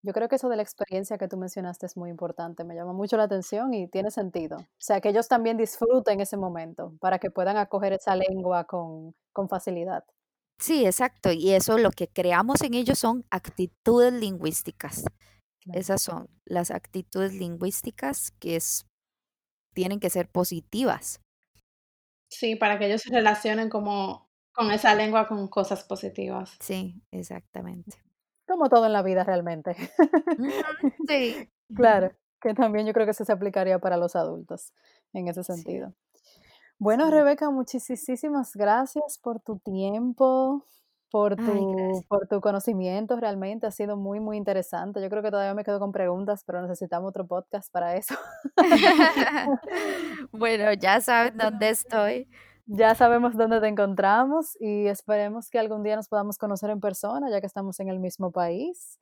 Yo 0.05 0.13
creo 0.13 0.29
que 0.29 0.37
eso 0.37 0.51
de 0.51 0.57
la 0.57 0.63
experiencia 0.63 1.17
que 1.17 1.27
tú 1.29 1.39
mencionaste 1.39 1.87
es 1.87 1.97
muy 1.97 2.11
importante, 2.11 2.63
me 2.63 2.75
llama 2.75 2.93
mucho 2.93 3.17
la 3.17 3.23
atención 3.25 3.73
y 3.73 3.89
tiene 3.89 4.11
sentido. 4.11 4.59
O 4.59 4.67
sea, 4.77 5.01
que 5.01 5.09
ellos 5.09 5.29
también 5.29 5.57
disfruten 5.57 6.21
ese 6.21 6.37
momento 6.37 6.93
para 7.01 7.19
que 7.19 7.31
puedan 7.31 7.57
acoger 7.57 7.95
esa 7.95 8.15
lengua 8.15 8.65
con, 8.65 9.15
con 9.33 9.49
facilidad. 9.49 10.05
Sí, 10.59 10.87
exacto. 10.87 11.33
Y 11.33 11.53
eso 11.53 11.79
lo 11.79 11.91
que 11.91 12.09
creamos 12.09 12.63
en 12.63 12.75
ellos 12.75 12.99
son 12.99 13.25
actitudes 13.31 14.13
lingüísticas. 14.13 15.05
Esas 15.73 16.03
son 16.03 16.29
las 16.45 16.71
actitudes 16.71 17.33
lingüísticas 17.33 18.33
que 18.39 18.57
es, 18.57 18.87
tienen 19.75 19.99
que 19.99 20.11
ser 20.11 20.29
positivas. 20.29 21.21
Sí, 22.31 22.57
para 22.57 22.79
que 22.79 22.87
ellos 22.87 23.03
se 23.03 23.15
relacionen 23.15 23.71
como 23.71 24.29
con 24.53 24.71
esa 24.71 24.95
lengua 24.95 25.27
con 25.27 25.49
cosas 25.49 25.85
positivas. 25.85 26.57
Sí, 26.61 27.03
exactamente. 27.11 27.99
Como 28.47 28.69
todo 28.69 28.87
en 28.87 28.93
la 28.93 29.03
vida 29.03 29.25
realmente. 29.25 29.75
sí. 31.09 31.49
Claro, 31.75 32.13
que 32.41 32.55
también 32.55 32.87
yo 32.87 32.93
creo 32.93 33.07
que 33.07 33.13
eso 33.13 33.25
se 33.25 33.33
aplicaría 33.33 33.79
para 33.79 33.97
los 33.97 34.17
adultos 34.17 34.73
en 35.13 35.29
ese 35.29 35.43
sentido. 35.43 35.95
Bueno, 36.79 37.11
Rebeca, 37.11 37.51
muchísimas 37.51 38.53
gracias 38.55 39.19
por 39.23 39.41
tu 39.41 39.59
tiempo, 39.59 40.65
por 41.11 41.37
tu, 41.37 42.05
por 42.09 42.27
tu 42.27 42.41
conocimiento, 42.41 43.17
realmente 43.17 43.69
ha 43.69 43.71
sido 43.71 43.97
muy, 43.97 44.19
muy 44.19 44.37
interesante. 44.37 45.01
Yo 45.01 45.09
creo 45.09 45.23
que 45.23 45.31
todavía 45.31 45.55
me 45.55 45.63
quedo 45.63 45.79
con 45.79 45.93
preguntas, 45.93 46.43
pero 46.45 46.61
necesitamos 46.61 47.11
otro 47.11 47.25
podcast 47.25 47.71
para 47.71 47.95
eso. 47.95 48.17
bueno, 50.33 50.73
ya 50.73 51.01
saben 51.01 51.37
dónde 51.39 51.71
estoy. 51.71 52.29
Ya 52.67 52.95
sabemos 52.95 53.37
dónde 53.37 53.61
te 53.61 53.69
encontramos 53.69 54.57
y 54.59 54.87
esperemos 54.87 55.51
que 55.51 55.59
algún 55.59 55.83
día 55.83 55.97
nos 55.97 56.09
podamos 56.09 56.39
conocer 56.39 56.71
en 56.71 56.81
persona, 56.81 57.29
ya 57.31 57.43
que 57.43 57.47
estamos 57.47 57.79
en 57.79 57.91
el 57.91 57.99
mismo 57.99 58.31
país. 58.33 58.99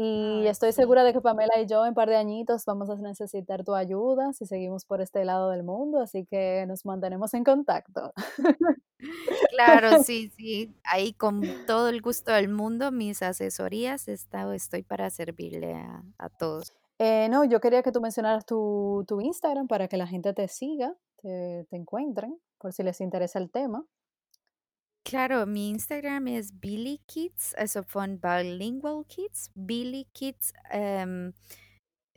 Y 0.00 0.46
estoy 0.46 0.70
segura 0.70 1.02
de 1.02 1.12
que 1.12 1.20
Pamela 1.20 1.60
y 1.60 1.66
yo 1.66 1.82
en 1.82 1.88
un 1.88 1.94
par 1.96 2.08
de 2.08 2.14
añitos 2.14 2.64
vamos 2.64 2.88
a 2.88 2.94
necesitar 2.94 3.64
tu 3.64 3.74
ayuda 3.74 4.32
si 4.32 4.46
seguimos 4.46 4.84
por 4.84 5.00
este 5.00 5.24
lado 5.24 5.50
del 5.50 5.64
mundo, 5.64 6.00
así 6.00 6.24
que 6.24 6.64
nos 6.68 6.86
mantenemos 6.86 7.34
en 7.34 7.42
contacto. 7.42 8.12
Claro, 9.50 10.00
sí, 10.04 10.30
sí. 10.36 10.72
Ahí 10.84 11.14
con 11.14 11.42
todo 11.66 11.88
el 11.88 12.00
gusto 12.00 12.30
del 12.30 12.48
mundo, 12.48 12.92
mis 12.92 13.22
asesorías, 13.22 14.06
estoy 14.06 14.84
para 14.84 15.10
servirle 15.10 15.74
a, 16.18 16.28
todos. 16.28 16.72
Eh, 17.00 17.28
no, 17.28 17.44
yo 17.44 17.58
quería 17.58 17.82
que 17.82 17.90
tú 17.90 18.00
mencionaras 18.00 18.46
tu, 18.46 19.04
tu 19.08 19.20
Instagram 19.20 19.66
para 19.66 19.88
que 19.88 19.96
la 19.96 20.06
gente 20.06 20.32
te 20.32 20.46
siga, 20.46 20.94
te, 21.22 21.66
te 21.70 21.76
encuentren, 21.76 22.38
por 22.58 22.72
si 22.72 22.84
les 22.84 23.00
interesa 23.00 23.40
el 23.40 23.50
tema. 23.50 23.84
Claro, 25.08 25.46
mi 25.46 25.70
Instagram 25.70 26.28
es 26.28 26.60
Billy 26.60 27.00
Kids, 27.06 27.54
eso 27.56 27.82
fue 27.82 28.06
Bilingual 28.08 29.06
Kids, 29.06 29.50
Billy 29.54 30.06
Kids 30.12 30.52
em, 30.70 31.32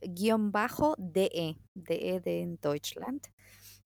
guion 0.01 0.51
bajo 0.51 0.95
DE, 0.97 1.55
DE 1.73 2.19
de 2.19 2.41
en 2.41 2.59
Deutschland. 2.61 3.21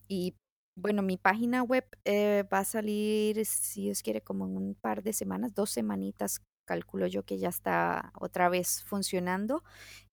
Y 0.08 0.34
bueno, 0.76 1.04
mi 1.04 1.18
página 1.18 1.62
web 1.62 1.86
eh, 2.04 2.46
va 2.52 2.62
a 2.62 2.66
salir, 2.66 3.46
si 3.46 3.84
Dios 3.84 4.02
quiere, 4.02 4.22
como 4.22 4.48
en 4.48 4.58
un 4.58 4.74
par 4.74 5.04
de 5.04 5.14
semanas, 5.14 5.54
dos 5.54 5.70
semanitas, 5.70 6.42
calculo 6.68 7.06
yo 7.06 7.22
que 7.22 7.38
ya 7.38 7.50
está 7.50 8.12
otra 8.20 8.50
vez 8.50 8.84
funcionando. 8.86 9.64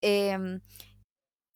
Em, 0.02 0.60